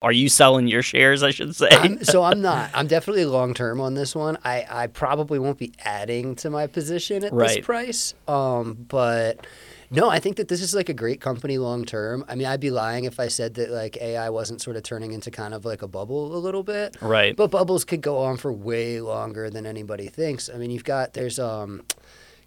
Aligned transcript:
Are 0.00 0.12
you 0.12 0.28
selling 0.28 0.68
your 0.68 0.82
shares? 0.82 1.22
I 1.24 1.30
should 1.30 1.56
say. 1.56 1.68
I'm, 1.72 2.04
so 2.04 2.22
I'm 2.22 2.40
not. 2.40 2.70
I'm 2.74 2.86
definitely 2.86 3.24
long 3.24 3.52
term 3.52 3.80
on 3.80 3.94
this 3.94 4.14
one. 4.14 4.38
I, 4.44 4.64
I 4.70 4.86
probably 4.86 5.38
won't 5.40 5.58
be 5.58 5.72
adding 5.84 6.36
to 6.36 6.50
my 6.50 6.68
position 6.68 7.24
at 7.24 7.32
Right. 7.32 7.56
this 7.56 7.66
price. 7.66 8.14
Um, 8.28 8.74
but 8.88 9.44
no, 9.90 10.08
I 10.08 10.20
think 10.20 10.36
that 10.36 10.46
this 10.46 10.62
is 10.62 10.72
like 10.72 10.88
a 10.88 10.94
great 10.94 11.20
company 11.20 11.58
long 11.58 11.84
term. 11.84 12.24
I 12.28 12.36
mean, 12.36 12.46
I'd 12.46 12.60
be 12.60 12.70
lying 12.70 13.06
if 13.06 13.18
I 13.18 13.26
said 13.26 13.54
that 13.54 13.70
like 13.70 13.96
AI 14.00 14.30
wasn't 14.30 14.60
sort 14.60 14.76
of 14.76 14.84
turning 14.84 15.12
into 15.12 15.32
kind 15.32 15.52
of 15.52 15.64
like 15.64 15.82
a 15.82 15.88
bubble 15.88 16.36
a 16.36 16.38
little 16.38 16.62
bit. 16.62 16.96
right. 17.00 17.34
But 17.34 17.50
bubbles 17.50 17.84
could 17.84 18.00
go 18.00 18.18
on 18.18 18.36
for 18.36 18.52
way 18.52 19.00
longer 19.00 19.50
than 19.50 19.66
anybody 19.66 20.06
thinks. 20.06 20.48
I 20.48 20.58
mean, 20.58 20.70
you've 20.70 20.84
got 20.84 21.14
there's 21.14 21.40
um 21.40 21.82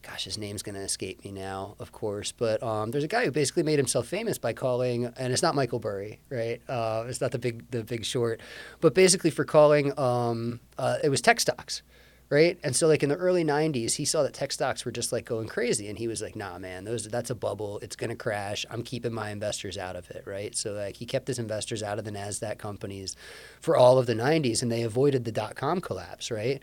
gosh, 0.02 0.24
his 0.24 0.38
name's 0.38 0.64
going 0.64 0.76
to 0.76 0.82
escape 0.82 1.24
me 1.24 1.32
now, 1.32 1.76
of 1.80 1.92
course, 1.92 2.32
but 2.32 2.62
um 2.64 2.92
there's 2.92 3.04
a 3.04 3.08
guy 3.08 3.26
who 3.26 3.32
basically 3.32 3.64
made 3.64 3.80
himself 3.80 4.08
famous 4.08 4.38
by 4.38 4.54
calling 4.54 5.06
and 5.06 5.32
it's 5.34 5.42
not 5.42 5.56
Michael 5.56 5.80
Burry, 5.80 6.20
right? 6.30 6.62
Uh 6.68 7.06
it's 7.08 7.22
not 7.22 7.32
the 7.32 7.40
big 7.40 7.70
the 7.72 7.84
big 7.84 8.06
short, 8.06 8.42
but 8.80 8.94
basically 8.94 9.30
for 9.30 9.46
calling 9.46 9.98
um 10.00 10.60
uh 10.78 10.98
it 11.04 11.10
was 11.10 11.22
tech 11.22 11.40
stocks. 11.40 11.82
Right. 12.30 12.58
And 12.64 12.74
so 12.74 12.88
like 12.88 13.04
in 13.04 13.10
the 13.10 13.18
early 13.18 13.44
nineties, 13.44 13.96
he 13.96 14.06
saw 14.06 14.24
that 14.24 14.34
tech 14.34 14.54
stocks 14.54 14.86
were 14.86 14.92
just 14.92 15.12
like 15.12 15.26
going 15.26 15.50
crazy 15.50 15.90
and 15.90 15.98
he 15.98 16.08
was 16.08 16.22
like, 16.22 16.34
nah 16.34 16.58
man, 16.58 16.86
those 16.86 17.06
that's 17.10 17.30
a 17.30 17.36
bubble. 17.36 17.80
It's 17.80 17.98
gonna 17.98 18.16
crash. 18.16 18.66
I'm 18.70 18.84
keeping 18.84 19.12
my 19.12 19.32
investors 19.32 19.78
out 19.78 19.98
of 19.98 20.10
it. 20.12 20.24
Right. 20.26 20.56
So 20.56 20.72
like 20.72 20.96
he 20.96 21.06
kept 21.06 21.28
his 21.28 21.40
investors 21.40 21.84
out 21.84 22.00
of 22.00 22.06
the 22.06 22.12
NASDAQ 22.12 22.58
companies 22.58 23.18
for 23.60 23.76
all 23.76 23.98
of 23.98 24.06
the 24.06 24.16
nineties 24.16 24.64
and 24.64 24.72
they 24.72 24.84
avoided 24.84 25.26
the 25.26 25.34
dot 25.34 25.56
com 25.58 25.82
collapse, 25.82 26.32
right? 26.32 26.62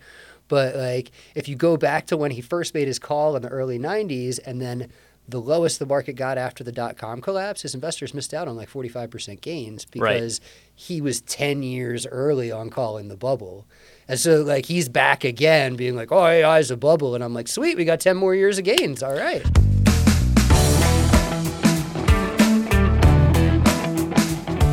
But 0.48 0.75
like 0.77 1.11
if 1.34 1.48
you 1.48 1.55
go 1.57 1.77
back 1.77 2.07
to 2.07 2.16
when 2.16 2.30
he 2.30 2.41
first 2.41 2.75
made 2.75 2.89
his 2.89 2.98
call 2.98 3.37
in 3.37 3.43
the 3.43 3.48
early 3.48 3.79
nineties 3.79 4.39
and 4.39 4.61
then 4.61 4.91
the 5.30 5.39
lowest 5.41 5.79
the 5.79 5.84
market 5.84 6.15
got 6.15 6.39
after 6.39 6.65
the 6.65 6.73
dot 6.73 6.97
com 6.97 7.20
collapse, 7.20 7.61
his 7.61 7.75
investors 7.75 8.15
missed 8.15 8.33
out 8.33 8.48
on 8.48 8.56
like 8.56 8.70
45% 8.70 9.42
gains 9.42 9.87
Right. 9.95 10.15
because 10.15 10.41
he 10.75 11.03
was 11.03 11.20
10 11.20 11.62
years 11.62 12.06
early 12.06 12.51
on 12.51 12.70
calling 12.70 13.09
the 13.09 13.16
bubble. 13.16 13.66
And 14.09 14.19
so, 14.19 14.41
like, 14.41 14.65
he's 14.65 14.89
back 14.89 15.25
again 15.25 15.77
being 15.77 15.95
like, 15.97 16.11
oh, 16.11 16.25
AI 16.25 16.61
is 16.61 16.70
a 16.70 16.78
bubble. 16.78 17.15
And 17.15 17.22
I'm 17.22 17.34
like, 17.34 17.47
sweet, 17.47 17.77
we 17.77 17.84
got 17.84 18.00
10 18.00 18.17
more 18.17 18.34
years 18.34 18.56
of 18.59 18.65
gains. 18.65 19.03
All 19.03 19.12
right. 19.15 19.44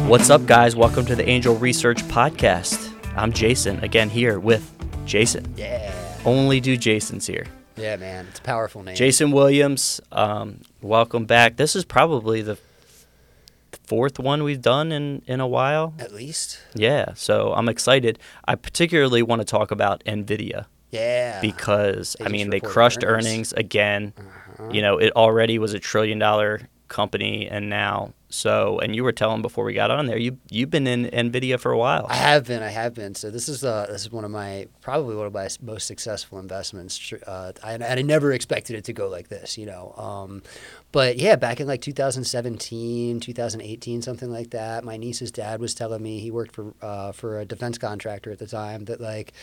What's 0.08 0.30
up, 0.30 0.46
guys? 0.46 0.76
Welcome 0.76 1.06
to 1.08 1.16
the 1.16 1.28
Angel 1.28 1.56
Research 1.58 2.04
Podcast. 2.04 2.92
I'm 3.18 3.34
Jason, 3.34 3.84
again 3.84 4.10
here 4.10 4.40
with 4.40 4.75
Jason. 5.06 5.54
Yeah. 5.56 5.94
Only 6.26 6.60
do 6.60 6.76
Jasons 6.78 7.28
here. 7.28 7.46
Yeah, 7.78 7.96
man. 7.98 8.26
It's 8.30 8.40
a 8.40 8.44
powerful 8.44 8.82
name. 8.84 8.96
Jason 8.96 9.32
Williams, 9.32 10.02
um, 10.12 10.62
welcome 10.82 11.26
back. 11.26 11.58
This 11.58 11.76
is 11.76 11.84
probably 11.86 12.42
the 12.42 12.58
fourth 13.84 14.18
one 14.18 14.44
we've 14.44 14.62
done 14.62 14.92
in, 14.92 15.22
in 15.28 15.40
a 15.40 15.48
while. 15.48 15.94
At 16.00 16.14
least. 16.14 16.60
Yeah, 16.74 17.14
so 17.16 17.54
I'm 17.54 17.70
excited. 17.70 18.18
I 18.48 18.56
particularly 18.56 19.22
want 19.22 19.42
to 19.42 19.46
talk 19.46 19.72
about 19.72 20.04
NVIDIA 20.06 20.66
Yeah. 20.92 21.40
because, 21.42 22.16
They 22.20 22.26
I 22.26 22.30
mean, 22.30 22.50
they 22.50 22.60
crushed 22.60 23.04
earnings. 23.04 23.26
earnings, 23.28 23.54
again. 23.54 24.14
Uh-huh. 24.18 24.70
You 24.72 24.82
know, 24.82 24.98
it 24.98 25.12
already 25.16 25.60
was 25.60 25.74
a 25.74 25.80
trillion 25.80 26.18
dollar 26.18 26.62
company, 26.88 27.48
and 27.48 27.70
now, 27.70 28.14
so, 28.30 28.80
and 28.80 28.96
you 28.96 29.04
were 29.04 29.12
telling 29.12 29.42
before 29.42 29.64
we 29.64 29.74
got 29.74 29.92
on 29.92 30.08
there, 30.08 30.18
you, 30.18 30.38
you've 30.50 30.72
been 30.72 30.88
in 30.88 31.06
NVIDIA 31.06 31.60
for 31.60 31.72
a 31.72 31.78
while. 31.78 32.08
I 32.10 32.16
have 32.16 32.46
been. 32.46 32.64
I 32.64 32.70
have 32.70 32.94
been. 32.96 33.14
So 33.14 33.30
this 33.30 33.48
is 33.48 33.64
uh, 33.64 33.86
this 33.90 34.02
is 34.02 34.12
one 34.12 34.26
of 34.26 34.32
my 34.32 34.68
probably 34.82 35.16
one 35.16 35.28
of 35.28 35.34
my 35.34 35.48
most 35.62 35.86
successful 35.86 36.40
investments. 36.40 37.14
Uh, 37.26 37.52
I, 37.64 37.74
I 37.74 38.02
never 38.02 38.34
expected 38.34 38.76
it 38.76 38.86
to 38.86 38.94
go 38.94 39.10
like 39.10 39.28
this, 39.28 39.58
you 39.58 39.68
know. 39.68 39.94
Um, 39.96 40.42
but 40.92 41.18
yeah, 41.18 41.36
back 41.36 41.60
in 41.60 41.68
like 41.68 41.82
2017, 41.82 43.20
2018, 43.20 44.02
something 44.02 44.32
like 44.32 44.50
that. 44.52 44.84
My 44.84 44.98
niece's 44.98 45.32
dad 45.32 45.60
was 45.60 45.76
telling 45.76 46.02
me 46.02 46.20
he 46.20 46.32
worked 46.32 46.56
for 46.56 46.74
uh, 46.82 47.12
for 47.12 47.40
a 47.40 47.46
defense 47.46 47.78
contractor 47.78 48.32
at 48.32 48.40
the 48.40 48.48
time 48.48 48.86
that 48.86 49.00
like 49.00 49.34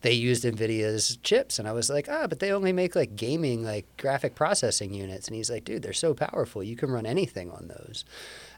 they 0.00 0.12
used 0.12 0.44
Nvidia's 0.44 1.16
chips, 1.22 1.58
and 1.58 1.68
I 1.68 1.72
was 1.72 1.88
like, 1.88 2.08
ah, 2.10 2.26
but 2.26 2.40
they 2.40 2.50
only 2.50 2.72
make 2.72 2.96
like 2.96 3.14
gaming 3.14 3.64
like 3.64 3.86
graphic 3.98 4.34
processing 4.34 4.92
units, 4.92 5.28
and 5.28 5.36
he's 5.36 5.50
like, 5.50 5.64
dude, 5.64 5.82
they're 5.82 5.92
so 5.92 6.12
powerful, 6.12 6.62
you 6.62 6.76
can 6.76 6.90
run 6.90 7.06
anything 7.06 7.50
on 7.50 7.68
those. 7.68 8.04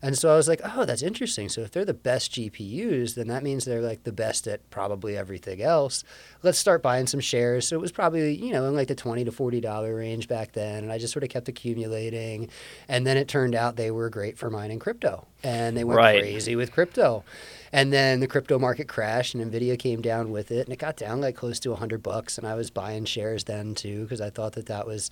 And 0.05 0.19
so 0.19 0.31
I 0.31 0.37
was 0.37 0.49
like, 0.49 0.61
oh, 0.63 0.85
that's 0.85 1.01
interesting. 1.01 1.49
So 1.49 1.63
if 1.63 1.71
they're 1.71 1.87
the 1.87 1.95
best 1.95 2.33
GPUs, 2.33 3.15
then 3.15 3.29
that 3.29 3.43
means 3.43 3.65
they're 3.65 3.81
like 3.81 4.05
the 4.05 4.13
best 4.13 4.47
at 4.47 4.69
probably 4.69 5.17
everything 5.17 5.63
else. 5.63 6.05
Let's 6.43 6.59
start 6.59 6.83
buying 6.83 7.07
some 7.07 7.21
shares. 7.21 7.67
So 7.67 7.77
it 7.77 7.81
was 7.81 7.91
probably, 7.91 8.35
you 8.37 8.53
know, 8.53 8.67
in 8.67 8.75
like 8.75 8.89
the 8.89 8.95
20 8.95 9.25
to 9.25 9.33
$40 9.33 9.97
range 9.97 10.29
back 10.29 10.53
then. 10.53 10.83
And 10.83 10.93
I 10.93 10.99
just 10.99 11.15
sort 11.15 11.23
of 11.23 11.31
kept 11.31 11.49
accumulating. 11.49 12.51
And 12.87 13.07
then 13.07 13.17
it 13.17 13.29
turned 13.29 13.55
out 13.55 13.77
they 13.77 13.91
were 13.91 14.11
great 14.11 14.37
for 14.37 14.51
mining 14.51 14.79
crypto. 14.79 15.27
And 15.43 15.75
they 15.75 15.85
went 15.85 15.97
Right. 15.97 16.21
crazy 16.21 16.55
with 16.55 16.71
crypto. 16.71 17.25
And 17.73 17.91
then 17.91 18.21
the 18.21 18.27
crypto 18.29 18.59
market 18.59 18.89
crashed 18.89 19.35
and 19.35 19.51
Nvidia 19.51 19.79
came 19.79 20.03
down 20.03 20.31
with 20.31 20.51
it 20.51 20.67
and 20.67 20.73
it 20.75 20.79
got 20.79 20.99
down 20.99 21.23
like 21.23 21.35
close 21.35 21.59
to 21.61 21.71
100 21.71 22.03
bucks 22.03 22.37
and 22.37 22.47
I 22.47 22.57
was 22.57 22.71
buying 22.71 23.07
shares 23.07 23.45
then 23.45 23.75
too 23.75 24.03
because 24.03 24.21
I 24.21 24.29
thought 24.29 24.53
that 24.53 24.67
that 24.67 24.87
was 24.87 25.11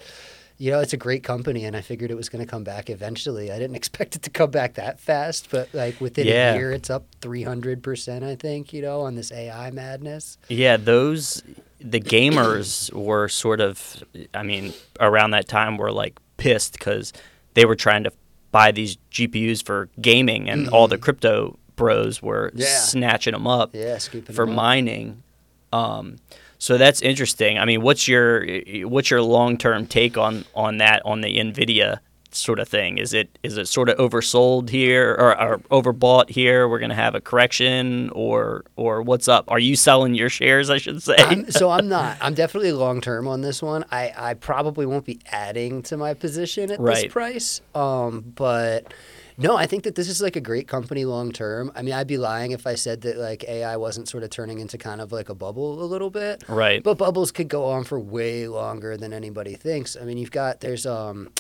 you 0.62 0.70
know, 0.70 0.78
it's 0.78 0.92
a 0.92 0.96
great 0.96 1.24
company, 1.24 1.64
and 1.64 1.74
I 1.74 1.80
figured 1.80 2.12
it 2.12 2.16
was 2.16 2.28
going 2.28 2.44
to 2.44 2.48
come 2.48 2.62
back 2.62 2.88
eventually. 2.88 3.50
I 3.50 3.58
didn't 3.58 3.74
expect 3.82 4.14
it 4.14 4.22
to 4.22 4.30
come 4.30 4.52
back 4.52 4.74
that 4.74 5.00
fast, 5.00 5.48
but 5.50 5.68
like 5.74 6.00
within 6.00 6.28
Yeah. 6.28 6.52
a 6.54 6.56
year, 6.56 6.70
it's 6.70 6.88
up 6.88 7.04
300%, 7.20 8.22
I 8.22 8.36
think, 8.36 8.72
you 8.72 8.80
know, 8.80 9.00
on 9.00 9.16
this 9.16 9.32
AI 9.32 9.72
madness. 9.72 10.38
Yeah, 10.48 10.76
those 10.76 11.42
the 11.80 11.98
gamers 12.00 12.92
were 12.92 13.26
sort 13.28 13.60
of 13.60 14.04
I 14.32 14.44
mean, 14.44 14.72
around 15.00 15.32
that 15.32 15.48
time 15.48 15.76
were 15.78 15.90
like 15.90 16.20
pissed 16.36 16.78
cuz 16.78 17.12
they 17.54 17.64
were 17.64 17.74
trying 17.74 18.04
to 18.04 18.12
buy 18.52 18.70
these 18.70 18.98
GPUs 19.10 19.64
for 19.64 19.88
gaming 20.00 20.48
and 20.48 20.68
all 20.68 20.86
the 20.86 20.98
crypto 20.98 21.58
bros 21.74 22.22
were 22.22 22.50
Mm-hmm. 22.50 22.60
Yeah. 22.60 22.78
snatching 22.78 23.32
them 23.32 23.48
up 23.48 23.74
Yeah, 23.74 23.98
for 23.98 24.44
up. 24.48 24.54
mining. 24.54 25.24
Um 25.72 26.18
so 26.62 26.78
that's 26.78 27.02
interesting. 27.02 27.58
I 27.58 27.64
mean, 27.64 27.82
what's 27.82 28.06
your 28.06 28.46
what's 28.84 29.10
your 29.10 29.20
long-term 29.20 29.88
take 29.88 30.16
on 30.16 30.44
on 30.54 30.76
that 30.76 31.02
on 31.04 31.20
the 31.20 31.36
Nvidia 31.36 31.98
sort 32.30 32.60
of 32.60 32.68
thing? 32.68 32.98
Is 32.98 33.12
it 33.12 33.36
is 33.42 33.56
it 33.56 33.66
sort 33.66 33.88
of 33.88 33.98
oversold 33.98 34.68
here 34.68 35.10
or, 35.18 35.36
or 35.40 35.58
overbought 35.82 36.30
here? 36.30 36.68
We're 36.68 36.78
going 36.78 36.90
to 36.90 36.94
have 36.94 37.16
a 37.16 37.20
correction 37.20 38.10
or 38.10 38.62
or 38.76 39.02
what's 39.02 39.26
up? 39.26 39.44
Are 39.48 39.58
you 39.58 39.74
selling 39.74 40.14
your 40.14 40.28
shares, 40.28 40.70
I 40.70 40.78
should 40.78 41.02
say? 41.02 41.16
I'm, 41.18 41.50
so 41.50 41.68
I'm 41.68 41.88
not. 41.98 42.16
I'm 42.20 42.34
definitely 42.34 42.70
long 42.70 43.00
term 43.00 43.26
on 43.26 43.40
this 43.40 43.60
one. 43.60 43.84
I, 43.90 44.12
I 44.16 44.34
probably 44.34 44.86
won't 44.86 45.04
be 45.04 45.18
adding 45.32 45.82
to 45.82 45.96
my 45.96 46.14
position 46.14 46.70
at 46.70 46.78
Right. 46.78 47.02
this 47.02 47.12
price. 47.12 47.60
Um, 47.74 48.20
but 48.36 48.94
no, 49.42 49.56
I 49.56 49.66
think 49.66 49.84
that 49.84 49.94
this 49.94 50.08
is 50.08 50.20
like 50.22 50.36
a 50.36 50.40
great 50.40 50.68
company 50.68 51.04
long 51.04 51.32
term. 51.32 51.72
I 51.74 51.82
mean, 51.82 51.94
I'd 51.94 52.06
be 52.06 52.18
lying 52.18 52.52
if 52.52 52.66
I 52.66 52.74
said 52.74 53.02
that 53.02 53.16
like 53.18 53.44
AI 53.44 53.76
wasn't 53.76 54.08
sort 54.08 54.22
of 54.22 54.30
turning 54.30 54.58
into 54.58 54.78
kind 54.78 55.00
of 55.00 55.12
like 55.12 55.28
a 55.28 55.34
bubble 55.34 55.82
a 55.82 55.86
little 55.86 56.10
bit. 56.10 56.44
Right. 56.48 56.82
But 56.82 56.98
bubbles 56.98 57.32
could 57.32 57.48
go 57.48 57.66
on 57.66 57.84
for 57.84 57.98
way 57.98 58.48
longer 58.48 58.96
than 58.96 59.12
anybody 59.12 59.54
thinks. 59.54 59.96
I 60.00 60.04
mean, 60.04 60.18
you've 60.18 60.30
got 60.30 60.60
there's 60.60 60.86
um 60.86 61.30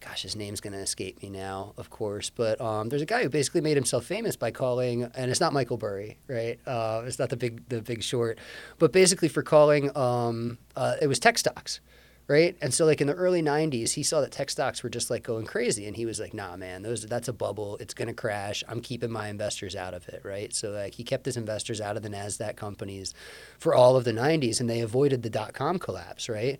gosh, 0.00 0.22
his 0.22 0.36
name's 0.36 0.60
going 0.60 0.74
to 0.74 0.78
escape 0.78 1.22
me 1.22 1.30
now, 1.30 1.72
of 1.78 1.90
course, 1.90 2.30
but 2.30 2.60
um 2.60 2.88
there's 2.88 3.02
a 3.02 3.06
guy 3.06 3.22
who 3.22 3.28
basically 3.28 3.60
made 3.60 3.76
himself 3.76 4.04
famous 4.04 4.36
by 4.36 4.50
calling 4.50 5.04
and 5.04 5.30
it's 5.30 5.40
not 5.40 5.52
Michael 5.52 5.76
Burry, 5.76 6.18
right? 6.28 6.58
Uh 6.66 7.02
it's 7.06 7.18
not 7.18 7.30
the 7.30 7.36
big 7.36 7.68
the 7.68 7.80
big 7.80 8.02
short, 8.02 8.38
but 8.78 8.92
basically 8.92 9.28
for 9.28 9.42
calling 9.42 9.96
um 9.96 10.58
uh, 10.76 10.96
it 11.00 11.06
was 11.06 11.18
tech 11.18 11.38
stocks. 11.38 11.80
Right. 12.28 12.56
And 12.60 12.74
so 12.74 12.84
like 12.86 13.00
in 13.00 13.06
the 13.06 13.14
early 13.14 13.40
nineties, 13.40 13.92
he 13.92 14.02
saw 14.02 14.20
that 14.20 14.32
tech 14.32 14.50
stocks 14.50 14.82
were 14.82 14.88
just 14.88 15.10
like 15.10 15.22
going 15.22 15.46
crazy. 15.46 15.86
And 15.86 15.94
he 15.96 16.06
was 16.06 16.18
like, 16.18 16.34
nah, 16.34 16.56
man, 16.56 16.82
those 16.82 17.02
that's 17.06 17.28
a 17.28 17.32
bubble. 17.32 17.76
It's 17.78 17.94
gonna 17.94 18.14
crash. 18.14 18.64
I'm 18.68 18.80
keeping 18.80 19.12
my 19.12 19.28
investors 19.28 19.76
out 19.76 19.94
of 19.94 20.08
it. 20.08 20.22
Right. 20.24 20.52
So 20.52 20.70
like 20.70 20.94
he 20.94 21.04
kept 21.04 21.24
his 21.24 21.36
investors 21.36 21.80
out 21.80 21.96
of 21.96 22.02
the 22.02 22.08
NASDAQ 22.10 22.56
companies 22.56 23.14
for 23.60 23.74
all 23.76 23.94
of 23.96 24.02
the 24.04 24.12
nineties 24.12 24.60
and 24.60 24.68
they 24.68 24.80
avoided 24.80 25.22
the 25.22 25.30
dot 25.30 25.52
com 25.54 25.78
collapse, 25.78 26.28
right? 26.28 26.58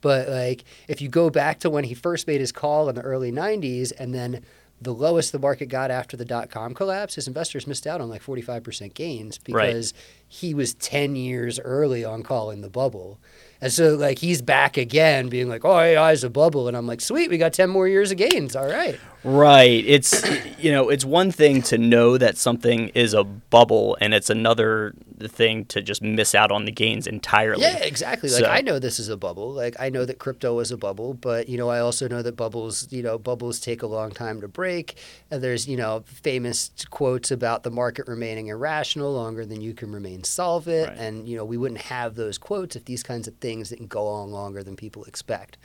But 0.00 0.28
like 0.28 0.62
if 0.86 1.00
you 1.02 1.08
go 1.08 1.30
back 1.30 1.58
to 1.60 1.70
when 1.70 1.82
he 1.82 1.94
first 1.94 2.28
made 2.28 2.40
his 2.40 2.52
call 2.52 2.88
in 2.88 2.94
the 2.94 3.02
early 3.02 3.32
nineties 3.32 3.90
and 3.90 4.14
then 4.14 4.44
the 4.80 4.94
lowest 4.94 5.32
the 5.32 5.40
market 5.40 5.66
got 5.66 5.90
after 5.90 6.16
the 6.16 6.24
dot 6.24 6.48
com 6.50 6.74
collapse, 6.74 7.16
his 7.16 7.26
investors 7.26 7.66
missed 7.66 7.88
out 7.88 8.00
on 8.00 8.08
like 8.08 8.22
45% 8.22 8.94
gains 8.94 9.40
Right. 9.48 9.66
because 9.66 9.92
he 10.28 10.54
was 10.54 10.74
10 10.74 11.16
years 11.16 11.58
early 11.58 12.04
on 12.04 12.22
calling 12.22 12.60
the 12.60 12.70
bubble. 12.70 13.18
And 13.60 13.72
so, 13.72 13.96
like, 13.96 14.18
he's 14.20 14.40
back 14.40 14.76
again 14.76 15.28
being 15.28 15.48
like, 15.48 15.64
oh, 15.64 15.78
is 16.08 16.22
a 16.22 16.30
bubble. 16.30 16.68
And 16.68 16.76
I'm 16.76 16.86
like, 16.86 17.00
sweet, 17.00 17.28
we 17.28 17.38
got 17.38 17.52
10 17.52 17.68
more 17.68 17.88
years 17.88 18.12
of 18.12 18.16
gains. 18.18 18.54
All 18.54 18.68
right. 18.68 18.98
Right. 19.24 19.84
It's 19.86 20.24
you 20.58 20.72
know, 20.72 20.88
it's 20.88 21.04
one 21.04 21.30
thing 21.30 21.62
to 21.62 21.78
know 21.78 22.18
that 22.18 22.36
something 22.36 22.88
is 22.90 23.14
a 23.14 23.24
bubble 23.24 23.96
and 24.00 24.14
it's 24.14 24.30
another 24.30 24.94
thing 25.20 25.64
to 25.66 25.82
just 25.82 26.00
miss 26.00 26.34
out 26.34 26.52
on 26.52 26.64
the 26.64 26.70
gains 26.70 27.06
entirely. 27.06 27.62
Yeah, 27.62 27.78
exactly. 27.78 28.30
Like 28.30 28.44
I 28.44 28.60
know 28.60 28.78
this 28.78 29.00
is 29.00 29.08
a 29.08 29.16
bubble. 29.16 29.52
Like 29.52 29.74
I 29.80 29.88
know 29.88 30.04
that 30.04 30.18
crypto 30.18 30.58
is 30.60 30.70
a 30.70 30.76
bubble, 30.76 31.14
but 31.14 31.48
you 31.48 31.58
know 31.58 31.68
I 31.68 31.80
also 31.80 32.06
know 32.08 32.22
that 32.22 32.36
bubbles, 32.36 32.90
you 32.92 33.02
know, 33.02 33.18
bubbles 33.18 33.58
take 33.60 33.82
a 33.82 33.86
long 33.86 34.12
time 34.12 34.40
to 34.40 34.48
break. 34.48 34.98
And 35.30 35.42
there's, 35.42 35.66
you 35.66 35.76
know, 35.76 36.04
famous 36.06 36.70
quotes 36.90 37.30
about 37.30 37.64
the 37.64 37.70
market 37.70 38.06
remaining 38.06 38.46
irrational 38.46 39.12
longer 39.12 39.44
than 39.44 39.60
you 39.60 39.74
can 39.74 39.90
remain 39.90 40.24
solvent. 40.24 40.88
Right. 40.88 40.98
And 40.98 41.28
you 41.28 41.36
know, 41.36 41.44
we 41.44 41.56
wouldn't 41.56 41.80
have 41.82 42.14
those 42.14 42.38
quotes 42.38 42.76
if 42.76 42.84
these 42.84 43.02
kinds 43.02 43.26
of 43.26 43.34
things 43.36 43.70
didn't 43.70 43.88
go 43.88 44.06
on 44.06 44.30
longer 44.30 44.62
than 44.62 44.76
people 44.76 45.04
expect. 45.04 45.58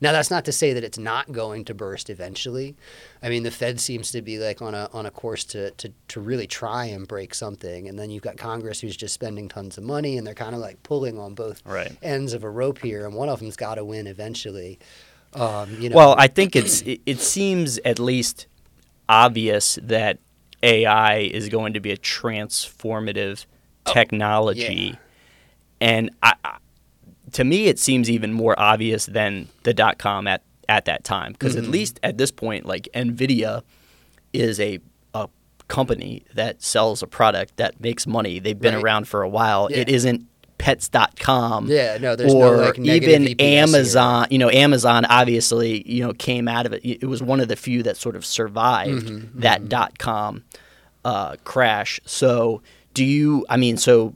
Now 0.00 0.12
that's 0.12 0.30
not 0.30 0.44
to 0.46 0.52
say 0.52 0.72
that 0.72 0.82
it's 0.82 0.98
not 0.98 1.30
going 1.32 1.64
to 1.66 1.74
burst 1.74 2.10
eventually. 2.10 2.76
I 3.22 3.28
mean, 3.28 3.42
the 3.42 3.50
Fed 3.50 3.80
seems 3.80 4.10
to 4.12 4.22
be 4.22 4.38
like 4.38 4.62
on 4.62 4.74
a 4.74 4.88
on 4.92 5.06
a 5.06 5.10
course 5.10 5.44
to 5.44 5.70
to 5.72 5.92
to 6.08 6.20
really 6.20 6.46
try 6.46 6.86
and 6.86 7.06
break 7.06 7.34
something, 7.34 7.88
and 7.88 7.98
then 7.98 8.10
you've 8.10 8.22
got 8.22 8.36
Congress 8.36 8.80
who's 8.80 8.96
just 8.96 9.14
spending 9.14 9.48
tons 9.48 9.78
of 9.78 9.84
money, 9.84 10.16
and 10.18 10.26
they're 10.26 10.34
kind 10.34 10.54
of 10.54 10.60
like 10.60 10.82
pulling 10.82 11.18
on 11.18 11.34
both 11.34 11.62
Right. 11.66 11.96
ends 12.02 12.32
of 12.32 12.44
a 12.44 12.50
rope 12.50 12.78
here, 12.78 13.06
and 13.06 13.14
one 13.14 13.28
of 13.28 13.40
them's 13.40 13.56
got 13.56 13.76
to 13.76 13.84
win 13.84 14.06
eventually. 14.06 14.78
Um, 15.34 15.76
you 15.80 15.88
know, 15.90 15.96
Well, 15.96 16.14
I 16.18 16.28
think 16.28 16.54
it's 16.56 16.82
it, 16.82 17.00
it 17.06 17.20
seems 17.20 17.78
at 17.84 17.98
least 17.98 18.46
obvious 19.08 19.78
that 19.82 20.18
AI 20.62 21.18
is 21.18 21.48
going 21.48 21.74
to 21.74 21.80
be 21.80 21.90
a 21.92 21.96
transformative 21.96 23.44
technology, 23.84 24.92
yeah. 24.92 24.96
and 25.80 26.10
I, 26.22 26.34
I, 26.44 26.56
to 27.32 27.44
me, 27.44 27.66
it 27.66 27.78
seems 27.78 28.08
even 28.08 28.32
more 28.32 28.58
obvious 28.58 29.06
than 29.06 29.48
the 29.64 29.74
dot 29.74 29.98
com 29.98 30.26
at 30.26 30.42
at 30.68 30.84
that 30.86 31.04
time 31.04 31.32
because 31.32 31.56
at 31.56 31.64
least 31.64 32.00
at 32.02 32.18
this 32.18 32.30
point, 32.30 32.66
like 32.66 32.88
Nvidia 32.94 33.62
is 34.32 34.58
a 34.60 34.78
a 35.14 35.28
company 35.68 36.24
that 36.34 36.62
sells 36.62 37.02
a 37.02 37.06
product 37.06 37.56
that 37.56 37.80
makes 37.80 38.06
money. 38.06 38.38
They've 38.38 38.58
been 38.58 38.74
Right. 38.74 38.82
around 38.84 39.08
for 39.08 39.22
a 39.22 39.28
while. 39.28 39.68
Yeah. 39.70 39.78
It 39.78 39.88
isn't 39.88 40.26
pets.com 40.58 41.68
Yeah, 41.68 41.98
no, 41.98 42.16
there's 42.16 42.32
or 42.34 42.56
no, 42.56 42.62
like, 42.62 42.78
even 42.78 43.22
VPS 43.24 43.40
here. 43.40 43.62
Amazon. 43.62 44.26
You 44.30 44.38
know, 44.38 44.50
Amazon 44.50 45.04
obviously 45.06 45.88
you 45.90 46.02
know 46.04 46.12
came 46.12 46.48
out 46.48 46.66
of 46.66 46.72
it. 46.72 46.80
It 46.84 47.06
was 47.06 47.22
one 47.22 47.40
of 47.40 47.48
the 47.48 47.56
few 47.56 47.82
that 47.84 47.96
sort 47.96 48.16
of 48.16 48.24
survived 48.24 49.06
Mm-hmm, 49.06 49.40
that 49.40 49.68
dot 49.68 49.98
com 49.98 50.44
uh, 51.04 51.36
crash. 51.44 52.00
So, 52.04 52.62
do 52.94 53.04
you? 53.04 53.44
I 53.48 53.56
mean, 53.56 53.76
so 53.76 54.14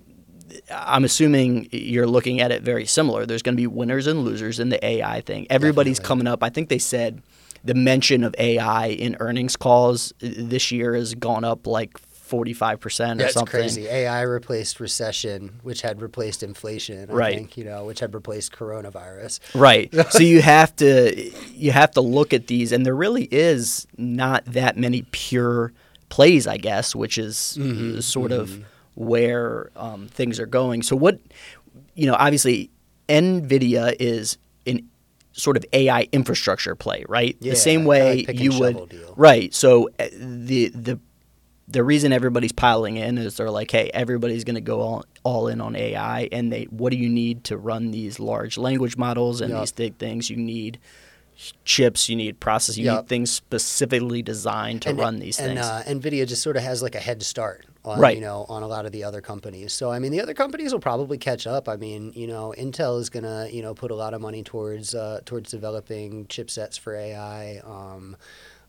I'm 0.71 1.05
assuming 1.05 1.69
you're 1.73 2.07
looking 2.07 2.41
at 2.41 2.51
it 2.53 2.63
very 2.63 2.87
similar. 2.87 3.27
There's 3.27 3.43
going 3.43 3.55
to 3.57 3.61
be 3.61 3.67
winners 3.67 4.07
and 4.07 4.25
losers 4.25 4.59
in 4.61 4.69
the 4.69 4.85
AI 4.85 5.21
thing. 5.21 5.47
Everybody's 5.51 5.99
Definitely. 5.99 6.09
coming 6.09 6.27
up. 6.33 6.43
I 6.43 6.51
think 6.51 6.69
they 6.69 6.79
said 6.79 7.23
the 7.65 7.75
mention 7.75 8.25
of 8.25 8.35
AI 8.39 8.87
in 8.87 9.17
earnings 9.21 9.57
calls 9.57 10.13
uh, 10.23 10.29
this 10.37 10.71
year 10.73 10.95
has 10.95 11.15
gone 11.15 11.45
up 11.45 11.67
like 11.67 11.99
45 11.99 12.79
percent 12.81 13.21
or 13.21 13.29
something. 13.29 13.29
That's 13.29 13.35
something. 13.35 13.61
crazy. 13.85 13.87
AI 13.89 14.23
replaced 14.23 14.79
recession, 14.81 15.59
which 15.63 15.83
had 15.83 16.01
replaced 16.01 16.43
inflation. 16.45 17.11
I 17.11 17.13
Right. 17.13 17.35
think, 17.35 17.57
you 17.57 17.65
know, 17.65 17.85
which 17.87 17.99
had 18.01 18.15
replaced 18.15 18.53
coronavirus. 18.53 19.41
Right. 19.55 19.93
so 20.11 20.21
you 20.21 20.41
have 20.41 20.75
to 20.77 21.31
you 21.53 21.73
have 21.73 21.91
to 21.93 22.01
look 22.01 22.33
at 22.33 22.47
these, 22.47 22.71
and 22.73 22.87
there 22.87 22.95
really 22.95 23.25
is 23.33 23.87
not 23.99 24.45
that 24.47 24.77
many 24.77 25.03
pure 25.11 25.73
plays, 26.09 26.47
I 26.47 26.57
guess, 26.57 26.95
which 26.95 27.19
is 27.19 27.57
Mm-hmm, 27.61 28.01
sort 28.01 28.31
of 28.33 28.65
where 28.95 29.71
um, 29.77 30.09
things 30.09 30.39
are 30.41 30.47
going. 30.47 30.83
So 30.83 30.97
what 30.97 31.21
you 31.95 32.07
know, 32.07 32.15
obviously, 32.15 32.71
Nvidia 33.09 33.95
is 33.99 34.39
an 34.67 34.89
sort 35.33 35.57
of 35.57 35.65
AI 35.73 36.09
infrastructure 36.13 36.75
play, 36.75 37.05
right? 37.09 37.37
Yeah, 37.41 37.53
the 37.53 37.57
same 37.57 37.85
way 37.85 38.25
like 38.27 38.39
you 38.41 38.59
would, 38.59 38.89
deal. 38.89 39.15
right? 39.17 39.53
So 39.55 39.89
uh, 39.99 40.09
the 40.13 40.69
the 40.69 40.99
the 41.69 41.85
reason 41.85 42.13
everybody's 42.13 42.53
piling 42.53 42.97
in 42.97 43.17
is 43.17 43.37
they're 43.37 43.51
like, 43.51 43.71
hey, 43.71 43.91
everybody's 43.95 44.43
going 44.43 44.57
to 44.57 44.61
go 44.61 44.81
all, 44.81 45.05
all 45.23 45.47
in 45.47 45.61
on 45.61 45.77
AI, 45.77 46.29
and 46.33 46.53
they 46.53 46.65
what 46.65 46.91
do 46.91 46.97
you 46.97 47.09
need 47.09 47.45
to 47.45 47.57
run 47.57 47.91
these 47.91 48.19
large 48.19 48.59
language 48.59 48.97
models 48.97 49.41
and 49.41 49.51
Yup. 49.51 49.61
these 49.61 49.73
big 49.73 49.97
things? 49.97 50.31
You 50.31 50.37
need 50.37 50.79
chips, 51.65 52.09
you 52.09 52.17
need 52.17 52.41
processors, 52.41 52.77
you 52.77 52.91
need 52.91 53.09
things 53.09 53.31
specifically 53.31 54.21
designed 54.21 54.83
to 54.83 54.93
run 54.93 55.21
these 55.21 55.39
and, 55.39 55.55
things. 55.55 55.67
Uh, 55.67 55.83
Nvidia 55.87 56.27
just 56.27 56.43
sort 56.43 56.57
of 56.57 56.63
has 56.63 56.83
like 56.83 56.95
a 56.95 57.01
head 57.01 57.23
start 57.23 57.65
on 57.85 57.99
Right. 57.99 58.15
you 58.15 58.21
know 58.21 58.45
on 58.49 58.63
a 58.63 58.67
lot 58.69 58.87
of 58.87 58.93
the 58.93 59.05
other 59.05 59.21
companies. 59.21 59.73
So 59.73 59.91
I 59.91 59.99
mean, 59.99 60.13
the 60.13 60.21
other 60.21 60.35
companies 60.35 60.73
will 60.73 60.81
probably 60.81 61.19
catch 61.19 61.47
up. 61.47 61.69
I 61.69 61.77
mean, 61.77 62.13
you 62.15 62.27
know, 62.27 62.55
Intel 62.59 63.01
is 63.01 63.09
gonna 63.11 63.49
you 63.51 63.63
know 63.63 63.75
put 63.75 63.91
a 63.91 63.95
lot 63.95 64.15
of 64.15 64.21
money 64.21 64.43
towards 64.43 64.95
uh, 64.95 65.21
towards 65.25 65.51
developing 65.51 66.27
chipsets 66.27 66.79
for 66.79 66.95
AI. 66.95 67.59
Um, 67.65 68.17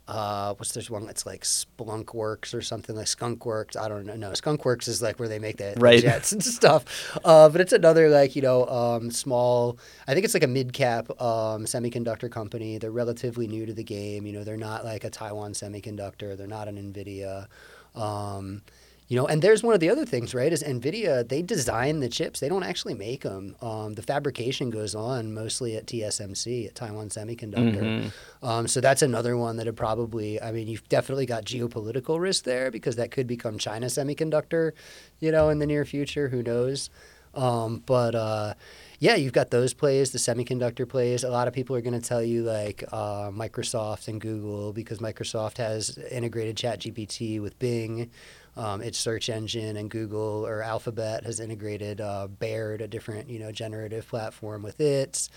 uh, 0.07 0.53
what's 0.55 0.73
there's 0.73 0.89
one 0.89 1.05
that's 1.05 1.25
like 1.25 1.41
Splunk 1.43 2.13
Works 2.13 2.53
or 2.53 2.61
something 2.61 2.95
like 2.95 3.07
Skunk 3.07 3.45
Works. 3.45 3.77
I 3.77 3.87
don't 3.87 4.05
know. 4.05 4.15
No, 4.15 4.33
Skunk 4.33 4.65
Works 4.65 4.87
is 4.87 5.01
like 5.01 5.19
where 5.19 5.29
they 5.29 5.39
make 5.39 5.57
the, 5.57 5.73
the 5.75 5.79
jets 6.01 6.31
and 6.33 6.43
stuff. 6.59 7.17
Uh, 7.23 7.47
but 7.49 7.61
it's 7.61 7.71
another 7.71 8.09
like 8.09 8.35
you 8.35 8.41
know 8.41 8.65
um, 8.67 9.11
small. 9.11 9.77
I 10.07 10.13
think 10.13 10.25
it's 10.25 10.33
like 10.33 10.43
a 10.43 10.47
mid 10.47 10.73
cap 10.73 11.09
um, 11.21 11.65
semiconductor 11.65 12.29
company. 12.31 12.77
They're 12.77 12.91
relatively 12.91 13.47
new 13.47 13.65
to 13.65 13.73
the 13.73 13.83
game. 13.83 14.25
You 14.25 14.33
know, 14.33 14.43
they're 14.43 14.57
not 14.57 14.83
like 14.83 15.03
a 15.03 15.09
Taiwan 15.09 15.53
semiconductor. 15.53 16.35
They're 16.35 16.47
not 16.47 16.67
an 16.67 16.77
Nvidia. 16.93 17.47
Um, 17.95 18.63
you 19.11 19.17
know, 19.17 19.27
and 19.27 19.41
there's 19.41 19.61
one 19.61 19.73
of 19.73 19.81
the 19.81 19.89
other 19.89 20.05
things, 20.05 20.33
right? 20.33 20.53
Is 20.53 20.63
Nvidia 20.63 21.27
they 21.27 21.41
design 21.41 21.99
the 21.99 22.07
chips. 22.07 22.39
They 22.39 22.47
don't 22.47 22.63
actually 22.63 22.93
make 22.93 23.23
them. 23.23 23.57
Um, 23.61 23.95
the 23.95 24.01
fabrication 24.01 24.69
goes 24.69 24.95
on 24.95 25.33
mostly 25.33 25.75
at 25.75 25.85
TSMC 25.85 26.67
at 26.67 26.75
Taiwan 26.75 27.09
Semiconductor. 27.09 27.81
Mm-hmm. 27.81 28.47
Um, 28.47 28.69
so 28.69 28.79
that's 28.79 29.01
another 29.01 29.35
one 29.35 29.57
that 29.57 29.65
would 29.65 29.75
probably. 29.75 30.41
I 30.41 30.53
mean, 30.53 30.69
you've 30.69 30.87
definitely 30.87 31.25
got 31.25 31.43
geopolitical 31.43 32.21
risk 32.21 32.45
there 32.45 32.71
because 32.71 32.95
that 32.95 33.11
could 33.11 33.27
become 33.27 33.57
China 33.57 33.87
Semiconductor, 33.87 34.71
you 35.19 35.33
know, 35.33 35.49
in 35.49 35.59
the 35.59 35.67
near 35.67 35.83
future. 35.83 36.29
Who 36.29 36.41
knows? 36.41 36.89
Um, 37.33 37.83
but 37.85 38.15
uh, 38.15 38.53
yeah, 38.99 39.15
you've 39.15 39.33
got 39.33 39.51
those 39.51 39.73
plays, 39.73 40.11
the 40.11 40.19
semiconductor 40.19 40.87
plays. 40.87 41.23
A 41.23 41.29
lot 41.29 41.47
of 41.47 41.53
people 41.53 41.75
are 41.75 41.81
going 41.81 41.99
to 41.99 42.07
tell 42.07 42.21
you 42.21 42.43
like 42.43 42.83
uh, 42.91 43.29
Microsoft 43.31 44.07
and 44.07 44.21
Google 44.21 44.73
because 44.73 44.99
Microsoft 44.99 45.57
has 45.57 45.97
integrated 45.97 46.55
ChatGPT 46.55 47.41
with 47.41 47.57
Bing, 47.57 48.11
um, 48.57 48.81
its 48.81 48.97
search 48.97 49.29
engine, 49.29 49.77
and 49.77 49.89
Google 49.89 50.45
or 50.45 50.61
Alphabet 50.61 51.23
has 51.23 51.39
integrated 51.39 52.01
uh, 52.01 52.27
Bard, 52.27 52.81
a 52.81 52.87
different 52.87 53.29
you 53.29 53.39
know 53.39 53.51
generative 53.51 54.07
platform, 54.07 54.63
with 54.63 54.79
its. 54.79 55.29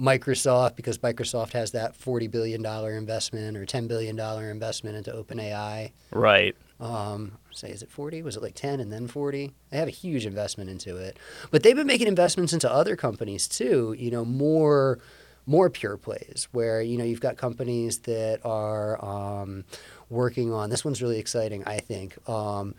Microsoft 0.00 0.74
because 0.74 0.98
Microsoft 0.98 1.52
has 1.52 1.72
that 1.72 1.94
forty 1.94 2.26
billion 2.26 2.62
dollar 2.62 2.96
investment 2.96 3.58
or 3.58 3.66
ten 3.66 3.86
billion 3.86 4.16
dollar 4.16 4.50
investment 4.50 4.96
into 4.96 5.12
OpenAI 5.12 5.92
right. 6.10 6.56
um, 6.80 7.32
say 7.50 7.70
is 7.70 7.82
it 7.82 7.90
40 7.90 8.22
was 8.22 8.36
it 8.36 8.42
like 8.42 8.54
10 8.54 8.80
and 8.80 8.92
then 8.92 9.06
40 9.06 9.52
they 9.70 9.76
have 9.76 9.88
a 9.88 9.92
huge 9.92 10.24
investment 10.26 10.70
into 10.70 10.96
it 10.96 11.18
but 11.50 11.62
they've 11.62 11.76
been 11.76 11.86
making 11.86 12.08
investments 12.08 12.54
into 12.54 12.72
other 12.72 12.96
companies 12.96 13.46
too 13.46 13.94
you 13.98 14.10
know 14.10 14.24
more 14.24 14.98
more 15.46 15.68
pure 15.70 15.96
plays 15.96 16.48
where 16.52 16.80
you 16.80 16.96
know 16.96 17.04
you've 17.04 17.20
got 17.20 17.36
companies 17.36 17.98
that 18.00 18.40
are 18.44 19.02
um, 19.04 19.64
working 20.08 20.52
on 20.52 20.70
this 20.70 20.84
one's 20.84 21.02
really 21.02 21.18
exciting 21.18 21.64
i 21.66 21.78
think 21.78 22.16
um, 22.28 22.74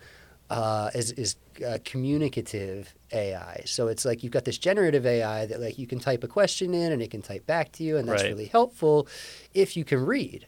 uh, 0.50 0.90
is, 0.94 1.12
is 1.12 1.36
uh, 1.66 1.78
communicative 1.84 2.94
AI. 3.12 3.62
So 3.64 3.88
it's 3.88 4.04
like 4.04 4.22
you've 4.22 4.32
got 4.32 4.44
this 4.44 4.58
generative 4.58 5.06
AI 5.06 5.46
that 5.46 5.60
like 5.60 5.78
you 5.78 5.86
can 5.86 5.98
type 5.98 6.22
a 6.24 6.28
question 6.28 6.74
in 6.74 6.92
and 6.92 7.00
it 7.00 7.10
can 7.10 7.22
type 7.22 7.46
back 7.46 7.72
to 7.72 7.84
you, 7.84 7.96
and 7.96 8.08
that's 8.08 8.22
Right. 8.22 8.30
really 8.30 8.46
helpful 8.46 9.08
if 9.54 9.76
you 9.76 9.84
can 9.84 10.04
read. 10.04 10.46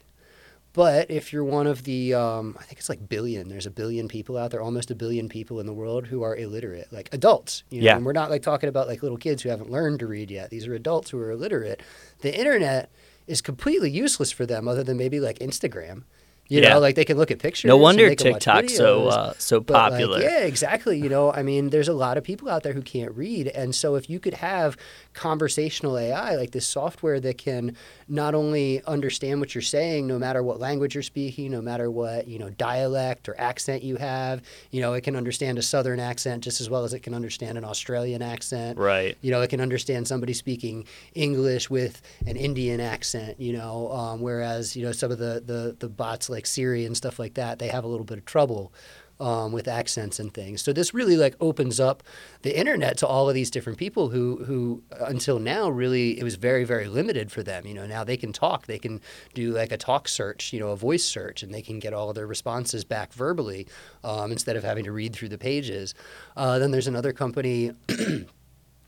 But 0.76 1.10
if 1.10 1.32
you're 1.32 1.42
one 1.42 1.66
of 1.66 1.84
the, 1.84 2.12
um, 2.12 2.54
I 2.60 2.64
think 2.64 2.78
it's 2.78 2.90
like 2.90 3.08
billion. 3.08 3.48
There's 3.48 3.64
a 3.64 3.70
billion 3.70 4.08
people 4.08 4.36
out 4.36 4.50
there, 4.50 4.60
almost 4.60 4.90
a 4.90 4.94
billion 4.94 5.26
people 5.26 5.58
in 5.58 5.64
the 5.64 5.72
world 5.72 6.06
who 6.06 6.22
are 6.22 6.36
illiterate, 6.36 6.92
like 6.92 7.08
adults. 7.12 7.64
You 7.70 7.80
know? 7.80 7.86
Yeah. 7.86 7.96
And 7.96 8.04
we're 8.04 8.12
not 8.12 8.28
like 8.28 8.42
talking 8.42 8.68
about 8.68 8.86
like 8.86 9.02
little 9.02 9.16
kids 9.16 9.42
who 9.42 9.48
haven't 9.48 9.70
learned 9.70 10.00
to 10.00 10.06
read 10.06 10.30
yet. 10.30 10.50
These 10.50 10.66
are 10.66 10.74
adults 10.74 11.08
who 11.08 11.18
are 11.18 11.30
illiterate. 11.30 11.80
The 12.20 12.38
internet 12.38 12.90
is 13.26 13.40
completely 13.40 13.90
useless 13.90 14.30
for 14.30 14.44
them, 14.44 14.68
other 14.68 14.84
than 14.84 14.98
maybe 14.98 15.18
like 15.18 15.38
Instagram. 15.38 16.02
You 16.48 16.60
Yeah. 16.62 16.74
know, 16.74 16.78
like 16.80 16.94
they 16.94 17.04
can 17.04 17.16
look 17.16 17.30
at 17.30 17.38
pictures. 17.40 17.68
No 17.68 17.76
wonder 17.76 18.14
TikTok's 18.14 18.76
so 18.76 19.08
uh, 19.08 19.32
so 19.38 19.60
But, 19.60 19.74
like, 19.74 19.90
popular. 19.92 20.20
yeah, 20.20 20.40
exactly. 20.44 20.98
You 20.98 21.08
know, 21.08 21.32
I 21.32 21.42
mean, 21.42 21.70
there's 21.70 21.88
a 21.88 21.92
lot 21.92 22.16
of 22.16 22.24
people 22.24 22.48
out 22.48 22.62
there 22.62 22.72
who 22.72 22.82
can't 22.82 23.12
read, 23.16 23.48
and 23.48 23.74
so 23.74 23.96
if 23.96 24.08
you 24.08 24.20
could 24.20 24.34
have 24.34 24.76
conversational 25.12 25.98
AI, 25.98 26.36
like 26.36 26.52
this 26.52 26.66
software 26.66 27.18
that 27.20 27.38
can 27.38 27.74
not 28.06 28.34
only 28.34 28.82
understand 28.86 29.40
what 29.40 29.54
you're 29.54 29.62
saying, 29.62 30.06
no 30.06 30.18
matter 30.18 30.42
what 30.42 30.60
language 30.60 30.94
you're 30.94 31.02
speaking, 31.02 31.50
no 31.50 31.60
matter 31.60 31.90
what 31.90 32.28
you 32.28 32.38
know 32.38 32.50
dialect 32.50 33.28
or 33.28 33.34
accent 33.40 33.82
you 33.82 33.96
have, 33.96 34.40
you 34.70 34.80
know, 34.80 34.92
it 34.92 35.00
can 35.02 35.16
understand 35.16 35.58
a 35.58 35.62
Southern 35.62 35.98
accent 35.98 36.44
just 36.44 36.60
as 36.60 36.70
well 36.70 36.84
as 36.84 36.92
it 36.94 37.00
can 37.00 37.14
understand 37.14 37.58
an 37.58 37.64
Australian 37.64 38.22
accent. 38.22 38.78
Right. 38.78 39.16
You 39.22 39.30
know, 39.32 39.40
it 39.42 39.48
can 39.48 39.60
understand 39.60 40.06
somebody 40.06 40.32
speaking 40.34 40.84
English 41.14 41.68
with 41.70 42.00
an 42.26 42.36
Indian 42.36 42.78
accent. 42.80 43.40
You 43.40 43.54
know, 43.54 43.90
um, 43.90 44.20
whereas 44.20 44.76
you 44.76 44.84
know 44.84 44.92
some 44.92 45.10
of 45.10 45.18
the, 45.18 45.42
the 45.44 45.74
the 45.78 45.88
bots 45.88 46.28
like 46.28 46.35
Siri 46.44 46.84
and 46.84 46.94
stuff 46.94 47.18
like 47.18 47.34
that, 47.34 47.58
they 47.58 47.68
have 47.68 47.84
a 47.84 47.88
little 47.88 48.04
bit 48.04 48.18
of 48.18 48.26
trouble 48.26 48.72
um, 49.18 49.52
with 49.52 49.68
accents 49.68 50.18
and 50.18 50.32
things. 50.32 50.62
So 50.62 50.72
this 50.72 50.92
really 50.92 51.16
like 51.16 51.34
opens 51.40 51.80
up 51.80 52.02
the 52.42 52.56
internet 52.56 52.98
to 52.98 53.06
all 53.06 53.28
of 53.28 53.34
these 53.34 53.50
different 53.50 53.78
people 53.78 54.10
who 54.10 54.44
who 54.44 54.82
uh, 54.92 55.06
until 55.06 55.38
now 55.38 55.68
really 55.68 56.18
it 56.18 56.22
was 56.22 56.34
very 56.34 56.64
very 56.64 56.86
limited 56.86 57.32
for 57.32 57.42
them. 57.42 57.66
You 57.66 57.74
know, 57.74 57.86
now 57.86 58.04
they 58.04 58.16
can 58.16 58.32
talk, 58.32 58.66
they 58.66 58.78
can 58.78 59.00
do 59.34 59.52
like 59.52 59.72
a 59.72 59.76
talk 59.76 60.08
search, 60.08 60.52
you 60.52 60.60
know, 60.60 60.68
a 60.68 60.76
voice 60.76 61.04
search, 61.04 61.42
and 61.42 61.52
they 61.52 61.62
can 61.62 61.78
get 61.78 61.94
all 61.94 62.10
of 62.10 62.14
their 62.14 62.26
responses 62.26 62.84
back 62.84 63.12
verbally 63.12 63.66
um, 64.04 64.32
instead 64.32 64.56
of 64.56 64.64
having 64.64 64.84
to 64.84 64.92
read 64.92 65.14
through 65.14 65.30
the 65.30 65.38
pages. 65.38 65.94
Uh, 66.36 66.58
then 66.58 66.70
there's 66.70 66.88
another 66.88 67.12
company 67.12 67.72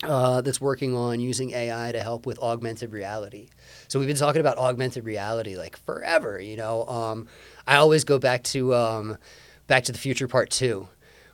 uh, 0.05 0.41
that's 0.43 0.61
working 0.61 0.95
on 0.97 1.21
using 1.21 1.51
AI 1.51 1.93
to 1.93 2.01
help 2.01 2.25
with 2.27 2.39
augmented 2.39 2.93
reality. 2.93 3.49
So 3.89 3.99
we've 3.99 4.09
been 4.09 4.17
talking 4.17 4.41
about 4.41 4.59
augmented 4.59 5.05
reality 5.05 5.57
like 5.57 5.77
forever. 5.85 6.41
You 6.41 6.57
know, 6.57 6.87
um, 6.87 7.27
I 7.67 7.77
always 7.77 8.05
go 8.05 8.19
back 8.19 8.45
to 8.45 8.75
um, 8.75 9.19
Back 9.67 9.85
to 9.85 9.93
the 9.93 9.99
Future 9.99 10.29
Part 10.29 10.51
Two, 10.51 10.89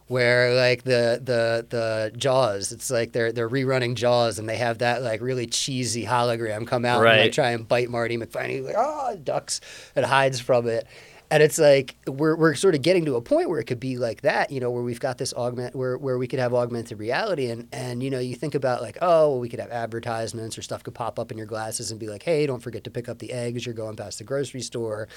where 0.07 0.55
like 0.55 0.83
the 0.85 1.21
the 1.23 1.67
the 1.69 2.13
Jaws, 2.17 2.73
it's 2.73 2.91
like 2.91 3.13
they're 3.13 3.33
they're 3.33 3.49
rerunning 3.49 3.95
Jaws 3.95 4.39
and 4.39 4.49
they 4.49 4.57
have 4.57 4.79
that 4.79 5.03
like 5.03 5.21
really 5.21 5.47
cheesy 5.47 6.05
hologram 6.05 6.67
come 6.67 6.85
out 6.85 6.97
and 6.97 7.05
Right. 7.05 7.21
like 7.23 7.33
try 7.33 7.51
and 7.51 7.69
bite 7.69 7.91
Marty 7.91 8.17
McFly. 8.17 8.43
And 8.43 8.51
he's 8.51 8.65
like, 8.65 8.77
oh, 8.79 9.17
ducks 9.23 9.61
and 9.95 10.05
hides 10.07 10.41
from 10.41 10.67
it. 10.69 10.87
And 11.35 11.43
it's 11.43 11.59
like 11.59 11.97
we're, 12.07 12.37
we're 12.37 12.55
sort 12.55 12.77
of 12.77 12.83
getting 12.83 13.07
to 13.07 13.17
a 13.17 13.21
point 13.21 13.49
where 13.49 13.59
it 13.59 13.65
could 13.65 13.81
be 13.81 13.97
like 13.97 14.21
that, 14.21 14.53
you 14.53 14.61
know, 14.61 14.71
where 14.71 14.85
we've 14.85 15.01
got 15.01 15.19
this 15.19 15.35
augment 15.35 15.75
where, 15.75 15.99
where 15.99 16.17
we 16.17 16.29
could 16.29 16.39
have 16.39 16.55
augmented 16.55 17.01
reality. 17.01 17.51
And 17.51 17.67
and 17.73 18.05
you 18.05 18.11
know 18.11 18.21
you 18.21 18.37
think 18.37 18.55
about 18.55 18.83
like 18.83 18.99
oh 19.03 19.31
well 19.31 19.41
we 19.41 19.49
could 19.49 19.59
have 19.59 19.73
advertisements 19.73 20.57
or 20.57 20.63
stuff 20.63 20.85
could 20.85 20.95
pop 20.95 21.19
up 21.19 21.33
in 21.33 21.37
your 21.37 21.49
glasses 21.49 21.91
and 21.91 21.99
be 21.99 22.07
like 22.07 22.23
hey 22.23 22.47
don't 22.47 22.61
forget 22.61 22.85
to 22.85 22.91
pick 22.91 23.09
up 23.09 23.19
the 23.19 23.33
eggs 23.33 23.67
you're 23.67 23.75
going 23.75 23.97
past 23.97 24.19
the 24.19 24.25
grocery 24.25 24.61
store, 24.61 25.09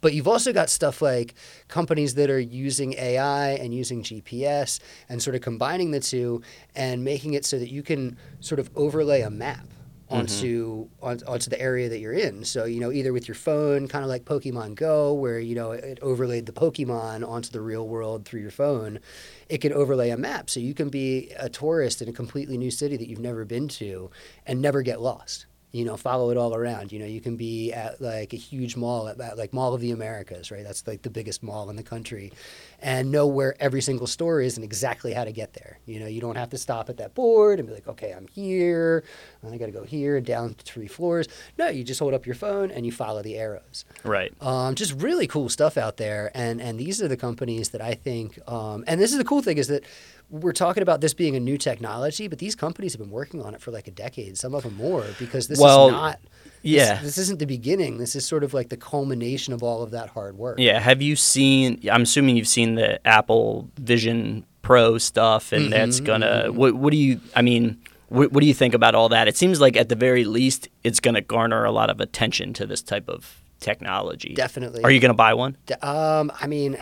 but 0.00 0.14
you've 0.14 0.28
also 0.28 0.52
got 0.52 0.70
stuff 0.70 1.02
like 1.02 1.34
companies 1.66 2.14
that 2.14 2.30
are 2.30 2.38
using 2.38 2.94
AI 2.94 3.54
and 3.54 3.74
using 3.74 4.04
GPS 4.04 4.78
and 5.08 5.20
sort 5.20 5.34
of 5.34 5.42
combining 5.42 5.90
the 5.90 5.98
two 5.98 6.40
and 6.76 7.02
making 7.02 7.34
it 7.34 7.44
so 7.44 7.58
that 7.58 7.68
you 7.68 7.82
can 7.82 8.16
sort 8.38 8.60
of 8.60 8.70
overlay 8.76 9.22
a 9.22 9.30
map 9.30 9.66
onto 10.14 10.86
mm-hmm. 10.86 11.04
on, 11.04 11.20
onto 11.26 11.50
the 11.50 11.60
area 11.60 11.88
that 11.88 11.98
you're 11.98 12.12
in. 12.12 12.44
So 12.44 12.64
you 12.64 12.80
know, 12.80 12.92
either 12.92 13.12
with 13.12 13.28
your 13.28 13.34
phone, 13.34 13.88
kind 13.88 14.04
of 14.04 14.08
like 14.08 14.24
Pokemon 14.24 14.74
Go, 14.74 15.12
where 15.12 15.38
you 15.38 15.54
know 15.54 15.72
it 15.72 15.98
overlaid 16.00 16.46
the 16.46 16.52
Pokemon 16.52 17.26
onto 17.26 17.50
the 17.50 17.60
real 17.60 17.86
world 17.86 18.24
through 18.24 18.40
your 18.40 18.50
phone. 18.50 19.00
It 19.48 19.58
can 19.58 19.72
overlay 19.72 20.10
a 20.10 20.16
map, 20.16 20.50
so 20.50 20.60
you 20.60 20.74
can 20.74 20.88
be 20.88 21.30
a 21.38 21.48
tourist 21.48 22.02
in 22.02 22.08
a 22.08 22.12
completely 22.12 22.56
new 22.58 22.70
city 22.70 22.96
that 22.96 23.08
you've 23.08 23.18
never 23.20 23.44
been 23.44 23.68
to, 23.68 24.10
and 24.46 24.60
never 24.60 24.82
get 24.82 25.00
lost. 25.00 25.46
You 25.74 25.84
know, 25.84 25.96
follow 25.96 26.30
it 26.30 26.36
all 26.36 26.54
around. 26.54 26.92
You 26.92 27.00
know, 27.00 27.04
you 27.04 27.20
can 27.20 27.36
be 27.36 27.72
at 27.72 28.00
like 28.00 28.32
a 28.32 28.36
huge 28.36 28.76
mall, 28.76 29.08
at, 29.08 29.20
at 29.20 29.36
like 29.36 29.52
Mall 29.52 29.74
of 29.74 29.80
the 29.80 29.90
Americas, 29.90 30.52
right? 30.52 30.62
That's 30.62 30.86
like 30.86 31.02
the 31.02 31.10
biggest 31.10 31.42
mall 31.42 31.68
in 31.68 31.74
the 31.74 31.82
country, 31.82 32.32
and 32.80 33.10
know 33.10 33.26
where 33.26 33.56
every 33.60 33.82
single 33.82 34.06
store 34.06 34.40
is 34.40 34.56
and 34.56 34.62
exactly 34.62 35.12
how 35.12 35.24
to 35.24 35.32
get 35.32 35.52
there. 35.54 35.80
You 35.84 35.98
know, 35.98 36.06
you 36.06 36.20
don't 36.20 36.36
have 36.36 36.50
to 36.50 36.58
stop 36.58 36.90
at 36.90 36.98
that 36.98 37.16
board 37.16 37.58
and 37.58 37.66
be 37.66 37.74
like, 37.74 37.88
okay, 37.88 38.12
I'm 38.12 38.28
here, 38.28 39.02
and 39.42 39.52
I 39.52 39.58
got 39.58 39.66
to 39.66 39.72
go 39.72 39.82
here 39.82 40.16
and 40.16 40.24
down 40.24 40.54
three 40.54 40.86
floors. 40.86 41.26
No, 41.58 41.66
you 41.68 41.82
just 41.82 41.98
hold 41.98 42.14
up 42.14 42.24
your 42.24 42.36
phone 42.36 42.70
and 42.70 42.86
you 42.86 42.92
follow 42.92 43.22
the 43.22 43.36
arrows. 43.36 43.84
Right. 44.04 44.32
Um, 44.40 44.76
just 44.76 44.92
really 45.02 45.26
cool 45.26 45.48
stuff 45.48 45.76
out 45.76 45.96
there, 45.96 46.30
and 46.34 46.62
and 46.62 46.78
these 46.78 47.02
are 47.02 47.08
the 47.08 47.16
companies 47.16 47.70
that 47.70 47.80
I 47.80 47.94
think. 47.94 48.38
Um, 48.48 48.84
and 48.86 49.00
this 49.00 49.10
is 49.10 49.18
the 49.18 49.24
cool 49.24 49.42
thing 49.42 49.58
is 49.58 49.66
that 49.66 49.82
we're 50.30 50.52
talking 50.52 50.82
about 50.82 51.00
this 51.00 51.14
being 51.14 51.36
a 51.36 51.40
new 51.40 51.56
technology, 51.58 52.28
but 52.28 52.38
these 52.38 52.54
companies 52.54 52.92
have 52.92 53.00
been 53.00 53.10
working 53.10 53.42
on 53.42 53.54
it 53.54 53.60
for 53.60 53.70
like 53.70 53.86
a 53.88 53.90
decade, 53.92 54.36
some 54.38 54.54
of 54.54 54.62
them 54.64 54.74
more, 54.76 55.04
because 55.18 55.48
this 55.48 55.60
Well, 55.60 55.86
is 55.88 55.92
not. 55.92 56.20
yeah. 56.62 57.00
this, 57.02 57.18
isn't 57.18 57.38
the 57.38 57.46
beginning. 57.46 57.98
This 57.98 58.16
is 58.16 58.26
sort 58.26 58.42
of 58.42 58.52
like 58.54 58.68
the 58.68 58.76
culmination 58.76 59.52
of 59.54 59.62
all 59.62 59.82
of 59.82 59.90
that 59.92 60.08
hard 60.10 60.36
work. 60.36 60.58
Yeah. 60.58 60.80
Have 60.80 61.02
you 61.02 61.14
seen? 61.14 61.80
I'm 61.90 62.02
assuming 62.02 62.36
you've 62.36 62.48
seen 62.48 62.74
the 62.74 63.06
Apple 63.06 63.70
Vision 63.78 64.44
Pro 64.62 64.98
stuff, 64.98 65.52
and 65.52 65.72
that's 65.72 65.96
Mm-hmm, 65.98 66.06
gonna. 66.06 66.52
What, 66.52 66.74
what 66.74 66.90
do 66.90 66.96
you? 66.96 67.20
I 67.36 67.42
mean, 67.42 67.78
what, 68.08 68.32
what 68.32 68.40
do 68.40 68.46
you 68.46 68.54
think 68.54 68.72
about 68.74 68.94
all 68.94 69.10
that? 69.10 69.28
It 69.28 69.36
seems 69.36 69.60
like 69.60 69.76
at 69.76 69.88
the 69.90 69.94
very 69.96 70.24
least, 70.24 70.68
it's 70.82 71.00
gonna 71.00 71.20
garner 71.20 71.64
a 71.64 71.70
lot 71.70 71.90
of 71.90 72.00
attention 72.00 72.54
to 72.54 72.66
this 72.66 72.80
type 72.82 73.08
of 73.08 73.42
technology. 73.60 74.34
Definitely. 74.34 74.82
Are 74.84 74.90
you 74.90 75.00
gonna 75.00 75.14
buy 75.14 75.34
one? 75.34 75.56
Um, 75.82 76.30
I 76.40 76.46
mean, 76.46 76.76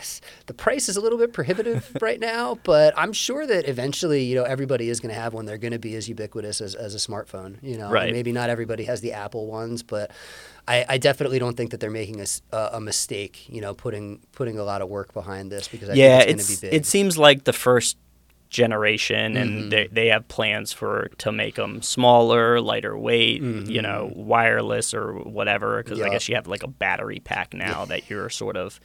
the 0.46 0.54
price 0.54 0.88
is 0.88 0.96
a 0.96 1.00
little 1.00 1.18
bit 1.18 1.32
prohibitive 1.32 1.96
right 2.00 2.18
now, 2.20 2.58
but 2.64 2.92
I'm 2.96 3.12
sure 3.12 3.46
that 3.46 3.68
eventually, 3.68 4.24
you 4.24 4.34
know, 4.34 4.44
everybody 4.44 4.88
is 4.88 5.00
going 5.00 5.14
to 5.14 5.20
have 5.20 5.32
one. 5.34 5.46
They're 5.46 5.58
going 5.58 5.72
to 5.72 5.78
be 5.78 5.94
as 5.94 6.08
ubiquitous 6.08 6.60
as, 6.60 6.74
as 6.74 6.94
a 6.94 6.98
smartphone. 6.98 7.56
You 7.62 7.78
know, 7.78 7.90
Right. 7.90 8.12
maybe 8.12 8.32
not 8.32 8.50
everybody 8.50 8.84
has 8.84 9.00
the 9.00 9.12
Apple 9.12 9.46
ones, 9.46 9.82
but 9.82 10.10
I, 10.66 10.84
I 10.88 10.98
definitely 10.98 11.38
don't 11.38 11.56
think 11.56 11.70
that 11.70 11.80
they're 11.80 11.90
making 11.90 12.24
a 12.52 12.80
mistake. 12.80 13.48
You 13.48 13.60
know, 13.60 13.74
putting 13.74 14.20
putting 14.32 14.58
a 14.58 14.64
lot 14.64 14.82
of 14.82 14.88
work 14.88 15.12
behind 15.14 15.50
this 15.52 15.68
because 15.68 15.88
I 15.88 15.94
yeah, 15.94 16.18
think 16.20 16.30
it's, 16.30 16.40
it's 16.42 16.48
going 16.48 16.56
to 16.56 16.66
be 16.66 16.70
big. 16.70 16.80
it 16.80 16.86
seems 16.86 17.18
like 17.18 17.44
the 17.44 17.52
first 17.52 17.96
generation, 18.52 19.36
and 19.36 19.50
Mm-hmm. 19.50 19.68
they 19.70 19.88
they 19.90 20.06
have 20.08 20.28
plans 20.28 20.72
for 20.72 21.08
to 21.18 21.32
make 21.32 21.56
them 21.56 21.82
smaller, 21.82 22.60
lighter 22.60 22.96
weight, 22.96 23.42
you 23.42 23.82
know, 23.82 24.12
wireless 24.14 24.94
or 24.94 25.14
whatever. 25.14 25.82
Because 25.82 25.98
I 26.00 26.04
Mm-hmm. 26.04 26.12
Guess 26.12 26.28
you 26.28 26.34
have 26.36 26.46
like 26.46 26.62
a 26.62 26.68
battery 26.68 27.20
pack 27.24 27.52
now 27.54 27.84
that 27.86 28.08
you're 28.08 28.30
sort 28.30 28.56
of. 28.56 28.78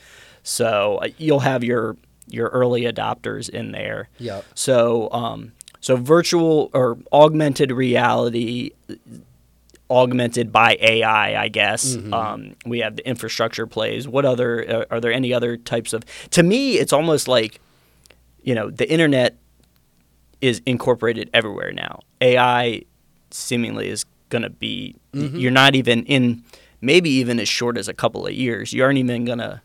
So 0.44 1.00
uh, 1.04 1.10
you'll 1.18 1.42
have 1.42 1.64
your 1.64 1.98
your 2.30 2.48
early 2.50 2.82
adopters 2.84 3.48
in 3.50 3.72
there. 3.72 4.10
Yep. 4.20 4.44
So 4.56 5.10
um, 5.12 5.52
so 5.80 5.96
virtual 5.96 6.70
or 6.74 6.98
augmented 7.14 7.72
reality 7.72 8.72
augmented 9.90 10.52
by 10.52 10.78
AI, 10.82 11.42
I 11.42 11.48
guess. 11.48 11.96
Mm-hmm. 11.96 12.14
Um, 12.14 12.56
we 12.66 12.80
have 12.80 12.98
the 12.98 13.08
infrastructure 13.08 13.66
plays. 13.68 14.08
What 14.08 14.26
other 14.26 14.70
uh, 14.70 14.86
are 14.92 15.00
there 15.00 15.14
any 15.14 15.34
other 15.34 15.56
types 15.58 15.94
of? 15.94 16.04
To 16.32 16.44
me, 16.44 16.78
it's 16.78 16.92
almost 16.92 17.28
like, 17.28 17.62
you 18.44 18.54
know, 18.56 18.70
the 18.70 18.90
internet 18.90 19.38
is 20.42 20.62
incorporated 20.66 21.30
everywhere 21.34 21.72
now. 21.72 22.00
AI 22.22 22.84
seemingly 23.32 23.90
is 23.90 24.06
going 24.30 24.44
to 24.44 24.50
be. 24.50 24.96
Mm-hmm. 25.14 25.38
You're 25.38 25.52
not 25.52 25.76
even 25.76 26.04
in. 26.06 26.44
Maybe 26.80 27.10
even 27.10 27.40
as 27.40 27.50
short 27.50 27.76
as 27.76 27.88
a 27.88 27.94
couple 27.94 28.28
of 28.28 28.34
years, 28.34 28.72
you 28.72 28.84
aren't 28.84 29.00
even 29.00 29.26
gonna. 29.26 29.64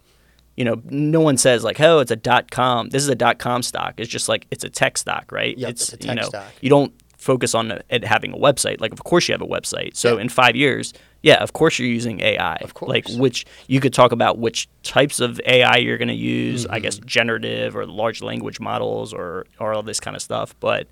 You 0.57 0.64
know, 0.64 0.83
no 0.85 1.21
one 1.21 1.37
says 1.37 1.62
like, 1.62 1.79
"Oh, 1.81 1.99
it's 1.99 2.11
a 2.11 2.17
dot 2.17 2.50
com." 2.50 2.88
This 2.88 3.02
is 3.02 3.09
a 3.09 3.14
dot 3.14 3.38
com 3.38 3.62
stock. 3.62 3.95
It's 3.99 4.09
just 4.09 4.29
like 4.31 4.47
it's 4.50 4.64
a 4.64 4.71
tech 4.71 4.97
stock, 4.97 5.31
right? 5.31 5.57
Yep, 5.59 5.71
it's, 5.71 5.93
it's 5.93 6.05
a 6.05 6.09
you 6.09 6.14
tech 6.14 6.23
know, 6.23 6.29
stock. 6.29 6.52
you 6.62 6.71
don't 6.71 6.93
focus 7.19 7.55
on 7.55 7.71
it 7.71 8.05
having 8.05 8.33
a 8.33 8.37
website. 8.37 8.81
Like, 8.81 8.93
of 8.93 9.05
course 9.05 9.29
you 9.29 9.33
have 9.33 9.43
a 9.43 9.47
website. 9.47 9.95
So 9.97 10.19
in 10.19 10.29
five 10.29 10.57
years, 10.57 10.93
yeah, 11.23 11.37
of 11.43 11.52
course 11.52 11.79
you're 11.79 11.88
using 11.88 12.21
AI. 12.21 12.57
Of 12.57 12.75
course. 12.75 12.88
Like, 12.91 13.09
which 13.11 13.47
you 13.69 13.81
could 13.81 13.95
talk 13.95 14.12
about 14.12 14.38
which 14.38 14.69
types 14.83 15.21
of 15.21 15.41
AI 15.47 15.76
you're 15.76 15.99
going 15.99 16.09
to 16.09 16.14
use. 16.14 16.67
I 16.67 16.69
Mm-hmm. 16.76 16.83
guess 16.83 16.99
generative 16.99 17.76
or 17.76 17.87
large 17.87 18.23
language 18.23 18.59
models 18.61 19.12
or 19.14 19.47
or 19.61 19.73
all 19.73 19.83
this 19.83 20.00
kind 20.00 20.17
of 20.17 20.23
stuff. 20.23 20.55
But 20.61 20.87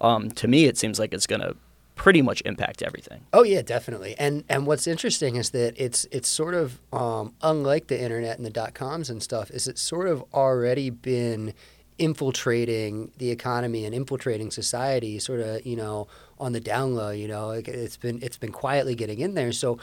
um, 0.00 0.30
to 0.32 0.46
me, 0.48 0.66
it 0.66 0.76
seems 0.78 0.98
like 0.98 1.12
it's 1.14 1.26
going 1.26 1.40
to 1.42 1.56
pretty 1.94 2.22
much 2.22 2.40
impact 2.46 2.82
everything. 2.82 3.20
Oh 3.34 3.42
yeah, 3.42 3.60
definitely. 3.62 4.14
And 4.18 4.44
and 4.48 4.66
what's 4.66 4.86
interesting 4.86 5.36
is 5.36 5.50
that 5.50 5.74
it's 5.76 6.06
it's 6.10 6.28
sort 6.28 6.54
of 6.54 6.78
um, 6.92 7.34
unlike 7.42 7.88
the 7.88 8.00
internet 8.00 8.36
and 8.38 8.46
the 8.46 8.50
dot 8.50 8.72
coms 8.74 9.10
and 9.10 9.22
stuff. 9.22 9.50
Is 9.50 9.66
it's 9.68 9.82
sort 9.82 10.08
of 10.08 10.24
already 10.32 10.88
been 10.90 11.52
infiltrating 11.98 13.10
the 13.18 13.30
economy 13.30 13.84
and 13.84 13.94
infiltrating 13.94 14.50
society, 14.50 15.18
sort 15.18 15.40
of 15.40 15.64
you 15.66 15.76
know 15.76 16.06
on 16.40 16.52
the 16.52 16.60
down 16.60 16.94
low. 16.94 17.10
You 17.10 17.28
know, 17.28 17.48
like 17.48 17.68
it's 17.68 17.96
been 17.96 18.18
it's 18.22 18.38
been 18.38 18.52
quietly 18.52 18.94
getting 18.94 19.20
in 19.20 19.34
there. 19.34 19.52
So 19.52 19.78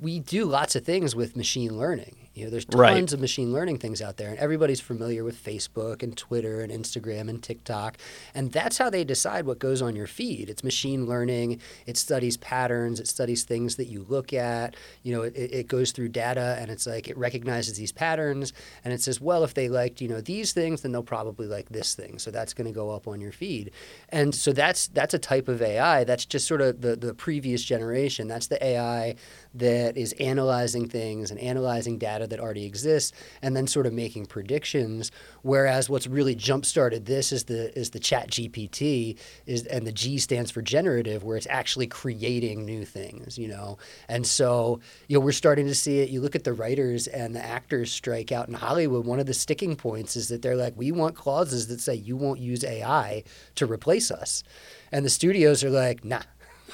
we 0.00 0.20
do 0.20 0.44
lots 0.46 0.76
of 0.76 0.84
things 0.84 1.14
with 1.14 1.36
machine 1.36 1.76
learning. 1.76 2.16
You 2.40 2.46
know, 2.46 2.50
there's 2.50 2.64
tons 2.64 2.80
Right. 2.80 3.12
of 3.12 3.20
machine 3.20 3.52
learning 3.52 3.78
things 3.78 4.00
out 4.00 4.16
there, 4.16 4.30
and 4.30 4.38
everybody's 4.38 4.80
familiar 4.80 5.24
with 5.24 5.36
Facebook 5.44 6.02
and 6.02 6.16
Twitter 6.16 6.62
and 6.62 6.72
Instagram 6.72 7.28
and 7.28 7.42
TikTok, 7.42 7.98
and 8.34 8.50
that's 8.50 8.78
how 8.78 8.88
they 8.88 9.04
decide 9.04 9.44
what 9.44 9.58
goes 9.58 9.82
on 9.82 9.94
your 9.94 10.06
feed. 10.06 10.48
It's 10.48 10.64
machine 10.64 11.06
learning. 11.06 11.60
It 11.86 11.98
studies 11.98 12.38
patterns. 12.38 12.98
It 12.98 13.08
studies 13.08 13.44
things 13.44 13.76
that 13.76 13.88
you 13.88 14.06
look 14.08 14.32
at. 14.32 14.74
You 15.02 15.14
know, 15.14 15.22
it, 15.22 15.36
it 15.36 15.52
it 15.52 15.68
goes 15.68 15.92
through 15.92 16.08
data, 16.08 16.56
and 16.58 16.70
it's 16.70 16.86
like 16.86 17.08
it 17.08 17.16
recognizes 17.18 17.76
these 17.76 17.92
patterns, 17.92 18.54
and 18.84 18.94
it 18.94 19.02
says, 19.02 19.20
well, 19.20 19.44
if 19.44 19.52
they 19.52 19.68
liked 19.68 20.00
you 20.00 20.08
know 20.08 20.22
these 20.22 20.52
things, 20.52 20.80
then 20.80 20.92
they'll 20.92 21.02
probably 21.02 21.46
like 21.46 21.68
this 21.68 21.94
thing. 21.94 22.18
So 22.18 22.30
that's 22.30 22.54
going 22.54 22.66
to 22.66 22.72
go 22.74 22.90
up 22.90 23.06
on 23.06 23.20
your 23.20 23.32
feed, 23.32 23.70
and 24.08 24.34
so 24.34 24.52
that's 24.54 24.88
that's 24.88 25.12
a 25.12 25.18
type 25.18 25.48
of 25.48 25.60
AI. 25.60 26.04
That's 26.04 26.24
just 26.24 26.46
sort 26.46 26.62
of 26.62 26.80
the 26.80 26.96
the 26.96 27.12
previous 27.12 27.62
generation. 27.62 28.28
That's 28.28 28.46
the 28.46 28.64
AI 28.64 29.16
that 29.54 29.96
is 29.98 30.14
analyzing 30.14 30.88
things 30.88 31.30
and 31.30 31.38
analyzing 31.40 31.98
data 31.98 32.26
that 32.30 32.40
already 32.40 32.64
exists 32.64 33.12
and 33.42 33.56
then 33.56 33.66
sort 33.66 33.86
of 33.86 33.92
making 33.92 34.26
predictions. 34.26 35.12
Whereas 35.42 35.88
what's 35.88 36.06
really 36.06 36.34
jump 36.34 36.64
started 36.64 37.06
this 37.06 37.32
is 37.32 37.44
the 37.44 37.76
is 37.78 37.90
the 37.90 38.00
chat 38.00 38.30
gpt 38.30 39.18
is 39.46 39.66
and 39.66 39.86
the 39.86 39.92
g 39.92 40.18
stands 40.18 40.50
for 40.50 40.62
generative 40.62 41.22
where 41.22 41.36
it's 41.36 41.46
actually 41.50 41.86
creating 41.86 42.64
new 42.64 42.84
things 42.84 43.38
you 43.38 43.48
know? 43.48 43.78
And 44.08 44.26
so 44.26 44.80
you 45.08 45.18
know 45.18 45.24
we're 45.24 45.32
starting 45.32 45.66
to 45.66 45.74
see 45.74 46.00
it. 46.00 46.10
You 46.10 46.20
look 46.20 46.34
at 46.34 46.44
the 46.44 46.52
writers 46.52 47.06
and 47.06 47.34
the 47.34 47.44
actors 47.44 47.90
strike 47.92 48.32
out 48.32 48.48
in 48.48 48.54
hollywood 48.54 49.06
one 49.06 49.20
of 49.20 49.26
the 49.26 49.34
sticking 49.34 49.76
points 49.76 50.16
is 50.16 50.28
that 50.28 50.42
they're 50.42 50.56
like 50.56 50.74
we 50.76 50.92
want 50.92 51.14
clauses 51.14 51.68
that 51.68 51.80
say 51.80 51.94
you 51.94 52.16
won't 52.16 52.40
use 52.40 52.64
ai 52.64 53.22
to 53.56 53.66
replace 53.66 54.10
us. 54.10 54.42
And 54.92 55.04
the 55.04 55.10
studios 55.10 55.62
are 55.64 55.70
like 55.70 56.04
nah. 56.04 56.22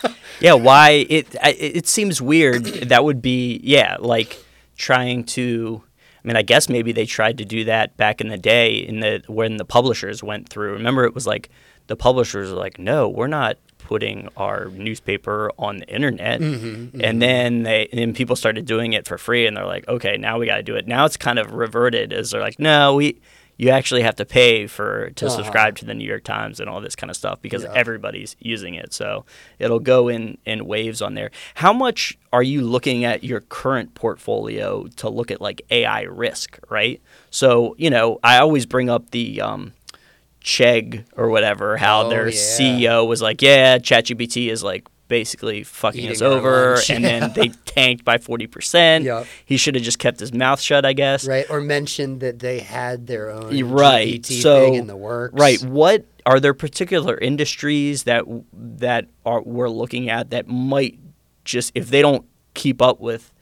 Yeah, 0.40 0.54
why? 0.54 1.06
It 1.08 1.34
it 1.34 1.76
it 1.76 1.86
seems 1.86 2.20
weird. 2.20 2.64
that 2.64 3.04
would 3.04 3.22
be 3.22 3.60
yeah, 3.62 3.96
like 3.98 4.38
trying 4.76 5.24
to. 5.24 5.82
I 6.24 6.28
mean, 6.28 6.36
I 6.36 6.42
guess 6.42 6.68
maybe 6.68 6.90
they 6.90 7.06
tried 7.06 7.38
to 7.38 7.44
do 7.44 7.64
that 7.64 7.96
back 7.96 8.20
in 8.20 8.28
the 8.28 8.38
day 8.38 8.74
in 8.74 9.00
the 9.00 9.22
when 9.28 9.58
the 9.58 9.64
publishers 9.64 10.22
went 10.22 10.48
through. 10.48 10.72
Remember, 10.72 11.04
it 11.04 11.14
was 11.14 11.26
like 11.26 11.50
the 11.86 11.96
publishers 11.96 12.50
were 12.50 12.58
like, 12.58 12.78
"No, 12.78 13.08
we're 13.08 13.28
not 13.28 13.58
putting 13.78 14.28
our 14.36 14.66
newspaper 14.66 15.52
on 15.58 15.78
the 15.78 15.88
internet." 15.88 16.40
Mm-hmm, 16.40 16.66
mm-hmm. 16.66 17.00
And 17.02 17.22
then 17.22 17.62
they 17.62 17.86
and 17.92 18.00
then 18.00 18.14
people 18.14 18.34
started 18.34 18.66
doing 18.66 18.92
it 18.92 19.06
for 19.06 19.18
free, 19.18 19.46
and 19.46 19.56
they're 19.56 19.66
like, 19.66 19.86
"Okay, 19.88 20.16
now 20.16 20.38
we 20.38 20.46
got 20.46 20.56
to 20.56 20.62
do 20.62 20.74
it." 20.74 20.86
Now 20.86 21.04
it's 21.04 21.16
kind 21.16 21.38
of 21.38 21.52
reverted 21.52 22.12
as 22.12 22.30
they're 22.30 22.40
like, 22.40 22.58
"No, 22.58 22.94
we." 22.96 23.20
You 23.58 23.70
actually 23.70 24.02
have 24.02 24.16
to 24.16 24.24
pay 24.26 24.66
for 24.66 25.10
to 25.16 25.26
Uh-huh. 25.26 25.36
subscribe 25.36 25.76
to 25.76 25.84
the 25.86 25.94
New 25.94 26.04
York 26.06 26.24
Times 26.24 26.60
and 26.60 26.68
all 26.68 26.80
this 26.80 26.94
kind 26.94 27.10
of 27.10 27.16
stuff 27.16 27.40
because 27.40 27.62
Yeah. 27.64 27.72
everybody's 27.74 28.36
using 28.38 28.74
it. 28.74 28.92
So 28.92 29.24
it'll 29.58 29.80
go 29.80 30.08
in 30.08 30.36
in 30.44 30.66
waves 30.66 31.00
on 31.00 31.14
there. 31.14 31.30
How 31.54 31.72
much 31.72 32.18
are 32.32 32.42
you 32.42 32.60
looking 32.60 33.04
at 33.04 33.24
your 33.24 33.40
current 33.40 33.94
portfolio 33.94 34.86
to 34.96 35.08
look 35.08 35.30
at 35.30 35.40
like 35.40 35.62
AI 35.70 36.02
risk, 36.02 36.58
right? 36.68 37.00
So 37.30 37.74
you 37.78 37.88
know, 37.90 38.18
I 38.22 38.38
always 38.38 38.66
bring 38.66 38.90
up 38.90 39.10
the 39.10 39.40
um, 39.40 39.72
Chegg 40.42 41.04
or 41.16 41.28
whatever, 41.28 41.76
how 41.76 42.02
Oh, 42.06 42.08
their 42.08 42.28
yeah. 42.28 42.36
CEO 42.38 43.04
was 43.06 43.20
like, 43.20 43.42
"Yeah, 43.42 43.78
ChatGPT 43.78 44.48
is 44.50 44.62
like 44.62 44.86
basically 45.08 45.62
fucking 45.62 46.00
Eating 46.00 46.12
us 46.12 46.22
over," 46.22 46.78
and 46.90 47.04
then 47.04 47.32
they 47.34 47.48
tanked 47.64 48.04
by 48.04 48.18
forty 48.18 48.46
percent. 48.46 49.04
Yep. 49.04 49.26
He 49.44 49.56
should 49.56 49.74
have 49.74 49.84
just 49.84 49.98
kept 49.98 50.20
his 50.20 50.32
mouth 50.32 50.60
shut, 50.60 50.84
I 50.84 50.92
guess. 50.92 51.26
Right, 51.26 51.46
or 51.50 51.60
mentioned 51.60 52.20
that 52.20 52.38
they 52.40 52.60
had 52.60 53.06
their 53.06 53.30
own 53.30 53.56
right. 53.70 54.20
GPT 54.22 54.42
So- 54.42 54.60
thing 54.64 54.74
in 54.74 54.86
the 54.86 54.96
works. 54.96 55.34
Right. 55.38 55.62
What 55.62 56.04
are 56.24 56.40
there 56.40 56.54
particular 56.54 57.16
industries 57.18 58.02
that 58.04 58.24
that 58.52 59.06
are 59.24 59.42
we're 59.42 59.68
looking 59.70 60.10
at 60.10 60.30
that 60.30 60.48
might 60.48 60.98
just 61.44 61.70
if 61.74 61.88
they 61.90 62.02
don't 62.02 62.24
keep 62.54 62.82
up 62.82 63.00
with 63.00 63.32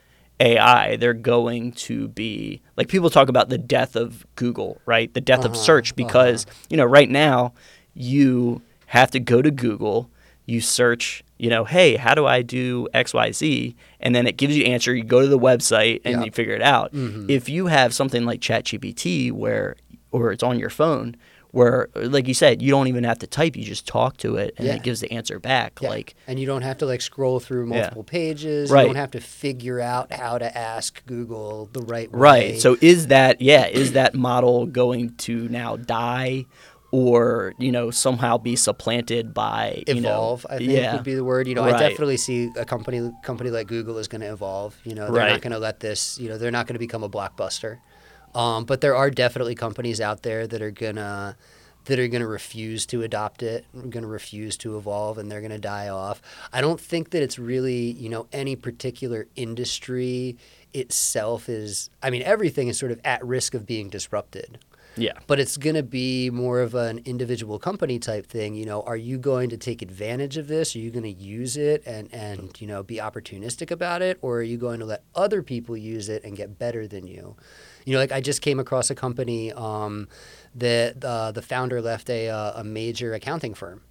AI, 0.40 0.96
they're 0.96 1.14
going 1.14 1.70
to 1.72 2.08
be 2.08 2.60
like 2.76 2.88
people 2.88 3.08
talk 3.08 3.28
about 3.28 3.48
the 3.48 3.56
death 3.56 3.94
of 3.96 4.26
Google, 4.34 4.80
right? 4.84 5.12
The 5.14 5.20
death 5.20 5.44
of 5.44 5.52
Uh-huh, 5.52 5.62
search 5.62 5.94
because, 5.96 6.44
you 6.68 6.76
know, 6.76 6.84
right 6.84 7.08
now 7.08 7.54
you 7.94 8.60
have 8.86 9.10
to 9.12 9.20
go 9.20 9.40
to 9.40 9.50
Google, 9.52 10.10
you 10.46 10.60
search, 10.60 11.24
you 11.38 11.48
know, 11.48 11.64
hey, 11.64 11.96
how 11.96 12.14
do 12.14 12.26
I 12.26 12.42
do 12.42 12.86
XYZ? 12.94 13.74
And 14.00 14.14
then 14.14 14.26
it 14.26 14.36
gives 14.36 14.56
you 14.56 14.64
answer, 14.64 14.94
you 14.94 15.04
go 15.04 15.20
to 15.22 15.28
the 15.28 15.38
website 15.38 16.00
and 16.04 16.18
Yeah. 16.20 16.24
you 16.24 16.30
figure 16.30 16.54
it 16.54 16.62
out. 16.62 16.92
Mhm. 16.94 17.30
If 17.30 17.48
you 17.48 17.66
have 17.66 17.94
something 17.94 18.24
like 18.24 18.40
ChatGPT 18.40 19.32
where 19.32 19.76
or 20.10 20.30
it's 20.32 20.42
on 20.44 20.58
your 20.58 20.70
phone 20.70 21.16
where 21.50 21.88
like 21.94 22.26
you 22.28 22.34
said, 22.34 22.60
you 22.60 22.70
don't 22.70 22.88
even 22.88 23.04
have 23.04 23.18
to 23.20 23.26
type, 23.26 23.56
you 23.56 23.64
just 23.64 23.86
talk 23.86 24.16
to 24.18 24.36
it 24.36 24.54
and 24.58 24.66
Yeah. 24.66 24.74
it 24.74 24.82
gives 24.82 25.00
the 25.00 25.10
answer 25.12 25.38
back. 25.38 25.78
Yeah. 25.80 25.88
Like 25.88 26.14
and 26.26 26.38
you 26.38 26.46
don't 26.46 26.62
have 26.62 26.78
to 26.78 26.86
like 26.86 27.00
scroll 27.00 27.40
through 27.40 27.66
multiple 27.66 28.04
pages. 28.04 28.70
Right. 28.70 28.82
You 28.82 28.86
don't 28.88 28.96
have 28.96 29.12
to 29.12 29.20
figure 29.20 29.80
out 29.80 30.12
how 30.12 30.36
to 30.38 30.56
ask 30.58 31.04
Google 31.06 31.68
the 31.72 31.80
right 31.82 32.10
way. 32.12 32.18
Right. 32.18 32.60
So 32.60 32.76
is 32.80 33.06
that 33.06 33.40
yeah, 33.40 33.66
is 33.66 33.92
that 33.92 34.14
model 34.14 34.66
going 34.66 35.14
to 35.18 35.48
now 35.48 35.76
die 35.76 36.44
or, 36.94 37.54
you 37.58 37.72
know, 37.72 37.90
somehow 37.90 38.38
be 38.38 38.54
supplanted 38.54 39.34
by 39.34 39.82
you 39.88 39.94
know, 40.00 40.10
evolve, 40.10 40.46
I 40.48 40.58
think 40.58 40.70
yeah. 40.70 40.94
would 40.94 41.02
be 41.02 41.16
the 41.16 41.24
word. 41.24 41.48
You 41.48 41.56
know, 41.56 41.64
Right. 41.64 41.74
I 41.74 41.88
definitely 41.88 42.18
see 42.18 42.52
a 42.56 42.64
company 42.64 43.10
company 43.24 43.50
like 43.50 43.66
Google 43.66 43.98
is 43.98 44.06
going 44.06 44.20
to 44.20 44.32
evolve. 44.32 44.76
You 44.84 44.94
know, 44.94 45.06
they're 45.06 45.14
Right. 45.14 45.32
not 45.32 45.40
going 45.40 45.54
to 45.54 45.58
let 45.58 45.80
this. 45.80 46.20
You 46.20 46.28
know, 46.28 46.38
they're 46.38 46.52
not 46.52 46.68
going 46.68 46.76
to 46.76 46.78
become 46.78 47.02
a 47.02 47.10
blockbuster. 47.10 47.78
Um, 48.32 48.64
but 48.64 48.80
there 48.80 48.94
are 48.94 49.10
definitely 49.10 49.56
companies 49.56 50.00
out 50.00 50.22
there 50.22 50.46
that 50.46 50.62
are 50.62 50.70
gonna 50.70 51.36
that 51.86 51.98
are 51.98 52.06
going 52.06 52.22
to 52.22 52.28
refuse 52.28 52.86
to 52.86 53.02
adopt 53.02 53.42
it, 53.42 53.66
going 53.74 54.04
to 54.04 54.06
refuse 54.06 54.56
to 54.58 54.78
evolve, 54.78 55.18
and 55.18 55.30
they're 55.30 55.40
going 55.40 55.50
to 55.50 55.58
die 55.58 55.88
off. 55.88 56.22
I 56.52 56.60
don't 56.60 56.80
think 56.80 57.10
that 57.10 57.22
it's 57.22 57.38
really, 57.38 57.90
you 57.90 58.08
know, 58.08 58.26
any 58.32 58.54
particular 58.54 59.26
industry 59.34 60.36
itself 60.72 61.48
is. 61.48 61.90
I 62.02 62.10
mean, 62.10 62.22
everything 62.22 62.68
is 62.68 62.78
sort 62.78 62.92
of 62.92 63.00
at 63.04 63.24
risk 63.24 63.52
of 63.52 63.66
being 63.66 63.88
disrupted 63.90 64.58
Yeah. 64.96 65.12
but 65.26 65.40
it's 65.40 65.56
going 65.56 65.76
to 65.76 65.82
be 65.82 66.30
more 66.30 66.60
of 66.60 66.74
an 66.74 67.00
individual 67.04 67.58
company 67.58 67.98
type 67.98 68.26
thing 68.26 68.54
you 68.54 68.64
know 68.64 68.82
are 68.82 68.96
you 68.96 69.18
going 69.18 69.50
to 69.50 69.56
take 69.56 69.82
advantage 69.82 70.36
of 70.36 70.48
this? 70.48 70.74
Are 70.74 70.78
you 70.78 70.90
going 70.90 71.04
to 71.04 71.10
use 71.10 71.56
it 71.56 71.82
and 71.86 72.12
and 72.12 72.60
you 72.60 72.66
know 72.66 72.82
be 72.82 72.96
opportunistic 72.96 73.70
about 73.70 74.02
it? 74.02 74.18
Or 74.22 74.38
are 74.38 74.42
you 74.42 74.56
going 74.56 74.80
to 74.80 74.86
let 74.86 75.02
other 75.14 75.42
people 75.42 75.76
use 75.76 76.08
it 76.08 76.24
and 76.24 76.36
get 76.36 76.58
better 76.58 76.86
than 76.86 77.06
you? 77.06 77.36
You 77.84 77.92
know 77.94 77.98
like 77.98 78.12
i 78.12 78.20
just 78.20 78.40
came 78.42 78.58
across 78.58 78.90
a 78.90 78.94
company 78.94 79.52
um, 79.52 80.08
that 80.54 81.04
uh, 81.04 81.32
the 81.32 81.42
founder 81.42 81.80
left 81.82 82.08
a, 82.10 82.28
uh, 82.28 82.60
a 82.60 82.64
major 82.64 83.12
accounting 83.14 83.54
firm. 83.54 83.82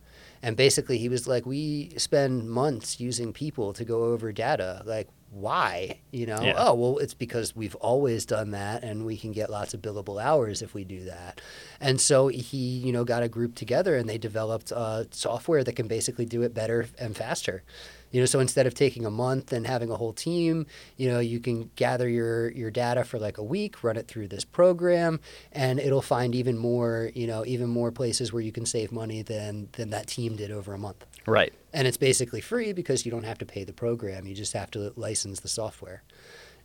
And 0.41 0.57
basically 0.57 0.97
he 0.97 1.09
was 1.09 1.27
like 1.27 1.45
we 1.45 1.93
spend 1.97 2.49
months 2.49 2.99
using 2.99 3.31
people 3.33 3.73
to 3.73 3.85
go 3.85 4.05
over 4.05 4.31
data. 4.31 4.81
Like 4.85 5.07
why 5.33 5.99
you 6.11 6.25
know? 6.25 6.41
Yeah. 6.41 6.53
oh 6.57 6.73
well 6.73 6.97
it's 6.99 7.13
because 7.13 7.55
we've 7.55 7.75
always 7.75 8.25
done 8.25 8.51
that 8.51 8.83
and 8.83 9.05
we 9.05 9.17
can 9.17 9.31
get 9.31 9.49
lots 9.49 9.73
of 9.73 9.81
billable 9.81 10.21
hours 10.21 10.61
if 10.61 10.73
we 10.73 10.83
do 10.83 11.05
that. 11.05 11.41
And 11.81 11.99
so 11.99 12.27
he 12.27 12.57
you 12.57 12.91
know 12.91 13.03
got 13.03 13.23
a 13.23 13.29
group 13.29 13.55
together 13.55 13.95
and 13.95 14.07
they 14.07 14.17
developed 14.17 14.71
uh, 14.71 15.05
software 15.11 15.63
that 15.63 15.75
can 15.75 15.87
basically 15.87 16.25
do 16.25 16.43
it 16.43 16.53
better 16.53 16.87
and 16.99 17.15
faster. 17.15 17.63
You 18.11 18.19
know 18.19 18.27
so 18.27 18.39
instead 18.39 18.67
of 18.67 18.75
taking 18.75 19.05
a 19.07 19.11
month 19.11 19.51
and 19.51 19.65
having 19.65 19.89
a 19.89 19.95
whole 19.95 20.13
team 20.13 20.67
you 20.97 21.09
know 21.09 21.19
you 21.19 21.39
can 21.39 21.71
gather 21.75 22.07
your 22.07 22.51
your 22.51 22.69
data 22.69 23.03
for 23.03 23.17
like 23.17 23.39
a 23.39 23.43
week 23.43 23.83
run 23.83 23.97
it 23.97 24.07
through 24.07 24.27
this 24.27 24.45
program 24.45 25.19
and 25.51 25.79
it'll 25.79 26.03
find 26.03 26.35
even 26.35 26.55
more 26.57 27.09
you 27.15 27.25
know 27.25 27.43
even 27.45 27.69
more 27.69 27.91
places 27.91 28.31
where 28.31 28.43
you 28.43 28.51
can 28.51 28.67
save 28.67 28.91
money 28.91 29.23
than 29.23 29.67
than 29.73 29.89
that 29.89 30.05
team 30.05 30.35
did 30.35 30.51
over 30.51 30.75
a 30.75 30.77
month 30.77 31.03
Right. 31.25 31.53
and 31.73 31.87
it's 31.87 31.97
basically 31.97 32.41
free 32.41 32.73
because 32.73 33.05
you 33.05 33.11
don't 33.11 33.23
have 33.23 33.37
to 33.39 33.45
pay 33.45 33.63
the 33.63 33.73
program. 33.73 34.27
You 34.27 34.35
just 34.35 34.53
have 34.53 34.69
to 34.71 34.93
license 34.95 35.39
the 35.39 35.47
software 35.47 36.03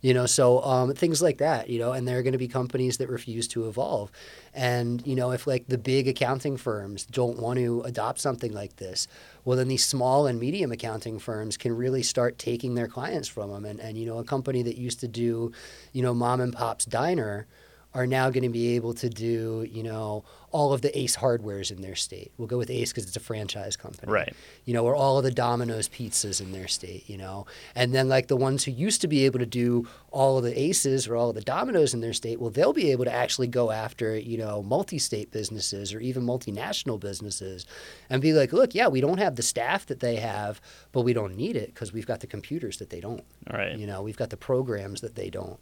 you 0.01 0.13
know? 0.13 0.25
So 0.25 0.63
um, 0.63 0.93
things 0.93 1.21
like 1.21 1.39
that 1.39 1.69
you 1.69 1.79
know? 1.79 1.91
And 1.91 2.07
there 2.07 2.17
are 2.19 2.23
going 2.23 2.33
to 2.33 2.39
be 2.39 2.47
companies 2.47 2.97
that 2.97 3.09
refuse 3.09 3.47
to 3.49 3.67
evolve. 3.67 4.11
And 4.53 5.05
you 5.05 5.15
know 5.15 5.31
if 5.31 5.45
like 5.47 5.67
the 5.67 5.77
big 5.77 6.07
accounting 6.07 6.57
firms 6.57 7.05
don't 7.05 7.39
want 7.39 7.59
to 7.59 7.81
adopt 7.81 8.19
something 8.19 8.51
like 8.51 8.77
this 8.77 9.07
well 9.45 9.57
then 9.57 9.67
these 9.67 9.85
small 9.85 10.27
and 10.27 10.39
medium 10.39 10.71
accounting 10.71 11.19
firms 11.19 11.55
can 11.55 11.75
really 11.75 12.03
start 12.03 12.37
taking 12.37 12.75
their 12.75 12.87
clients 12.87 13.27
from 13.27 13.51
them 13.51 13.63
and, 13.65 13.79
and 13.79 13.97
you 13.97 14.05
know 14.05 14.17
a 14.17 14.23
company 14.23 14.63
that 14.63 14.77
used 14.77 14.99
to 14.99 15.07
do 15.07 15.51
you 15.93 16.01
know 16.01 16.13
mom 16.13 16.41
and 16.41 16.53
pop's 16.53 16.85
diner 16.85 17.45
are 17.93 18.05
now 18.05 18.29
going 18.29 18.43
to 18.43 18.49
be 18.49 18.75
able 18.75 18.93
to 18.93 19.09
do, 19.09 19.67
you 19.71 19.81
know, 19.81 20.23
all 20.51 20.73
of 20.73 20.81
the 20.81 20.97
Ace 20.97 21.17
hardwares 21.17 21.71
in 21.71 21.81
their 21.81 21.95
state. 21.95 22.31
We'll 22.37 22.47
go 22.47 22.57
with 22.57 22.69
Ace 22.69 22.91
because 22.91 23.05
it's 23.05 23.15
a 23.15 23.19
franchise 23.19 23.75
company. 23.75 24.11
Right. 24.11 24.33
You 24.65 24.73
know, 24.73 24.85
or 24.85 24.95
all 24.95 25.17
of 25.17 25.23
the 25.23 25.31
Domino's 25.31 25.89
pizzas 25.89 26.39
in 26.39 26.51
their 26.51 26.67
state, 26.67 27.09
you 27.09 27.17
know. 27.17 27.47
And 27.75 27.93
then 27.93 28.07
like 28.07 28.27
the 28.27 28.35
ones 28.35 28.63
who 28.63 28.71
used 28.71 29.01
to 29.01 29.07
be 29.07 29.25
able 29.25 29.39
to 29.39 29.45
do 29.45 29.87
all 30.11 30.37
of 30.37 30.43
the 30.43 30.59
Aces 30.59 31.07
or 31.07 31.15
all 31.15 31.29
of 31.29 31.35
the 31.35 31.41
Domino's 31.41 31.93
in 31.93 32.01
their 32.01 32.13
state, 32.13 32.39
well, 32.39 32.51
they'll 32.51 32.73
be 32.73 32.91
able 32.91 33.05
to 33.05 33.13
actually 33.13 33.47
go 33.47 33.71
after, 33.71 34.17
you 34.17 34.37
know, 34.37 34.61
multi-state 34.61 35.31
businesses 35.31 35.93
or 35.93 35.99
even 35.99 36.23
multinational 36.23 36.99
businesses 36.99 37.65
and 38.09 38.21
be 38.21 38.33
like, 38.33 38.53
look, 38.53 38.75
yeah, 38.75 38.87
we 38.87 39.01
don't 39.01 39.19
have 39.19 39.35
the 39.35 39.43
staff 39.43 39.85
that 39.87 39.99
they 39.99 40.17
have, 40.17 40.61
but 40.91 41.01
we 41.01 41.13
don't 41.13 41.35
need 41.35 41.55
it 41.55 41.73
because 41.73 41.91
we've 41.91 42.07
got 42.07 42.19
the 42.19 42.27
computers 42.27 42.77
that 42.77 42.91
they 42.91 42.99
don't. 42.99 43.23
All 43.49 43.57
right. 43.57 43.77
You 43.77 43.87
know, 43.87 44.03
we've 44.03 44.17
got 44.17 44.29
the 44.29 44.37
programs 44.37 45.01
that 45.01 45.15
they 45.15 45.29
don't. 45.29 45.59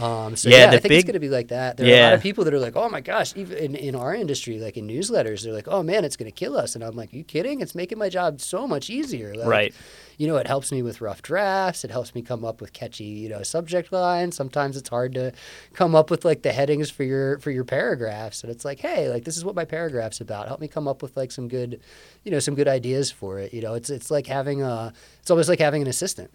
Um, 0.00 0.36
so 0.36 0.48
Yeah, 0.48 0.58
yeah, 0.58 0.66
I 0.66 0.78
think 0.78 0.92
it's 0.94 1.04
going 1.04 1.14
to 1.14 1.20
be 1.20 1.28
like 1.28 1.48
that. 1.48 1.76
There 1.76 1.86
are 1.86 1.90
a 1.90 1.92
lot 2.06 2.14
of 2.14 2.20
people 2.22 2.44
that 2.44 2.54
are 2.54 2.58
like, 2.58 2.76
"Oh 2.76 2.88
my 2.88 3.00
gosh!" 3.00 3.34
Even 3.36 3.56
in, 3.56 3.74
in 3.74 3.94
our 3.94 4.14
industry, 4.14 4.58
like 4.58 4.76
in 4.76 4.88
newsletters, 4.88 5.42
they're 5.44 5.52
like, 5.52 5.68
"Oh 5.68 5.82
man, 5.82 6.04
it's 6.04 6.16
going 6.16 6.30
to 6.30 6.34
kill 6.34 6.56
us," 6.56 6.74
and 6.74 6.82
I'm 6.82 6.96
like, 6.96 7.12
"You 7.12 7.22
kidding? 7.24 7.60
It's 7.60 7.74
making 7.74 7.98
my 7.98 8.08
job 8.08 8.40
so 8.40 8.66
much 8.66 8.90
easier." 8.90 9.34
Like, 9.34 9.46
Right. 9.46 9.74
You 10.16 10.28
know, 10.28 10.36
it 10.36 10.46
helps 10.46 10.70
me 10.70 10.80
with 10.82 11.00
rough 11.00 11.22
drafts. 11.22 11.84
It 11.84 11.90
helps 11.90 12.14
me 12.14 12.22
come 12.22 12.44
up 12.44 12.60
with 12.60 12.72
catchy, 12.72 13.04
you 13.04 13.28
know, 13.28 13.42
subject 13.42 13.90
lines. 13.92 14.36
Sometimes 14.36 14.76
it's 14.76 14.88
hard 14.88 15.14
to 15.14 15.32
come 15.72 15.96
up 15.96 16.08
with 16.08 16.24
like 16.24 16.42
the 16.42 16.52
headings 16.52 16.88
for 16.90 17.02
your 17.02 17.38
for 17.40 17.50
your 17.50 17.64
paragraphs, 17.64 18.42
and 18.42 18.50
it's 18.52 18.64
like, 18.64 18.80
hey, 18.80 19.08
like 19.10 19.24
this 19.24 19.36
is 19.36 19.44
what 19.44 19.54
my 19.56 19.64
paragraph's 19.64 20.20
about. 20.20 20.46
Help 20.48 20.60
me 20.60 20.68
come 20.68 20.86
up 20.86 21.02
with 21.02 21.16
like 21.16 21.32
some 21.32 21.48
good, 21.48 21.80
you 22.24 22.30
know, 22.30 22.38
some 22.38 22.54
good 22.54 22.68
ideas 22.68 23.10
for 23.10 23.38
it. 23.40 23.52
You 23.52 23.60
know, 23.62 23.74
it's 23.74 23.90
it's 23.90 24.10
like 24.10 24.26
having 24.26 24.62
a, 24.62 24.92
it's 25.20 25.30
almost 25.30 25.48
like 25.48 25.58
having 25.58 25.82
an 25.82 25.88
assistant. 25.88 26.30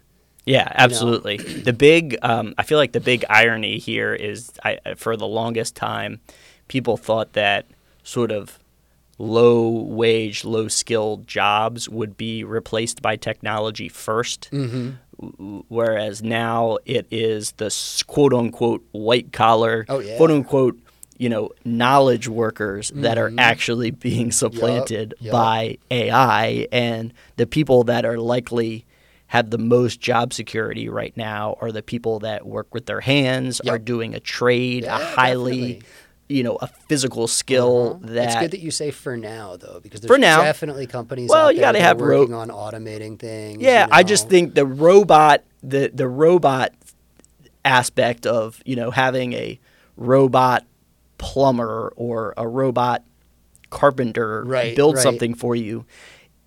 Yeah, 0.46 0.66
absolutely. 0.74 1.36
The 1.36 1.72
big, 1.72 2.16
um, 2.22 2.54
I 2.58 2.62
feel 2.62 2.78
like 2.78 2.92
the 2.92 3.00
big 3.00 3.24
irony 3.28 3.78
here 3.78 4.14
is, 4.14 4.50
I, 4.64 4.78
for 4.96 5.16
the 5.16 5.26
longest 5.26 5.76
time, 5.76 6.20
people 6.68 6.96
thought 6.96 7.34
that 7.34 7.66
sort 8.02 8.32
of 8.32 8.58
low 9.18 9.68
wage, 9.68 10.44
low 10.44 10.66
skilled 10.68 11.26
jobs 11.28 11.88
would 11.88 12.16
be 12.16 12.42
replaced 12.42 13.02
by 13.02 13.16
technology 13.16 13.88
1st 13.90 14.48
Mm-hmm. 14.50 15.58
whereas 15.68 16.22
now 16.22 16.78
it 16.86 17.06
is 17.10 17.52
the 17.52 17.70
quote 18.06 18.32
unquote 18.32 18.82
white 18.92 19.32
collar, 19.32 19.84
Oh, 19.90 19.98
yeah. 19.98 20.16
quote 20.16 20.30
unquote, 20.30 20.78
you 21.18 21.28
know, 21.28 21.50
knowledge 21.66 22.26
workers 22.28 22.90
that 22.94 23.18
are 23.18 23.28
Mhm. 23.30 23.38
actually 23.38 23.90
being 23.90 24.32
supplanted 24.32 25.12
yup. 25.20 25.32
by 25.32 25.76
AI, 25.90 26.66
and 26.72 27.12
the 27.36 27.46
people 27.46 27.84
that 27.84 28.06
are 28.06 28.18
likely 28.18 28.86
have 29.30 29.50
the 29.50 29.58
most 29.58 30.00
job 30.00 30.32
security 30.32 30.88
right 30.88 31.16
now 31.16 31.56
are 31.60 31.70
the 31.70 31.82
people 31.82 32.18
that 32.18 32.44
work 32.46 32.74
with 32.74 32.86
their 32.86 33.00
hands, 33.00 33.60
are 33.60 33.78
doing 33.78 34.12
a 34.14 34.18
trade, 34.20 34.82
Yeah, 34.82 34.96
a 34.98 35.04
highly, 35.04 35.74
definitely. 35.74 35.82
you 36.28 36.42
know, 36.42 36.56
a 36.60 36.66
physical 36.88 37.28
skill 37.28 38.00
Uh-huh. 38.02 38.12
that 38.14 38.24
it's 38.24 38.36
good 38.40 38.50
that 38.50 38.60
you 38.60 38.72
say 38.72 38.90
for 38.90 39.16
now 39.16 39.56
though, 39.56 39.78
because 39.82 40.00
there's 40.00 40.08
For 40.10 40.18
now. 40.18 40.42
definitely 40.42 40.86
companies. 40.88 41.28
Well, 41.30 41.52
you 41.52 41.60
gotta 41.60 41.80
have 41.80 42.00
are 42.02 42.06
ro- 42.06 42.18
working 42.22 42.34
on 42.34 42.48
automating 42.48 43.18
things. 43.20 43.62
Yeah, 43.62 43.84
you 43.86 43.90
I 43.92 44.02
just 44.02 44.28
think 44.28 44.54
the 44.54 44.66
robot 44.66 45.44
the 45.62 45.90
the 45.94 46.08
robot 46.08 46.72
aspect 47.64 48.26
of, 48.26 48.60
you 48.64 48.74
know, 48.74 48.90
having 48.90 49.32
a 49.34 49.60
robot 49.96 50.64
plumber 51.18 51.92
or 51.96 52.34
a 52.36 52.48
robot 52.48 53.04
carpenter 53.70 54.42
Right, 54.44 54.74
build 54.74 54.96
right. 54.96 55.02
something 55.02 55.34
for 55.34 55.54
you. 55.54 55.84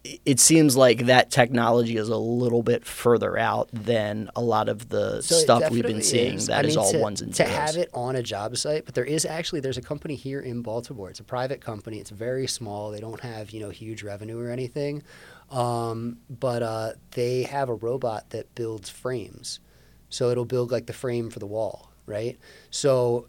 It 0.04 0.42
seems 0.42 0.76
like 0.76 1.06
that 1.06 1.32
technology 1.32 1.96
is 1.96 2.10
a 2.10 2.18
little 2.18 2.62
bit 2.62 2.86
further 2.86 3.38
out 3.38 3.70
than 3.72 4.30
a 4.36 4.42
lot 4.42 4.68
of 4.68 4.89
the 4.89 5.22
So 5.22 5.36
stuff 5.36 5.72
we've 5.72 5.82
been 5.84 6.02
seeing 6.02 6.34
is. 6.34 6.48
That 6.48 6.66
I 6.66 6.68
is 6.68 6.76
mean, 6.76 6.86
all 6.86 6.92
to, 6.92 7.00
ones 7.00 7.22
and 7.22 7.34
zeros. 7.34 7.50
to 7.50 7.58
have 7.58 7.78
it 7.78 7.89
on 7.94 8.18
a 8.18 8.22
job 8.24 8.58
site, 8.58 8.84
but 8.84 8.96
there 8.96 9.06
is 9.06 9.26
actually 9.26 9.62
there's 9.62 9.78
a 9.78 9.82
company 9.82 10.16
here 10.16 10.42
in 10.42 10.62
Baltimore. 10.62 11.10
It's 11.10 11.22
a 11.22 11.24
private 11.24 11.62
company. 11.62 12.00
It's 12.00 12.10
very 12.10 12.48
small. 12.48 12.92
They 12.92 13.00
don't 13.00 13.22
have 13.22 13.52
you 13.52 13.62
know 13.62 13.70
huge 13.70 14.04
revenue 14.04 14.38
or 14.42 14.50
anything, 14.50 15.04
um, 15.52 16.18
but 16.30 16.63
uh, 16.63 16.92
they 17.12 17.44
have 17.44 17.70
a 17.70 17.76
robot 17.76 18.30
that 18.32 18.54
builds 18.56 18.89
frames. 18.89 19.62
So 20.10 20.30
it'll 20.32 20.44
build 20.46 20.70
like 20.70 20.86
the 20.86 20.94
frame 20.94 21.30
for 21.30 21.39
the 21.39 21.48
wall, 21.48 21.92
right? 22.06 22.38
So 22.72 23.28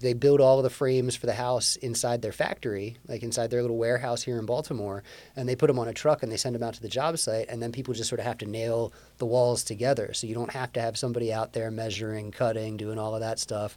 they 0.00 0.12
build 0.12 0.40
all 0.40 0.58
of 0.58 0.64
the 0.64 0.70
frames 0.70 1.14
for 1.16 1.26
the 1.26 1.34
house 1.34 1.76
inside 1.76 2.22
their 2.22 2.32
factory, 2.32 2.96
like 3.08 3.22
inside 3.22 3.50
their 3.50 3.62
little 3.62 3.76
warehouse 3.76 4.22
here 4.22 4.38
in 4.38 4.46
Baltimore, 4.46 5.02
and 5.36 5.48
they 5.48 5.56
put 5.56 5.66
them 5.66 5.78
on 5.78 5.88
a 5.88 5.92
truck 5.92 6.22
and 6.22 6.30
they 6.30 6.36
send 6.36 6.54
them 6.54 6.62
out 6.62 6.74
to 6.74 6.82
the 6.82 6.88
job 6.88 7.18
site, 7.18 7.48
and 7.48 7.62
then 7.62 7.72
people 7.72 7.94
just 7.94 8.08
sort 8.08 8.20
of 8.20 8.26
have 8.26 8.38
to 8.38 8.46
nail 8.46 8.92
the 9.18 9.26
walls 9.26 9.64
together. 9.64 10.12
So 10.14 10.26
you 10.26 10.34
don't 10.34 10.52
have 10.52 10.72
to 10.74 10.80
have 10.80 10.98
somebody 10.98 11.32
out 11.32 11.52
there 11.52 11.70
measuring, 11.70 12.30
cutting, 12.30 12.76
doing 12.76 12.98
all 12.98 13.14
of 13.14 13.20
that 13.20 13.38
stuff. 13.38 13.76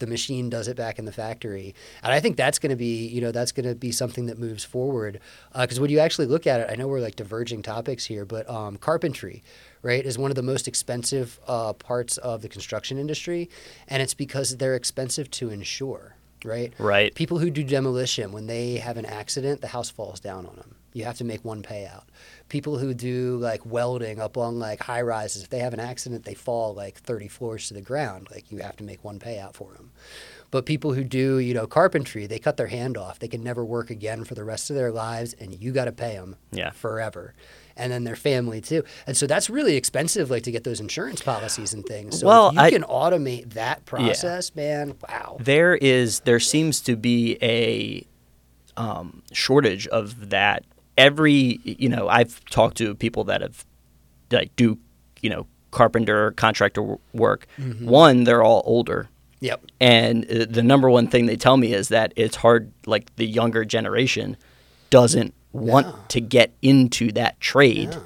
The 0.00 0.06
machine 0.06 0.50
does 0.50 0.68
it 0.68 0.76
back 0.76 0.98
in 0.98 1.04
the 1.04 1.12
factory, 1.12 1.74
and 2.02 2.12
I 2.12 2.20
think 2.20 2.36
that's 2.36 2.58
going 2.58 2.70
to 2.70 2.76
be, 2.76 3.06
you 3.06 3.20
know, 3.20 3.30
that's 3.30 3.52
going 3.52 3.68
to 3.68 3.74
be 3.74 3.92
something 3.92 4.26
that 4.26 4.38
moves 4.38 4.64
forward. 4.64 5.20
Because 5.52 5.78
uh, 5.78 5.82
when 5.82 5.90
you 5.90 6.00
actually 6.00 6.26
look 6.26 6.46
at 6.46 6.60
it, 6.60 6.68
I 6.70 6.74
know 6.74 6.88
we're 6.88 7.00
like 7.00 7.16
diverging 7.16 7.62
topics 7.62 8.04
here, 8.04 8.24
but 8.24 8.48
um, 8.50 8.76
carpentry, 8.76 9.42
right, 9.82 10.04
is 10.04 10.18
one 10.18 10.30
of 10.30 10.34
the 10.34 10.42
most 10.42 10.66
expensive 10.66 11.38
uh, 11.46 11.72
parts 11.74 12.16
of 12.18 12.42
the 12.42 12.48
construction 12.48 12.98
industry, 12.98 13.48
and 13.88 14.02
it's 14.02 14.14
because 14.14 14.56
they're 14.56 14.74
expensive 14.74 15.30
to 15.32 15.50
insure, 15.50 16.16
right? 16.44 16.72
Right. 16.78 17.14
People 17.14 17.38
who 17.38 17.50
do 17.50 17.64
demolition, 17.64 18.32
when 18.32 18.46
they 18.46 18.76
have 18.76 18.96
an 18.96 19.06
accident, 19.06 19.60
the 19.60 19.68
house 19.68 19.90
falls 19.90 20.20
down 20.20 20.46
on 20.46 20.56
them. 20.56 20.76
You 20.92 21.04
have 21.04 21.16
to 21.18 21.24
make 21.24 21.44
one 21.44 21.62
payout. 21.62 22.04
People 22.48 22.78
who 22.78 22.94
do 22.94 23.36
like 23.38 23.66
welding 23.66 24.20
up 24.20 24.36
on 24.36 24.60
like 24.60 24.80
high 24.82 25.02
rises, 25.02 25.42
if 25.42 25.50
they 25.50 25.58
have 25.58 25.74
an 25.74 25.80
accident, 25.80 26.24
they 26.24 26.34
fall 26.34 26.72
like 26.72 26.98
30 26.98 27.26
floors 27.26 27.66
to 27.68 27.74
the 27.74 27.80
ground. 27.80 28.28
Like 28.30 28.52
you 28.52 28.58
have 28.58 28.76
to 28.76 28.84
make 28.84 29.02
one 29.02 29.18
payout 29.18 29.54
for 29.54 29.72
them. 29.72 29.90
But 30.52 30.66
people 30.66 30.92
who 30.92 31.02
do, 31.02 31.38
you 31.40 31.52
know, 31.52 31.66
carpentry, 31.66 32.26
they 32.28 32.38
cut 32.38 32.56
their 32.56 32.68
hand 32.68 32.96
off. 32.96 33.18
They 33.18 33.26
can 33.26 33.42
never 33.42 33.64
work 33.64 33.90
again 33.90 34.22
for 34.22 34.36
the 34.36 34.44
rest 34.44 34.70
of 34.70 34.76
their 34.76 34.92
lives, 34.92 35.32
and 35.34 35.52
you 35.52 35.72
got 35.72 35.86
to 35.86 35.92
pay 35.92 36.14
them 36.14 36.36
Yeah. 36.52 36.70
forever. 36.70 37.34
And 37.76 37.90
then 37.90 38.04
their 38.04 38.14
family 38.16 38.60
too. 38.60 38.84
And 39.06 39.16
so 39.16 39.26
that's 39.26 39.50
really 39.50 39.74
expensive, 39.76 40.30
like 40.30 40.44
to 40.44 40.52
get 40.52 40.62
those 40.64 40.78
insurance 40.80 41.22
policies 41.22 41.74
and 41.74 41.84
things. 41.84 42.20
So 42.20 42.26
Well, 42.28 42.52
you 42.54 42.60
I- 42.60 42.70
can 42.70 42.82
automate 42.84 43.54
that 43.54 43.84
process, 43.84 44.54
man, 44.54 44.94
wow. 45.08 45.38
There 45.40 45.74
is 45.74 46.20
there 46.20 46.38
seems 46.40 46.80
to 46.82 46.94
be 46.96 47.36
a 47.42 48.06
um, 48.76 49.22
shortage 49.32 49.86
of 49.88 50.30
that. 50.30 50.64
Every 50.96 51.60
you 51.64 51.88
know, 51.88 52.08
I've 52.08 52.44
talked 52.46 52.76
to 52.78 52.94
people 52.94 53.24
that 53.24 53.40
have 53.40 53.64
like 54.30 54.54
do 54.56 54.78
you 55.20 55.30
know 55.30 55.46
carpenter 55.72 56.30
contractor 56.32 56.96
work. 57.12 57.46
One, 57.80 58.22
they're 58.24 58.44
all 58.44 58.62
older. 58.64 59.08
Yep. 59.40 59.64
And 59.80 60.24
uh, 60.30 60.46
the 60.48 60.62
number 60.62 60.88
one 60.88 61.08
thing 61.08 61.26
they 61.26 61.36
tell 61.36 61.56
me 61.56 61.74
is 61.74 61.88
that 61.88 62.12
it's 62.16 62.36
hard, 62.36 62.70
like 62.86 63.14
the 63.16 63.26
younger 63.26 63.64
generation 63.64 64.36
doesn't 64.90 65.34
want 65.54 65.86
No. 65.86 65.94
to 66.08 66.20
get 66.20 66.52
into 66.60 67.10
that 67.12 67.40
trade. 67.40 67.90
No. 67.90 68.02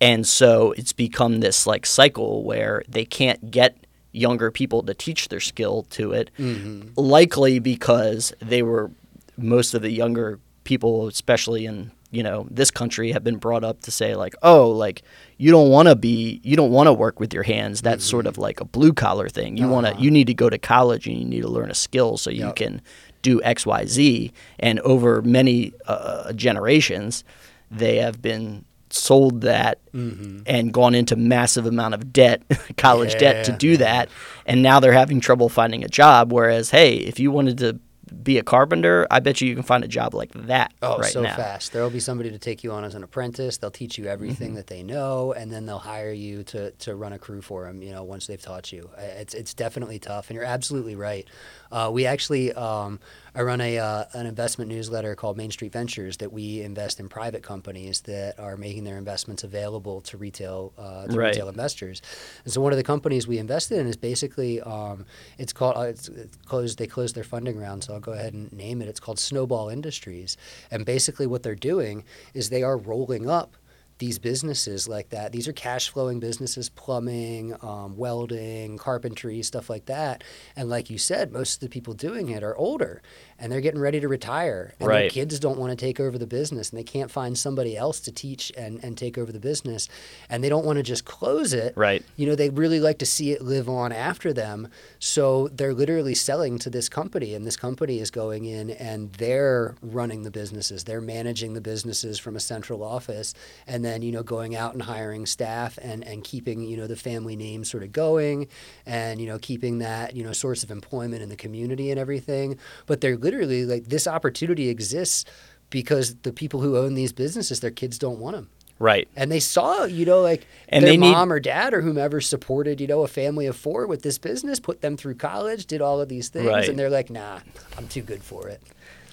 And 0.00 0.26
so 0.26 0.72
it's 0.72 0.92
become 0.92 1.40
this 1.40 1.66
like 1.66 1.86
cycle 1.86 2.44
where 2.44 2.82
they 2.88 3.04
can't 3.04 3.50
get 3.50 3.76
younger 4.12 4.50
people 4.50 4.82
to 4.82 4.94
teach 4.94 5.28
their 5.28 5.40
skill 5.40 5.86
to 5.90 6.12
it, 6.12 6.30
Mm-hmm. 6.38 6.90
likely 6.96 7.58
because 7.58 8.32
they 8.40 8.62
were 8.62 8.90
most 9.36 9.74
of 9.74 9.82
the 9.82 9.90
younger 9.90 10.38
people, 10.64 11.06
especially 11.08 11.66
in 11.66 11.90
you 12.12 12.22
know 12.22 12.46
this 12.50 12.70
country, 12.70 13.12
have 13.12 13.24
been 13.24 13.36
brought 13.36 13.64
up 13.64 13.80
to 13.82 13.90
say 13.90 14.14
like, 14.14 14.34
oh, 14.42 14.70
like 14.70 15.02
you 15.38 15.50
don't 15.50 15.70
want 15.70 15.88
to 15.88 15.96
be, 15.96 16.40
you 16.44 16.56
don't 16.56 16.70
want 16.70 16.86
to 16.86 16.92
work 16.92 17.18
with 17.20 17.34
your 17.34 17.42
hands. 17.42 17.82
That's 17.82 18.04
Mm-hmm. 18.04 18.10
sort 18.10 18.26
of 18.26 18.38
like 18.38 18.60
a 18.60 18.64
blue 18.64 18.92
collar 18.92 19.28
thing. 19.28 19.56
You 19.56 19.68
want 19.68 19.86
to, 19.86 20.00
you 20.00 20.10
need 20.10 20.26
to 20.28 20.34
go 20.34 20.48
to 20.48 20.56
college 20.58 21.06
and 21.06 21.16
you 21.18 21.24
need 21.24 21.42
to 21.42 21.48
learn 21.48 21.70
a 21.70 21.74
skill 21.74 22.16
so 22.16 22.30
you 22.30 22.44
Uh-huh. 22.44 22.48
Yep. 22.48 22.56
can 22.56 22.82
do 23.30 23.42
X, 23.42 23.66
Y, 23.66 23.86
Z. 23.86 24.32
And 24.58 24.78
over 24.80 25.20
many 25.22 25.72
uh, 25.86 26.32
generations, 26.32 27.24
they 27.70 27.96
have 27.96 28.22
been 28.22 28.64
sold 28.90 29.40
that 29.42 29.78
Mm-hmm. 29.96 30.42
and 30.46 30.72
gone 30.74 30.94
into 30.94 31.16
massive 31.16 31.64
amount 31.64 31.94
of 31.94 32.12
debt, 32.12 32.42
college 32.76 33.16
debt 33.18 33.46
to 33.46 33.52
do 33.52 33.78
that, 33.78 34.10
and 34.44 34.62
now 34.62 34.78
they're 34.78 34.92
having 34.92 35.20
trouble 35.20 35.48
finding 35.48 35.82
a 35.82 35.88
job. 35.88 36.32
Whereas, 36.34 36.68
hey, 36.70 36.96
if 36.96 37.18
you 37.18 37.30
wanted 37.32 37.56
to 37.58 37.80
be 38.22 38.38
a 38.38 38.42
carpenter, 38.42 39.06
I 39.10 39.20
bet 39.20 39.40
you 39.40 39.48
you 39.48 39.54
can 39.54 39.64
find 39.64 39.82
a 39.82 39.88
job 39.88 40.14
like 40.14 40.30
that 40.32 40.72
Oh, 40.82 40.98
right 40.98 41.12
so 41.12 41.22
now. 41.22 41.34
fast. 41.34 41.72
There'll 41.72 41.90
be 41.90 41.98
somebody 42.00 42.30
to 42.30 42.38
take 42.38 42.62
you 42.62 42.70
on 42.72 42.84
as 42.84 42.94
an 42.94 43.02
apprentice. 43.02 43.56
They'll 43.58 43.70
teach 43.70 43.98
you 43.98 44.06
everything 44.06 44.48
Mm-hmm. 44.48 44.56
that 44.56 44.66
they 44.68 44.82
know, 44.82 45.32
and 45.32 45.50
then 45.52 45.66
they'll 45.66 45.78
hire 45.78 46.12
you 46.12 46.44
to, 46.44 46.70
to 46.70 46.94
run 46.94 47.12
a 47.12 47.18
crew 47.18 47.42
for 47.42 47.64
them. 47.64 47.82
You 47.82 47.92
know, 47.92 48.04
once 48.04 48.26
they've 48.26 48.40
taught 48.40 48.70
you, 48.72 48.90
it's 48.98 49.34
it's 49.34 49.54
definitely 49.54 49.98
tough. 49.98 50.30
And 50.30 50.34
you're 50.36 50.44
absolutely 50.44 50.94
right. 50.94 51.26
Uh, 51.72 51.90
we 51.92 52.06
actually, 52.06 52.52
um, 52.52 53.00
I 53.36 53.42
run 53.42 53.60
a 53.60 53.78
uh, 53.78 54.04
an 54.14 54.24
investment 54.24 54.70
newsletter 54.70 55.14
called 55.14 55.36
Main 55.36 55.50
Street 55.50 55.70
Ventures 55.70 56.16
that 56.16 56.32
we 56.32 56.62
invest 56.62 57.00
in 57.00 57.08
private 57.10 57.42
companies 57.42 58.00
that 58.02 58.38
are 58.40 58.56
making 58.56 58.84
their 58.84 58.96
investments 58.96 59.44
available 59.44 60.00
to 60.02 60.16
retail 60.16 60.72
uh, 60.78 61.06
to 61.06 61.18
Right. 61.18 61.28
retail 61.28 61.50
investors. 61.50 62.00
And 62.44 62.52
so 62.52 62.62
one 62.62 62.72
of 62.72 62.78
the 62.78 62.82
companies 62.82 63.28
we 63.28 63.36
invested 63.36 63.78
in 63.78 63.86
is 63.88 63.96
basically 63.98 64.62
um, 64.62 65.04
it's 65.36 65.52
called 65.52 65.76
uh, 65.76 65.80
it's, 65.82 66.08
it's 66.08 66.36
closed. 66.46 66.78
They 66.78 66.86
closed 66.86 67.14
their 67.14 67.24
funding 67.24 67.58
round, 67.58 67.84
so 67.84 67.92
I'll 67.92 68.00
go 68.00 68.12
ahead 68.12 68.32
and 68.32 68.50
name 68.54 68.80
it. 68.80 68.88
It's 68.88 69.00
called 69.00 69.18
Snowball 69.18 69.68
Industries, 69.68 70.38
and 70.70 70.86
basically 70.86 71.26
what 71.26 71.42
they're 71.42 71.54
doing 71.54 72.04
is 72.32 72.48
they 72.48 72.62
are 72.62 72.78
rolling 72.78 73.28
up 73.28 73.54
these 73.98 74.18
businesses 74.18 74.88
like 74.88 75.10
that. 75.10 75.32
These 75.32 75.48
are 75.48 75.52
cash 75.52 75.88
flowing 75.88 76.20
businesses, 76.20 76.68
plumbing, 76.68 77.54
um, 77.62 77.96
welding, 77.96 78.76
carpentry, 78.76 79.42
stuff 79.42 79.70
like 79.70 79.86
that. 79.86 80.22
And 80.54 80.68
like 80.68 80.90
you 80.90 80.98
said, 80.98 81.32
most 81.32 81.54
of 81.54 81.60
the 81.60 81.68
people 81.68 81.94
doing 81.94 82.28
it 82.28 82.42
are 82.42 82.56
older 82.56 83.02
and 83.38 83.50
they're 83.50 83.60
getting 83.60 83.80
ready 83.80 84.00
to 84.00 84.08
retire. 84.08 84.74
And 84.80 84.88
their 84.88 85.10
kids 85.10 85.40
don't 85.40 85.58
want 85.58 85.70
to 85.70 85.76
take 85.76 85.98
over 86.00 86.18
the 86.18 86.26
business 86.26 86.70
and 86.70 86.78
they 86.78 86.84
can't 86.84 87.10
find 87.10 87.38
somebody 87.38 87.76
else 87.76 88.00
to 88.00 88.12
teach 88.12 88.52
and, 88.56 88.82
and 88.84 88.98
take 88.98 89.16
over 89.16 89.32
the 89.32 89.40
business. 89.40 89.88
And 90.28 90.44
they 90.44 90.48
don't 90.48 90.66
want 90.66 90.76
to 90.76 90.82
just 90.82 91.04
close 91.04 91.52
it. 91.52 91.74
Right. 91.76 92.04
You 92.16 92.26
know, 92.26 92.34
they 92.34 92.50
really 92.50 92.80
like 92.80 92.98
to 92.98 93.06
see 93.06 93.32
it 93.32 93.42
live 93.42 93.68
on 93.68 93.92
after 93.92 94.32
them. 94.32 94.68
So 94.98 95.48
they're 95.48 95.74
literally 95.74 96.14
selling 96.14 96.58
to 96.58 96.70
this 96.70 96.88
company, 96.88 97.34
and 97.34 97.46
this 97.46 97.56
company 97.56 98.00
is 98.00 98.10
going 98.10 98.44
in 98.44 98.70
and 98.70 99.12
they're 99.14 99.74
running 99.80 100.22
the 100.22 100.30
businesses. 100.30 100.84
They're 100.84 101.00
managing 101.00 101.54
the 101.54 101.60
businesses 101.60 102.18
from 102.18 102.36
a 102.36 102.40
central 102.40 102.82
office, 102.82 103.34
and 103.66 103.85
then 103.86 104.02
you 104.02 104.10
know 104.12 104.22
going 104.24 104.54
out 104.56 104.74
and 104.74 104.82
hiring 104.82 105.24
staff 105.24 105.78
and 105.80 106.04
and 106.04 106.24
keeping 106.24 106.60
you 106.62 106.76
know 106.76 106.86
the 106.88 106.96
family 106.96 107.36
name 107.36 107.64
sort 107.64 107.84
of 107.84 107.92
going, 107.92 108.48
and 108.84 109.20
you 109.20 109.26
know 109.28 109.38
keeping 109.38 109.78
that 109.78 110.14
you 110.16 110.24
know 110.24 110.32
source 110.32 110.62
of 110.64 110.70
employment 110.70 111.22
in 111.22 111.28
the 111.30 111.36
community 111.36 111.90
and 111.92 111.98
everything. 112.00 112.58
But 112.86 113.00
they're 113.00 113.16
literally 113.16 113.64
like 113.64 113.84
this 113.84 114.06
opportunity 114.06 114.68
exists 114.68 115.24
because 115.70 116.16
the 116.16 116.32
people 116.32 116.60
who 116.60 116.76
own 116.76 116.94
these 116.94 117.12
businesses, 117.12 117.60
their 117.60 117.70
kids 117.70 117.98
don't 117.98 118.18
want 118.18 118.36
them 118.36 118.48
Right. 118.78 119.08
and 119.16 119.32
they 119.32 119.40
saw, 119.40 119.84
you 119.84 120.04
know, 120.04 120.20
like 120.20 120.46
And 120.68 120.84
their 120.84 120.92
they 120.92 120.96
need- 120.96 121.10
mom 121.12 121.32
or 121.32 121.40
dad 121.40 121.74
or 121.74 121.80
whomever 121.80 122.20
supported, 122.20 122.80
you 122.80 122.86
know, 122.86 123.02
a 123.02 123.08
family 123.08 123.46
of 123.46 123.56
four 123.56 123.86
with 123.86 124.02
this 124.02 124.18
business, 124.18 124.60
put 124.60 124.80
them 124.82 124.96
through 124.96 125.14
college, 125.16 125.66
did 125.66 125.80
all 125.80 126.00
of 126.00 126.08
these 126.08 126.28
things, 126.28 126.46
Right. 126.46 126.68
and 126.68 126.78
they're 126.78 126.90
like, 126.90 127.10
"Nah, 127.10 127.40
I'm 127.78 127.88
too 127.88 128.02
good 128.02 128.22
for 128.22 128.48
it." 128.48 128.60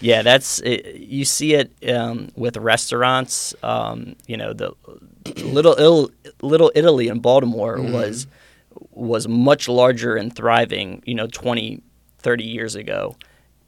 Yeah, 0.04 0.22
that's 0.22 0.60
it, 0.60 0.96
you 0.98 1.24
see 1.24 1.54
it 1.54 1.72
um, 1.90 2.30
with 2.36 2.58
restaurants. 2.58 3.56
Um, 3.64 4.16
you 4.28 4.36
know, 4.36 4.52
the 4.54 4.74
little 5.38 5.76
Il, 5.80 6.12
little 6.42 6.72
Italy 6.76 7.08
in 7.08 7.20
Baltimore 7.20 7.78
Mm-hmm. 7.78 7.94
was 7.94 8.28
was 8.92 9.28
much 9.28 9.70
larger 9.70 10.16
and 10.18 10.36
thriving. 10.36 11.02
You 11.06 11.16
know, 11.16 11.28
20, 11.28 11.82
30 12.20 12.44
years 12.44 12.76
ago, 12.76 13.16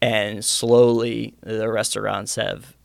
and 0.02 0.44
slowly 0.44 1.32
the 1.42 1.68
restaurants 1.70 2.34
have 2.36 2.76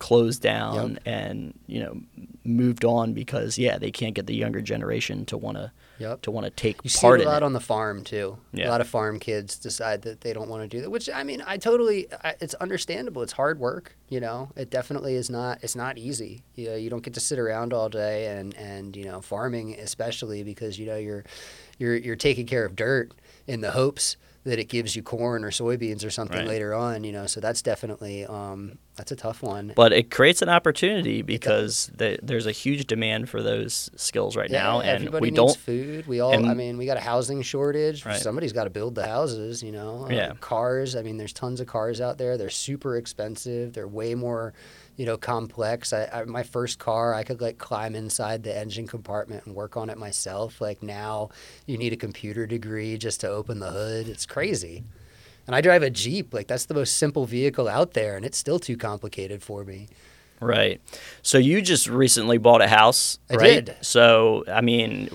closed 0.00 0.42
down 0.42 0.94
Yep. 0.94 1.02
and 1.06 1.54
you 1.68 1.80
know 1.80 2.00
moved 2.42 2.84
on 2.84 3.12
because 3.12 3.56
yeah 3.58 3.78
they 3.78 3.90
can't 3.92 4.14
get 4.14 4.26
the 4.26 4.34
younger 4.34 4.60
generation 4.60 5.24
to 5.26 5.36
want 5.38 5.56
to 5.58 5.70
Yep. 5.98 6.22
to 6.22 6.30
want 6.30 6.46
to 6.46 6.50
take 6.50 6.78
You 6.82 6.88
see 6.88 6.98
part 7.02 7.20
it 7.20 7.24
a 7.24 7.26
in 7.26 7.32
lot 7.32 7.42
it. 7.42 7.44
on 7.44 7.52
the 7.52 7.60
farm 7.60 8.04
too. 8.04 8.38
Yeah. 8.54 8.68
A 8.68 8.70
lot 8.70 8.80
of 8.80 8.88
farm 8.88 9.18
kids 9.18 9.58
decide 9.58 10.00
that 10.02 10.22
they 10.22 10.32
don't 10.32 10.48
want 10.48 10.62
to 10.62 10.66
do 10.68 10.80
that, 10.80 10.88
which 10.90 11.10
I 11.10 11.24
mean, 11.24 11.42
I 11.46 11.58
totally, 11.58 12.06
I, 12.24 12.36
it's 12.40 12.54
understandable. 12.54 13.20
It's 13.20 13.34
hard 13.34 13.58
work, 13.60 13.94
you 14.08 14.18
know. 14.18 14.48
It 14.56 14.70
definitely 14.70 15.14
is 15.14 15.28
not. 15.28 15.58
It's 15.62 15.76
not 15.76 15.98
easy. 15.98 16.42
You 16.54 16.70
know, 16.70 16.76
you 16.76 16.88
don't 16.88 17.02
get 17.02 17.12
to 17.14 17.20
sit 17.20 17.38
around 17.38 17.74
all 17.74 17.90
day 17.90 18.28
and 18.38 18.54
and 18.56 18.96
you 18.96 19.04
know, 19.04 19.20
farming 19.20 19.74
especially 19.78 20.42
because 20.42 20.78
you 20.78 20.86
know 20.86 20.96
you're 20.96 21.24
you're 21.78 21.96
you're 21.96 22.16
taking 22.16 22.46
care 22.46 22.64
of 22.64 22.74
dirt 22.74 23.12
in 23.46 23.60
the 23.60 23.72
hopes 23.72 24.16
that 24.44 24.58
it 24.58 24.70
gives 24.70 24.96
you 24.96 25.02
corn 25.02 25.44
or 25.44 25.50
soybeans 25.50 26.04
or 26.04 26.08
something 26.10 26.38
Right. 26.38 26.46
later 26.46 26.72
on. 26.74 27.04
You 27.04 27.12
know, 27.12 27.26
so 27.26 27.40
that's 27.40 27.60
definitely 27.62 28.24
um, 28.24 28.78
that's 28.96 29.12
a 29.12 29.16
tough 29.16 29.42
one. 29.42 29.72
but 29.76 29.92
it 29.92 30.10
creates 30.10 30.40
an 30.42 30.48
opportunity 30.48 31.22
because 31.22 31.90
the, 31.96 32.18
there's 32.22 32.46
a 32.46 32.52
huge 32.52 32.86
demand 32.86 33.28
for 33.28 33.42
those 33.42 33.90
skills 33.96 34.36
right 34.36 34.50
now, 34.50 34.80
and 34.80 34.90
everybody 35.06 35.22
we 35.22 35.30
needs 35.30 35.36
don't. 35.36 35.56
food. 35.58 36.06
We 36.06 36.20
all, 36.20 36.32
and- 36.32 36.46
I 36.46 36.54
mean, 36.54 36.78
we 36.78 36.86
got 36.86 36.96
a 36.96 37.00
housing 37.00 37.42
shortage. 37.42 38.04
Right. 38.06 38.20
Somebody's 38.20 38.52
got 38.52 38.64
to 38.64 38.70
build 38.70 38.94
the 38.94 39.06
houses, 39.06 39.62
you 39.62 39.72
know. 39.72 40.06
Uh, 40.06 40.12
Yeah. 40.12 40.32
Cars. 40.40 40.96
I 40.96 41.02
mean, 41.02 41.16
there's 41.18 41.32
tons 41.32 41.60
of 41.60 41.66
cars 41.66 42.00
out 42.00 42.18
there. 42.18 42.36
They're 42.38 42.50
super 42.50 42.96
expensive. 42.96 43.72
They're 43.74 43.88
way 43.88 44.14
more, 44.14 44.52
you 45.00 45.06
know, 45.06 45.16
complex. 45.16 45.94
I, 45.94 46.10
I 46.12 46.24
my 46.24 46.42
first 46.42 46.78
car, 46.78 47.14
I 47.14 47.22
could 47.22 47.40
like 47.40 47.56
climb 47.56 47.94
inside 47.94 48.42
the 48.42 48.54
engine 48.54 48.86
compartment 48.86 49.46
and 49.46 49.54
work 49.54 49.74
on 49.74 49.88
it 49.88 49.96
myself. 49.96 50.60
Like 50.60 50.82
now, 50.82 51.30
you 51.64 51.78
need 51.78 51.94
a 51.94 51.96
computer 51.96 52.46
degree 52.46 52.98
just 52.98 53.22
to 53.22 53.28
open 53.30 53.60
the 53.60 53.70
hood. 53.70 54.10
It's 54.10 54.26
crazy. 54.26 54.84
And 55.46 55.56
I 55.56 55.62
drive 55.62 55.82
a 55.82 55.88
Jeep. 55.88 56.34
Like 56.34 56.48
that's 56.48 56.66
the 56.66 56.74
most 56.74 56.98
simple 56.98 57.24
vehicle 57.24 57.66
out 57.66 57.94
there, 57.94 58.14
and 58.14 58.26
it's 58.26 58.36
still 58.36 58.58
too 58.58 58.76
complicated 58.76 59.42
for 59.42 59.64
me. 59.64 59.88
Right. 60.38 60.82
So 61.22 61.38
you 61.38 61.62
just 61.62 61.86
recently 61.88 62.36
bought 62.36 62.60
a 62.60 62.68
house, 62.68 63.18
I 63.30 63.36
right? 63.36 63.64
did. 63.64 63.76
So 63.80 64.44
I 64.48 64.60
mean, 64.60 65.08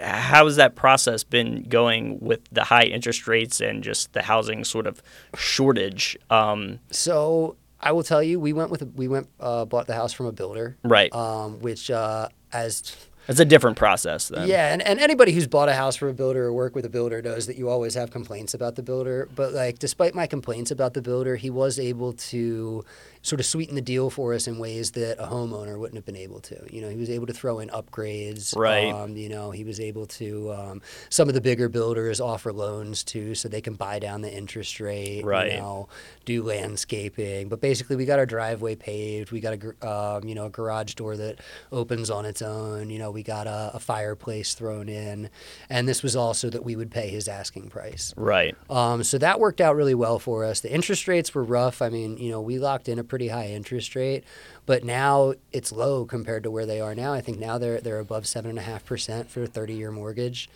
how 0.00 0.46
has 0.46 0.56
that 0.56 0.74
process 0.74 1.22
been 1.22 1.62
going 1.68 2.18
with 2.18 2.40
the 2.50 2.64
high 2.64 2.86
interest 2.86 3.28
rates 3.28 3.60
and 3.60 3.84
just 3.84 4.14
the 4.14 4.22
housing 4.22 4.64
sort 4.64 4.88
of 4.88 5.00
shortage? 5.36 6.18
Um, 6.28 6.80
So 6.90 7.54
I 7.82 7.92
will 7.92 8.04
tell 8.04 8.22
you, 8.22 8.38
we 8.38 8.52
went 8.52 8.70
with 8.70 8.82
we 8.94 9.08
went 9.08 9.28
uh, 9.40 9.64
bought 9.64 9.86
the 9.86 9.94
house 9.94 10.12
from 10.12 10.26
a 10.26 10.32
builder, 10.32 10.76
right. 10.84 11.12
um, 11.12 11.60
which 11.60 11.90
uh, 11.90 12.28
as 12.52 12.96
it's 13.28 13.40
a 13.40 13.44
different 13.44 13.76
process 13.76 14.28
then. 14.28 14.48
Yeah, 14.48 14.72
and, 14.72 14.82
and 14.82 14.98
anybody 14.98 15.32
who's 15.32 15.46
bought 15.46 15.68
a 15.68 15.74
house 15.74 15.94
from 15.94 16.08
a 16.08 16.12
builder 16.12 16.44
or 16.44 16.52
worked 16.52 16.74
with 16.74 16.84
a 16.84 16.88
builder 16.88 17.22
knows 17.22 17.46
that 17.46 17.56
you 17.56 17.68
always 17.68 17.94
have 17.94 18.10
complaints 18.10 18.52
about 18.52 18.74
the 18.74 18.82
builder. 18.82 19.28
But 19.34 19.52
like, 19.52 19.78
despite 19.78 20.14
my 20.14 20.26
complaints 20.26 20.70
about 20.70 20.94
the 20.94 21.02
builder, 21.02 21.36
he 21.36 21.48
was 21.48 21.78
able 21.78 22.14
to 22.14 22.84
sort 23.22 23.38
of 23.38 23.46
sweeten 23.46 23.76
the 23.76 23.80
deal 23.80 24.10
for 24.10 24.34
us 24.34 24.48
in 24.48 24.58
ways 24.58 24.90
that 24.92 25.16
a 25.22 25.28
homeowner 25.28 25.78
wouldn't 25.78 25.96
have 25.96 26.04
been 26.04 26.16
able 26.16 26.40
to. 26.40 26.60
You 26.70 26.82
know, 26.82 26.88
he 26.88 26.96
was 26.96 27.08
able 27.08 27.26
to 27.26 27.32
throw 27.32 27.60
in 27.60 27.68
upgrades. 27.68 28.56
Right. 28.56 28.92
Um, 28.92 29.16
you 29.16 29.28
know, 29.28 29.52
he 29.52 29.64
was 29.64 29.80
able 29.80 30.06
to. 30.06 30.52
Um, 30.52 30.82
some 31.08 31.28
of 31.28 31.34
the 31.34 31.40
bigger 31.40 31.68
builders 31.68 32.20
offer 32.20 32.52
loans 32.52 33.04
too, 33.04 33.34
so 33.34 33.48
they 33.48 33.60
can 33.60 33.74
buy 33.74 34.00
down 34.00 34.22
the 34.22 34.32
interest 34.32 34.80
rate. 34.80 35.24
Right. 35.24 35.52
You 35.52 35.58
know, 35.58 35.88
do 36.24 36.42
landscaping. 36.42 37.48
But 37.48 37.60
basically, 37.60 37.96
we 37.96 38.04
got 38.04 38.18
our 38.18 38.26
driveway 38.26 38.74
paved. 38.74 39.30
We 39.30 39.40
got 39.40 39.54
a 39.54 39.88
um, 39.88 40.24
you 40.28 40.34
know 40.34 40.46
a 40.46 40.50
garage 40.50 40.94
door 40.94 41.16
that 41.16 41.38
opens 41.70 42.10
on 42.10 42.24
its 42.24 42.42
own. 42.42 42.90
You 42.90 42.98
know, 42.98 43.10
we 43.12 43.22
got 43.22 43.46
a, 43.46 43.70
a 43.74 43.78
fireplace 43.78 44.54
thrown 44.54 44.88
in, 44.88 45.30
and 45.70 45.88
this 45.88 46.02
was 46.02 46.16
also 46.16 46.50
that 46.50 46.64
we 46.64 46.74
would 46.74 46.90
pay 46.90 47.08
his 47.08 47.28
asking 47.28 47.68
price. 47.68 48.12
Right. 48.16 48.56
Um, 48.68 49.04
so 49.04 49.18
that 49.18 49.38
worked 49.38 49.60
out 49.60 49.76
really 49.76 49.94
well 49.94 50.18
for 50.18 50.44
us. 50.44 50.60
The 50.60 50.72
interest 50.72 51.06
rates 51.06 51.32
were 51.34 51.44
rough. 51.44 51.80
I 51.80 51.88
mean, 51.88 52.16
you 52.18 52.30
know, 52.30 52.40
we 52.40 52.58
locked 52.58 52.88
in 52.88 52.98
a 52.98 53.04
pretty 53.12 53.28
high 53.28 53.48
interest 53.48 53.94
rate, 53.94 54.24
but 54.64 54.84
now 54.84 55.34
it's 55.52 55.70
low 55.70 56.06
compared 56.06 56.42
to 56.44 56.50
where 56.50 56.64
they 56.64 56.80
are 56.80 56.94
now. 56.94 57.12
I 57.12 57.20
think 57.20 57.38
now 57.38 57.58
they're 57.58 57.78
they're 57.78 57.98
above 57.98 58.26
seven 58.26 58.48
and 58.48 58.58
a 58.58 58.62
half 58.62 58.86
percent 58.86 59.30
for 59.30 59.42
a 59.42 59.46
thirty 59.46 59.74
year 59.74 59.90
mortgage. 59.90 60.48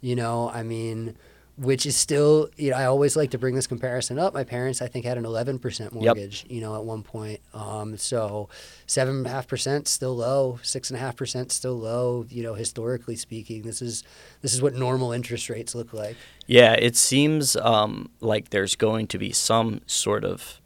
You 0.00 0.16
know, 0.16 0.50
I 0.50 0.64
mean, 0.64 1.14
which 1.56 1.86
is 1.86 1.94
still, 1.94 2.48
you 2.56 2.72
know, 2.72 2.76
I 2.76 2.86
always 2.86 3.14
like 3.14 3.30
to 3.30 3.38
bring 3.38 3.54
this 3.54 3.68
comparison 3.68 4.18
up. 4.18 4.34
My 4.34 4.42
parents, 4.42 4.82
I 4.82 4.88
think, 4.88 5.04
had 5.04 5.18
an 5.18 5.24
eleven 5.24 5.60
percent 5.60 5.92
mortgage. 5.92 6.44
You 6.48 6.60
know, 6.60 6.74
at 6.74 6.84
one 6.84 7.04
point. 7.04 7.38
Um, 7.54 7.96
so 7.96 8.48
seven 8.88 9.18
and 9.18 9.26
a 9.26 9.30
half 9.30 9.46
percent 9.46 9.86
still 9.86 10.16
low. 10.16 10.58
Six 10.64 10.90
and 10.90 10.96
a 10.96 11.00
half 11.00 11.14
percent 11.14 11.52
still 11.52 11.78
low. 11.78 12.26
You 12.28 12.42
know, 12.42 12.54
historically 12.54 13.14
speaking, 13.14 13.62
this 13.62 13.80
is 13.80 14.02
this 14.42 14.52
is 14.52 14.60
what 14.60 14.74
normal 14.74 15.12
interest 15.12 15.48
rates 15.48 15.76
look 15.76 15.92
like. 15.92 16.16
Yeah, 16.48 16.72
it 16.72 16.96
seems 16.96 17.54
um, 17.54 18.10
like 18.20 18.50
there's 18.50 18.74
going 18.74 19.06
to 19.06 19.18
be 19.18 19.30
some 19.30 19.82
sort 19.86 20.24
of 20.24 20.59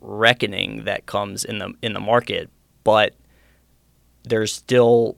reckoning 0.00 0.84
that 0.84 1.06
comes 1.06 1.44
in 1.44 1.58
the 1.58 1.72
in 1.82 1.92
the 1.94 2.00
market, 2.00 2.50
but 2.84 3.14
there's 4.24 4.52
still 4.52 5.16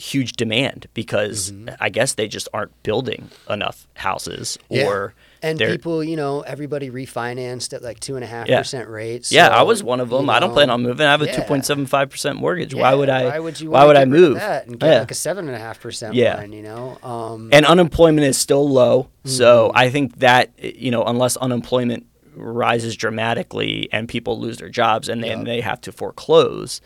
huge 0.00 0.34
demand 0.34 0.86
because 0.94 1.52
I 1.80 1.88
guess 1.88 2.14
they 2.14 2.28
just 2.28 2.48
aren't 2.54 2.82
building 2.84 3.30
enough 3.50 3.88
houses 3.94 4.56
Yeah. 4.70 4.86
or 4.86 5.14
And 5.42 5.58
people, 5.58 6.04
you 6.04 6.14
know, 6.14 6.42
everybody 6.42 6.88
refinanced 6.88 7.72
at 7.74 7.82
like 7.82 7.98
two 7.98 8.14
and 8.14 8.22
a 8.22 8.26
half 8.28 8.46
percent 8.46 8.88
rates. 8.88 9.32
Yeah, 9.32 9.48
I 9.48 9.62
was 9.62 9.82
one 9.82 9.98
of 9.98 10.08
them. 10.10 10.26
you 10.26 10.30
I 10.30 10.38
don't 10.38 10.52
plan 10.52 10.70
on 10.70 10.82
moving. 10.84 11.04
I 11.04 11.10
have 11.10 11.22
a 11.22 11.32
two 11.32 11.42
point 11.42 11.64
seven 11.66 11.84
five 11.86 12.10
percent 12.10 12.38
mortgage. 12.38 12.74
Yeah, 12.74 12.82
why 12.82 12.94
would 12.94 13.08
I? 13.08 13.24
Why 13.28 13.38
would 13.40 13.60
you? 13.60 13.70
Why 13.70 13.84
would 13.86 13.96
I 13.96 14.04
move? 14.04 14.36
that 14.36 14.66
and 14.68 14.78
get 14.78 14.86
Yeah. 14.88 14.98
like 15.00 15.10
a 15.10 15.14
seven 15.14 15.48
and 15.48 15.56
a 15.56 15.60
half 15.60 15.80
percent 15.80 16.14
Yeah. 16.14 16.40
one? 16.40 16.52
You 16.52 16.62
know, 16.62 16.98
um, 17.02 17.48
and 17.52 17.66
unemployment 17.66 18.24
is 18.24 18.36
still 18.38 18.68
low. 18.68 19.08
So 19.24 19.68
Mm-hmm. 19.68 19.76
I 19.78 19.90
think 19.90 20.18
that 20.20 20.52
you 20.62 20.92
know, 20.92 21.02
unless 21.04 21.36
unemployment 21.38 22.06
rises 22.38 22.96
dramatically 22.96 23.88
and 23.92 24.08
people 24.08 24.38
lose 24.38 24.58
their 24.58 24.68
jobs 24.68 25.08
and 25.08 25.22
then 25.22 25.38
Yeah. 25.40 25.44
they 25.44 25.60
have 25.60 25.80
to 25.82 25.92
foreclose, 25.92 26.80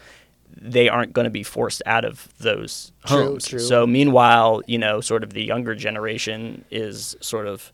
they 0.61 0.89
aren't 0.89 1.13
going 1.13 1.25
to 1.25 1.31
be 1.31 1.43
forced 1.43 1.83
out 1.87 2.05
of 2.05 2.29
those 2.39 2.93
True, 3.07 3.25
homes. 3.25 3.49
true. 3.49 3.59
So 3.59 3.87
meanwhile, 3.87 4.63
you 4.67 4.79
know, 4.79 5.01
sort 5.01 5.23
of 5.25 5.33
the 5.33 5.43
younger 5.45 5.75
generation 5.75 6.65
is 6.71 7.17
sort 7.21 7.47
of 7.47 7.73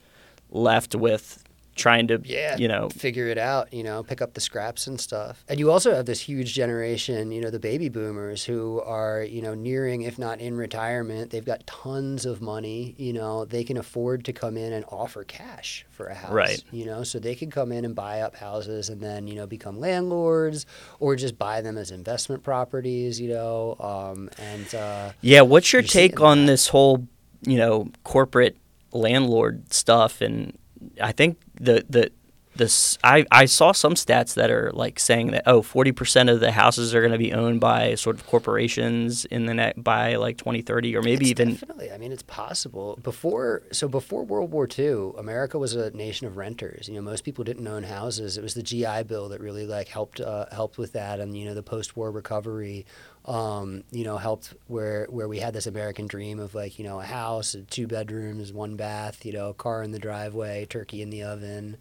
left 0.50 0.94
with 0.94 1.44
trying 1.78 2.08
to, 2.08 2.20
yeah, 2.24 2.56
you 2.56 2.68
know, 2.68 2.88
figure 2.90 3.28
it 3.28 3.38
out. 3.38 3.72
You 3.72 3.82
know, 3.82 4.02
pick 4.02 4.20
up 4.20 4.34
the 4.34 4.40
scraps 4.40 4.86
and 4.86 5.00
stuff. 5.00 5.44
And 5.48 5.58
you 5.58 5.70
also 5.70 5.94
have 5.94 6.06
this 6.06 6.20
huge 6.20 6.52
generation, 6.52 7.32
you 7.32 7.40
know, 7.40 7.50
the 7.50 7.58
baby 7.58 7.88
boomers 7.88 8.44
who 8.44 8.80
are, 8.82 9.22
you 9.22 9.40
know, 9.40 9.54
nearing, 9.54 10.02
if 10.02 10.18
not 10.18 10.40
in 10.40 10.56
retirement. 10.56 11.30
They've 11.30 11.44
got 11.44 11.66
tons 11.66 12.26
of 12.26 12.42
money. 12.42 12.94
You 12.98 13.12
know, 13.12 13.44
they 13.44 13.64
can 13.64 13.76
afford 13.76 14.24
to 14.26 14.32
come 14.32 14.56
in 14.56 14.72
and 14.72 14.84
offer 14.88 15.24
cash 15.24 15.86
for 15.90 16.06
a 16.06 16.14
house. 16.14 16.32
Right. 16.32 16.62
You 16.70 16.84
know, 16.84 17.02
so 17.04 17.18
they 17.18 17.34
can 17.34 17.50
come 17.50 17.72
in 17.72 17.84
and 17.84 17.94
buy 17.94 18.20
up 18.20 18.36
houses 18.36 18.88
and 18.88 19.00
then, 19.00 19.26
you 19.26 19.34
know, 19.34 19.46
become 19.46 19.80
landlords 19.80 20.66
or 21.00 21.16
just 21.16 21.38
buy 21.38 21.60
them 21.60 21.78
as 21.78 21.90
investment 21.90 22.42
properties. 22.42 23.20
You 23.20 23.30
know, 23.30 23.76
um, 23.80 24.28
and 24.38 24.74
uh, 24.74 25.12
Yeah, 25.20 25.42
what's 25.42 25.72
your 25.72 25.82
take 25.82 26.20
on 26.20 26.46
this 26.46 26.68
whole, 26.68 27.06
you 27.42 27.56
know, 27.56 27.88
corporate 28.04 28.56
landlord 28.92 29.72
stuff? 29.72 30.20
And 30.20 30.56
I 31.00 31.12
think 31.12 31.38
the 31.60 31.84
the 31.88 32.10
this 32.58 32.98
I, 33.02 33.24
I 33.30 33.46
saw 33.46 33.72
some 33.72 33.94
stats 33.94 34.34
that 34.34 34.50
are 34.50 34.70
like 34.72 34.98
saying 34.98 35.30
that 35.30 35.44
oh 35.46 35.62
40% 35.62 36.30
of 36.30 36.40
the 36.40 36.52
houses 36.52 36.94
are 36.94 37.00
going 37.00 37.12
to 37.12 37.18
be 37.18 37.32
owned 37.32 37.60
by 37.60 37.94
sort 37.94 38.16
of 38.16 38.26
corporations 38.26 39.24
in 39.24 39.46
the 39.46 39.54
net 39.54 39.82
by 39.82 40.16
like 40.16 40.36
2030 40.36 40.96
or 40.96 41.02
maybe 41.02 41.30
It's 41.30 41.40
even 41.40 41.54
definitely. 41.54 41.90
I 41.92 41.98
mean, 41.98 42.12
it's 42.12 42.22
possible. 42.22 42.98
Before, 43.02 43.62
so 43.72 43.88
before 43.88 44.24
World 44.24 44.50
War 44.50 44.68
II, 44.78 45.12
America 45.16 45.58
was 45.58 45.74
a 45.74 45.90
nation 45.90 46.26
of 46.26 46.36
renters. 46.36 46.88
You 46.88 46.94
know, 46.94 47.02
most 47.02 47.24
people 47.24 47.44
didn't 47.44 47.66
own 47.66 47.84
houses. 47.84 48.36
It 48.36 48.42
was 48.42 48.54
the 48.54 48.62
GI 48.62 49.04
Bill 49.04 49.28
that 49.30 49.40
really 49.40 49.66
like 49.66 49.88
helped 49.88 50.20
uh, 50.20 50.46
helped 50.52 50.78
with 50.78 50.92
that, 50.92 51.20
and 51.20 51.36
you 51.36 51.46
know, 51.46 51.54
the 51.54 51.62
post-war 51.62 52.10
recovery. 52.10 52.86
Um, 53.24 53.84
you 53.90 54.04
know, 54.04 54.16
helped 54.16 54.54
where 54.68 55.06
where 55.10 55.28
we 55.28 55.38
had 55.38 55.52
this 55.52 55.66
American 55.66 56.06
dream 56.06 56.38
of 56.38 56.54
like 56.54 56.78
you 56.78 56.84
know 56.84 57.00
a 57.00 57.04
house, 57.04 57.54
two 57.70 57.86
bedrooms, 57.86 58.52
one 58.52 58.76
bath, 58.76 59.26
you 59.26 59.32
know, 59.32 59.50
a 59.50 59.54
car 59.54 59.82
in 59.82 59.92
the 59.92 59.98
driveway, 59.98 60.64
turkey 60.66 61.02
in 61.02 61.10
the 61.10 61.24
oven. 61.24 61.76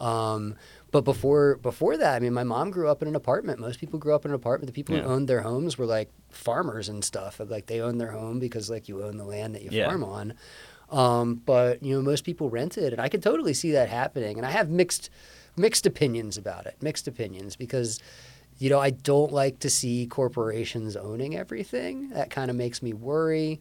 Um, 0.00 0.54
but 0.90 1.02
before 1.04 1.56
before 1.56 1.96
that, 1.96 2.14
I 2.14 2.18
mean, 2.20 2.32
my 2.32 2.44
mom 2.44 2.70
grew 2.70 2.88
up 2.88 3.02
in 3.02 3.08
an 3.08 3.16
apartment. 3.16 3.58
Most 3.60 3.80
people 3.80 3.98
grew 3.98 4.14
up 4.14 4.24
in 4.24 4.30
an 4.30 4.34
apartment. 4.34 4.66
The 4.68 4.72
people 4.72 4.94
Yeah. 4.96 5.02
who 5.02 5.08
owned 5.08 5.28
their 5.28 5.40
homes 5.42 5.76
were 5.78 5.86
like 5.86 6.10
farmers 6.30 6.88
and 6.88 7.04
stuff. 7.04 7.40
Like 7.44 7.66
they 7.66 7.80
owned 7.80 8.00
their 8.00 8.10
home 8.12 8.38
because 8.38 8.70
like 8.70 8.88
you 8.88 9.02
own 9.02 9.16
the 9.16 9.24
land 9.24 9.54
that 9.54 9.62
you 9.62 9.70
Yeah. 9.70 9.86
farm 9.88 10.04
on. 10.04 10.34
Um, 10.90 11.42
but 11.44 11.82
you 11.82 11.94
know, 11.94 12.02
most 12.02 12.24
people 12.24 12.48
rented, 12.48 12.92
and 12.92 13.02
I 13.02 13.08
could 13.08 13.22
totally 13.22 13.54
see 13.54 13.72
that 13.72 13.88
happening. 13.88 14.36
And 14.36 14.46
I 14.46 14.50
have 14.50 14.70
mixed 14.70 15.10
mixed 15.56 15.86
opinions 15.86 16.36
about 16.36 16.66
it. 16.66 16.76
Mixed 16.80 17.08
opinions 17.08 17.56
because 17.56 17.98
you 18.58 18.70
know 18.70 18.78
I 18.78 18.90
don't 18.90 19.32
like 19.32 19.58
to 19.60 19.70
see 19.70 20.06
corporations 20.06 20.96
owning 20.96 21.36
everything. 21.36 22.10
That 22.10 22.30
kind 22.30 22.50
of 22.50 22.56
makes 22.56 22.82
me 22.82 22.92
worry. 22.92 23.60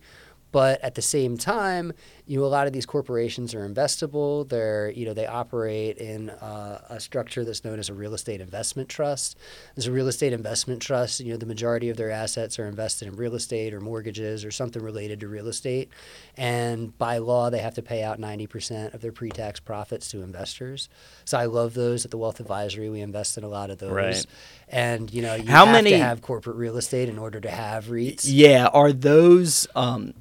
But 0.56 0.82
at 0.82 0.96
the 0.96 1.02
same 1.02 1.38
time, 1.38 1.92
you 2.26 2.40
know, 2.40 2.46
a 2.46 2.48
lot 2.48 2.66
of 2.66 2.72
these 2.72 2.86
corporations 2.86 3.54
are 3.54 3.68
investable. 3.68 4.48
They're, 4.48 4.90
you 4.90 5.06
know, 5.06 5.14
they 5.14 5.28
operate 5.28 5.98
in 5.98 6.30
uh, 6.30 6.80
a 6.90 6.98
structure 7.02 7.44
that's 7.44 7.66
known 7.66 7.78
as 7.78 7.90
a 7.90 7.94
real 7.94 8.14
estate 8.14 8.40
investment 8.40 8.88
trust. 8.88 9.38
As 9.76 9.86
a 9.86 9.92
real 9.92 10.08
estate 10.08 10.32
investment 10.32 10.82
trust, 10.82 11.20
you 11.20 11.34
know, 11.34 11.38
the 11.38 11.46
majority 11.46 11.90
of 11.90 11.98
their 11.98 12.10
assets 12.10 12.58
are 12.58 12.68
invested 12.68 13.10
in 13.10 13.18
real 13.18 13.36
estate 13.36 13.74
or 13.74 13.82
mortgages 13.82 14.46
or 14.46 14.52
something 14.52 14.82
related 14.82 15.20
to 15.20 15.28
real 15.28 15.50
estate. 15.50 15.90
And 16.38 16.98
by 16.98 17.18
law, 17.18 17.50
they 17.50 17.60
have 17.60 17.74
to 17.76 17.82
pay 17.82 18.02
out 18.02 18.18
90% 18.18 18.94
of 18.94 19.02
their 19.02 19.12
pre 19.12 19.32
tax 19.32 19.60
profits 19.60 20.10
to 20.12 20.22
investors. 20.22 20.88
So 21.26 21.38
I 21.38 21.48
love 21.48 21.74
those 21.74 22.06
at 22.06 22.12
the 22.12 22.18
Wealth 22.18 22.40
Advisory. 22.40 22.90
We 22.90 23.02
invest 23.02 23.38
in 23.38 23.44
a 23.44 23.50
lot 23.50 23.72
of 23.72 23.80
those. 23.80 23.92
Right. 23.92 24.26
And, 24.70 25.14
you 25.14 25.22
know, 25.22 25.36
you 25.36 25.50
How 25.50 25.66
have 25.66 25.74
many- 25.74 25.90
to 25.90 25.98
have 25.98 26.22
corporate 26.22 26.56
real 26.56 26.78
estate 26.78 27.10
in 27.10 27.20
order 27.20 27.42
to 27.42 27.50
have 27.52 27.88
REITs. 27.88 28.22
yeah 28.24 28.68
are 28.68 28.94
those 28.94 29.68
um 29.76 30.14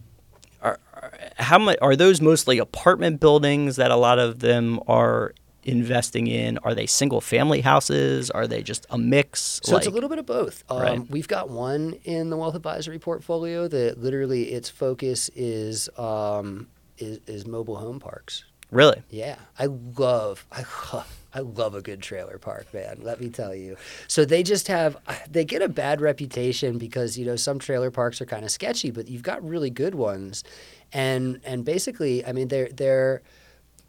how 1.36 1.58
much 1.58 1.78
are 1.82 1.96
those 1.96 2.20
mostly 2.20 2.58
apartment 2.58 3.20
buildings 3.20 3.76
that 3.76 3.90
a 3.90 3.96
lot 3.96 4.18
of 4.18 4.40
them 4.40 4.80
are 4.86 5.34
investing 5.64 6.26
in 6.26 6.58
are 6.58 6.74
they 6.74 6.84
single 6.86 7.22
family 7.22 7.62
houses 7.62 8.30
are 8.30 8.46
they 8.46 8.62
just 8.62 8.84
a 8.90 8.98
mix 8.98 9.60
So 9.64 9.76
it's 9.78 9.86
a 9.86 9.90
little 9.90 10.10
bit 10.10 10.18
of 10.18 10.26
both. 10.26 10.62
Um, 10.68 10.78
Right. 10.78 11.10
We've 11.10 11.26
got 11.28 11.48
one 11.48 11.94
in 12.04 12.28
the 12.28 12.36
wealth 12.36 12.54
advisory 12.54 12.98
portfolio 12.98 13.66
that 13.68 13.98
literally 13.98 14.52
its 14.52 14.68
focus 14.68 15.30
is 15.34 15.88
um, 15.96 16.68
is, 16.98 17.18
is 17.26 17.46
mobile 17.46 17.76
home 17.76 17.98
parks. 17.98 18.44
really 18.70 19.02
Yeah, 19.08 19.36
I 19.58 19.66
love, 19.66 20.46
I 20.52 20.64
love, 20.92 21.23
I 21.34 21.40
love 21.40 21.74
a 21.74 21.82
good 21.82 22.00
trailer 22.00 22.38
park, 22.38 22.72
man. 22.72 22.98
Let 23.02 23.20
me 23.20 23.28
tell 23.28 23.54
you. 23.54 23.76
So 24.06 24.24
they 24.24 24.42
just 24.42 24.68
have, 24.68 24.96
they 25.30 25.44
get 25.44 25.62
a 25.62 25.68
bad 25.68 26.00
reputation 26.00 26.78
because 26.78 27.18
you 27.18 27.26
know 27.26 27.36
some 27.36 27.58
trailer 27.58 27.90
parks 27.90 28.20
are 28.20 28.26
kind 28.26 28.44
of 28.44 28.50
sketchy, 28.50 28.90
but 28.90 29.08
you've 29.08 29.22
got 29.22 29.46
really 29.46 29.70
good 29.70 29.94
ones, 29.94 30.44
and 30.92 31.40
and 31.44 31.64
basically, 31.64 32.24
I 32.24 32.32
mean, 32.32 32.48
they're 32.48 32.68
they're 32.68 33.22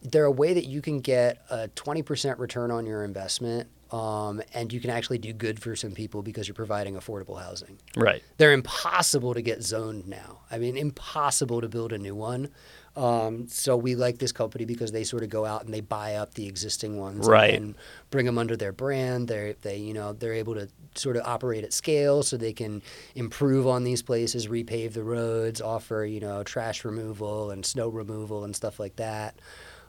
they're 0.02 0.26
a 0.26 0.32
way 0.32 0.54
that 0.54 0.66
you 0.66 0.82
can 0.82 1.00
get 1.00 1.44
a 1.50 1.68
20% 1.70 2.38
return 2.38 2.70
on 2.70 2.86
your 2.86 3.04
investment 3.04 3.68
um, 3.92 4.42
and 4.54 4.74
you 4.74 4.80
can 4.80 4.90
actually 4.90 5.18
do 5.20 5.32
good 5.34 5.62
for 5.62 5.76
some 5.76 5.92
people 5.92 6.22
because 6.24 6.48
you're 6.48 6.56
providing 6.56 6.96
affordable 6.96 7.42
housing. 7.42 7.78
Right. 7.96 8.24
They're 8.38 8.54
impossible 8.54 9.34
to 9.34 9.42
get 9.42 9.64
zoned 9.64 10.08
now. 10.08 10.40
I 10.52 10.58
mean, 10.58 10.76
impossible 10.78 11.62
to 11.62 11.70
build 11.70 11.94
a 11.94 11.98
new 11.98 12.16
one. 12.16 12.50
Um, 12.96 13.48
so 13.50 13.76
we 13.76 13.94
like 13.96 14.20
this 14.20 14.32
company 14.32 14.64
because 14.64 14.94
they 14.94 15.04
sort 15.04 15.22
of 15.24 15.30
go 15.30 15.46
out 15.46 15.66
and 15.66 15.74
they 15.74 15.82
buy 15.82 16.16
up 16.16 16.34
the 16.36 16.48
existing 16.48 16.98
ones 16.98 17.28
Right. 17.28 17.54
and 17.54 17.76
bring 18.10 18.26
them 18.26 18.38
under 18.38 18.56
their 18.56 18.72
brand. 18.72 19.28
They 19.28 19.56
they 19.62 19.76
you 19.78 19.94
know 19.94 20.14
they're 20.14 20.32
able 20.34 20.56
to 20.56 20.70
sort 20.96 21.18
of 21.18 21.24
operate 21.26 21.66
at 21.66 21.74
scale 21.74 22.24
so 22.24 22.38
they 22.38 22.54
can 22.54 22.82
improve 23.14 23.68
on 23.68 23.84
these 23.84 24.02
places, 24.02 24.48
repave 24.48 24.94
the 24.94 25.04
roads, 25.04 25.60
offer 25.60 26.06
you 26.06 26.22
know 26.22 26.42
trash 26.44 26.86
removal 26.86 27.52
and 27.52 27.66
snow 27.66 27.90
removal 27.90 28.46
and 28.46 28.56
stuff 28.56 28.80
like 28.80 28.96
that. 28.96 29.40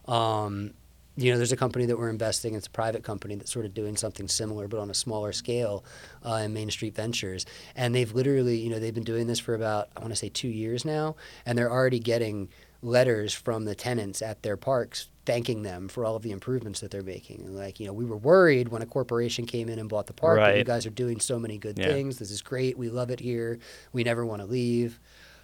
Um, 0.07 0.73
you 1.17 1.31
know, 1.33 1.39
there's 1.39 1.53
a 1.53 1.57
company 1.57 1.87
that 1.87 1.99
we're 1.99 2.11
investing. 2.11 2.55
It's 2.55 2.67
a 2.67 2.71
private 2.71 3.03
company 3.03 3.35
that's 3.37 3.51
sort 3.53 3.65
of 3.65 3.73
doing 3.75 3.97
something 3.97 4.29
similar, 4.29 4.69
but 4.69 4.79
on 4.81 4.91
a 4.91 4.95
smaller 4.95 5.33
scale, 5.33 5.85
uh, 6.25 6.35
in 6.45 6.53
Main 6.53 6.71
Street 6.71 6.95
Ventures. 6.95 7.47
And 7.75 7.95
they've 7.95 8.13
literally, 8.13 8.59
you 8.59 8.69
know, 8.71 8.79
they've 8.79 8.95
been 8.95 9.05
doing 9.05 9.27
this 9.27 9.39
for 9.39 9.55
about 9.55 9.89
I 9.97 10.01
want 10.01 10.13
to 10.13 10.17
say 10.17 10.29
two 10.29 10.49
years 10.49 10.85
now, 10.85 11.17
and 11.47 11.57
they're 11.57 11.73
already 11.73 11.99
getting 12.01 12.49
letters 12.83 13.33
from 13.33 13.65
the 13.65 13.75
tenants 13.75 14.21
at 14.23 14.43
their 14.43 14.57
parks 14.57 15.09
thanking 15.25 15.63
them 15.63 15.89
for 15.89 16.05
all 16.05 16.15
of 16.15 16.23
the 16.23 16.31
improvements 16.31 16.79
that 16.81 16.91
they're 16.93 17.03
making. 17.03 17.41
And 17.47 17.57
like, 17.57 17.81
you 17.81 17.87
know, 17.87 17.93
we 17.93 18.05
were 18.05 18.17
worried 18.19 18.69
when 18.69 18.81
a 18.83 18.87
corporation 18.87 19.45
came 19.45 19.69
in 19.69 19.79
and 19.81 19.89
bought 19.89 20.07
the 20.07 20.13
park 20.13 20.39
that 20.39 20.59
you 20.59 20.65
guys 20.65 20.87
are 20.87 20.91
doing 20.91 21.19
so 21.19 21.39
many 21.39 21.59
good 21.59 21.79
Yeah. 21.79 21.89
things. 21.89 22.19
This 22.19 22.31
is 22.31 22.43
great. 22.43 22.79
We 22.79 22.91
love 22.91 23.11
it 23.11 23.19
here. 23.19 23.59
We 23.93 24.05
never 24.05 24.25
want 24.25 24.43
to 24.43 24.47
leave. 24.47 25.01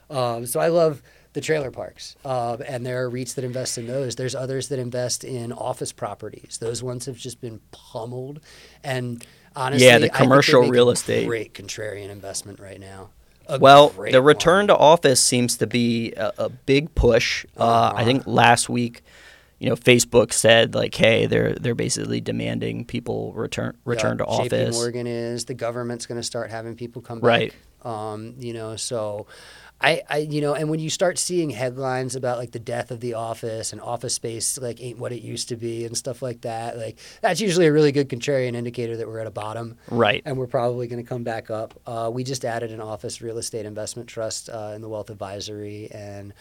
Um, 0.08 0.46
so 0.46 0.61
I 0.61 0.68
love 0.68 1.02
the 1.35 1.40
trailer 1.40 1.71
parks, 1.71 2.14
um, 2.25 2.62
and 2.66 2.85
there 2.85 3.05
are 3.05 3.11
REITs 3.11 3.35
that 3.37 3.45
invest 3.45 3.79
in 3.79 3.87
those. 3.87 4.16
There's 4.16 4.35
others 4.35 4.68
that 4.68 4.79
invest 4.79 5.25
in 5.25 5.53
office 5.53 5.92
properties. 5.92 6.59
Those 6.61 6.83
ones 6.83 7.07
have 7.07 7.16
just 7.16 7.40
been 7.40 7.61
pummeled, 7.71 8.40
and 8.85 9.25
honestly, 9.57 9.87
Yeah, 9.87 9.99
the 9.99 10.14
I 10.14 10.16
commercial 10.16 10.64
a 10.64 10.68
real 10.68 10.90
estate. 10.90 11.27
great 11.27 11.55
contrarian 11.55 12.11
investment 12.11 12.61
right 12.61 12.79
now. 12.81 13.11
A 13.49 13.59
Well, 13.59 13.88
the 13.88 14.23
return 14.23 14.61
one. 14.61 14.66
to 14.68 14.77
office 14.77 15.21
seems 15.21 15.57
to 15.59 15.66
be 15.66 16.12
a, 16.12 16.33
a 16.38 16.49
big 16.49 16.95
push. 16.95 17.45
Uh, 17.57 17.62
I 17.64 17.88
Uh-huh. 18.03 18.05
think 18.05 18.27
last 18.27 18.68
week, 18.68 19.03
you 19.59 19.68
know, 19.68 19.75
Facebook 19.77 20.33
said 20.33 20.75
like, 20.75 20.95
"Hey, 20.95 21.27
they're 21.27 21.55
they're 21.55 21.75
basically 21.75 22.21
demanding 22.21 22.85
people 22.85 23.33
return 23.33 23.77
return 23.85 24.18
to 24.18 24.25
Yep, 24.25 24.29
JP 24.29 24.40
office." 24.45 24.75
Morgan 24.77 25.07
is 25.07 25.45
the 25.47 25.55
government's 25.55 26.07
going 26.07 26.21
to 26.21 26.27
start 26.27 26.51
having 26.51 26.77
people 26.77 27.01
come 27.03 27.21
Right. 27.21 27.53
back. 27.81 27.90
Um, 27.90 28.35
you 28.38 28.53
know, 28.53 28.77
so 28.77 29.27
I, 29.83 30.03
I, 30.09 30.16
you 30.18 30.40
know, 30.40 30.55
and 30.55 30.71
when 30.71 30.81
you 30.81 30.88
start 30.90 31.18
seeing 31.18 31.51
headlines 31.51 32.14
about 32.16 32.38
like 32.38 32.53
the 32.53 32.59
death 32.59 32.90
of 32.90 33.01
the 33.01 33.14
office 33.14 33.73
and 33.73 33.81
office 33.81 34.14
space 34.14 34.59
like 34.59 34.81
ain't 34.83 34.99
what 34.99 35.12
it 35.12 35.23
used 35.23 35.49
to 35.49 35.57
be 35.57 35.85
and 35.85 35.97
stuff 35.97 36.23
like 36.23 36.42
that, 36.42 36.79
like 36.79 36.99
that's 37.21 37.40
usually 37.40 37.66
a 37.66 37.73
really 37.73 37.92
good 37.92 38.09
contrarian 38.09 38.55
indicator 38.55 38.97
that 38.97 39.09
we're 39.09 39.18
at 39.18 39.27
a 39.27 39.31
bottom 39.31 39.77
Right. 39.90 40.23
and 40.25 40.37
we're 40.38 40.47
probably 40.47 40.87
going 40.87 41.03
to 41.03 41.09
come 41.09 41.25
back 41.25 41.51
up. 41.51 41.75
Uh, 41.87 42.11
we 42.12 42.25
just 42.25 42.45
added 42.45 42.71
an 42.71 42.81
office 42.81 43.21
real 43.21 43.38
estate 43.38 43.66
investment 43.66 44.09
trust 44.09 44.49
uh, 44.49 44.73
in 44.75 44.83
the 44.83 44.88
wealth 44.88 45.11
advisory, 45.11 45.88
and 45.90 46.33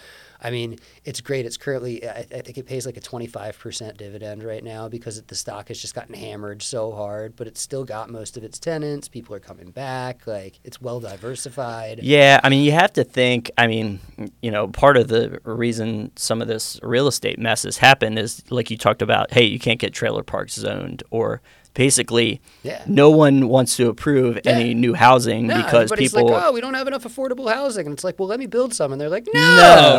I 0.41 0.51
mean 0.51 0.79
it's 1.05 1.21
great. 1.21 1.45
It's 1.45 1.57
currently 1.57 2.07
I, 2.07 2.19
I 2.19 2.23
think 2.41 2.57
it 2.57 2.65
pays 2.65 2.85
like 2.85 2.97
a 2.97 3.01
twenty 3.01 3.27
five 3.27 3.57
percent 3.57 3.97
dividend 3.97 4.43
right 4.43 4.63
now 4.63 4.89
because 4.89 5.21
the 5.21 5.35
stock 5.35 5.67
has 5.67 5.79
just 5.79 5.95
gotten 5.95 6.15
hammered 6.15 6.61
so 6.61 6.91
hard, 6.91 7.35
but 7.35 7.47
it's 7.47 7.61
still 7.61 7.83
got 7.83 8.09
most 8.09 8.37
of 8.37 8.43
its 8.43 8.59
tenants. 8.59 9.07
People 9.07 9.35
are 9.35 9.39
coming 9.39 9.71
back. 9.71 10.25
Like 10.25 10.59
it's 10.63 10.81
well 10.81 10.99
diversified. 10.99 11.99
Yeah, 12.01 12.39
I 12.43 12.49
mean, 12.49 12.63
you 12.63 12.71
have 12.71 12.93
to 12.93 13.03
think. 13.03 13.51
I 13.57 13.67
mean, 13.67 13.99
you 14.41 14.51
know, 14.51 14.67
part 14.67 14.97
of 14.97 15.07
the 15.07 15.39
reason 15.43 16.11
some 16.15 16.41
of 16.41 16.47
this 16.47 16.79
real 16.83 17.07
estate 17.07 17.39
mess 17.39 17.63
has 17.63 17.77
happened 17.77 18.17
is, 18.17 18.43
like 18.49 18.71
you 18.71 18.77
talked 18.77 19.01
about, 19.01 19.31
hey, 19.33 19.43
you 19.43 19.59
can't 19.59 19.79
get 19.79 19.93
trailer 19.93 20.23
parks 20.23 20.55
zoned, 20.55 21.03
or 21.11 21.41
basically, 21.73 22.41
Yeah. 22.63 22.83
no 22.85 23.09
one 23.11 23.47
wants 23.47 23.77
to 23.77 23.87
approve 23.89 24.39
any 24.45 24.73
new 24.73 24.93
housing 24.93 25.47
No, 25.47 25.55
because 25.57 25.91
people. 25.91 26.25
like, 26.27 26.43
oh, 26.43 26.51
we 26.51 26.59
don't 26.61 26.73
have 26.73 26.87
enough 26.87 27.03
affordable 27.03 27.51
housing, 27.51 27.85
and 27.85 27.93
it's 27.93 28.03
like, 28.03 28.19
well, 28.19 28.27
let 28.27 28.39
me 28.39 28.45
build 28.45 28.73
some, 28.73 28.91
and 28.91 28.99
they're 28.99 29.09
like, 29.09 29.27
no, 29.33 29.39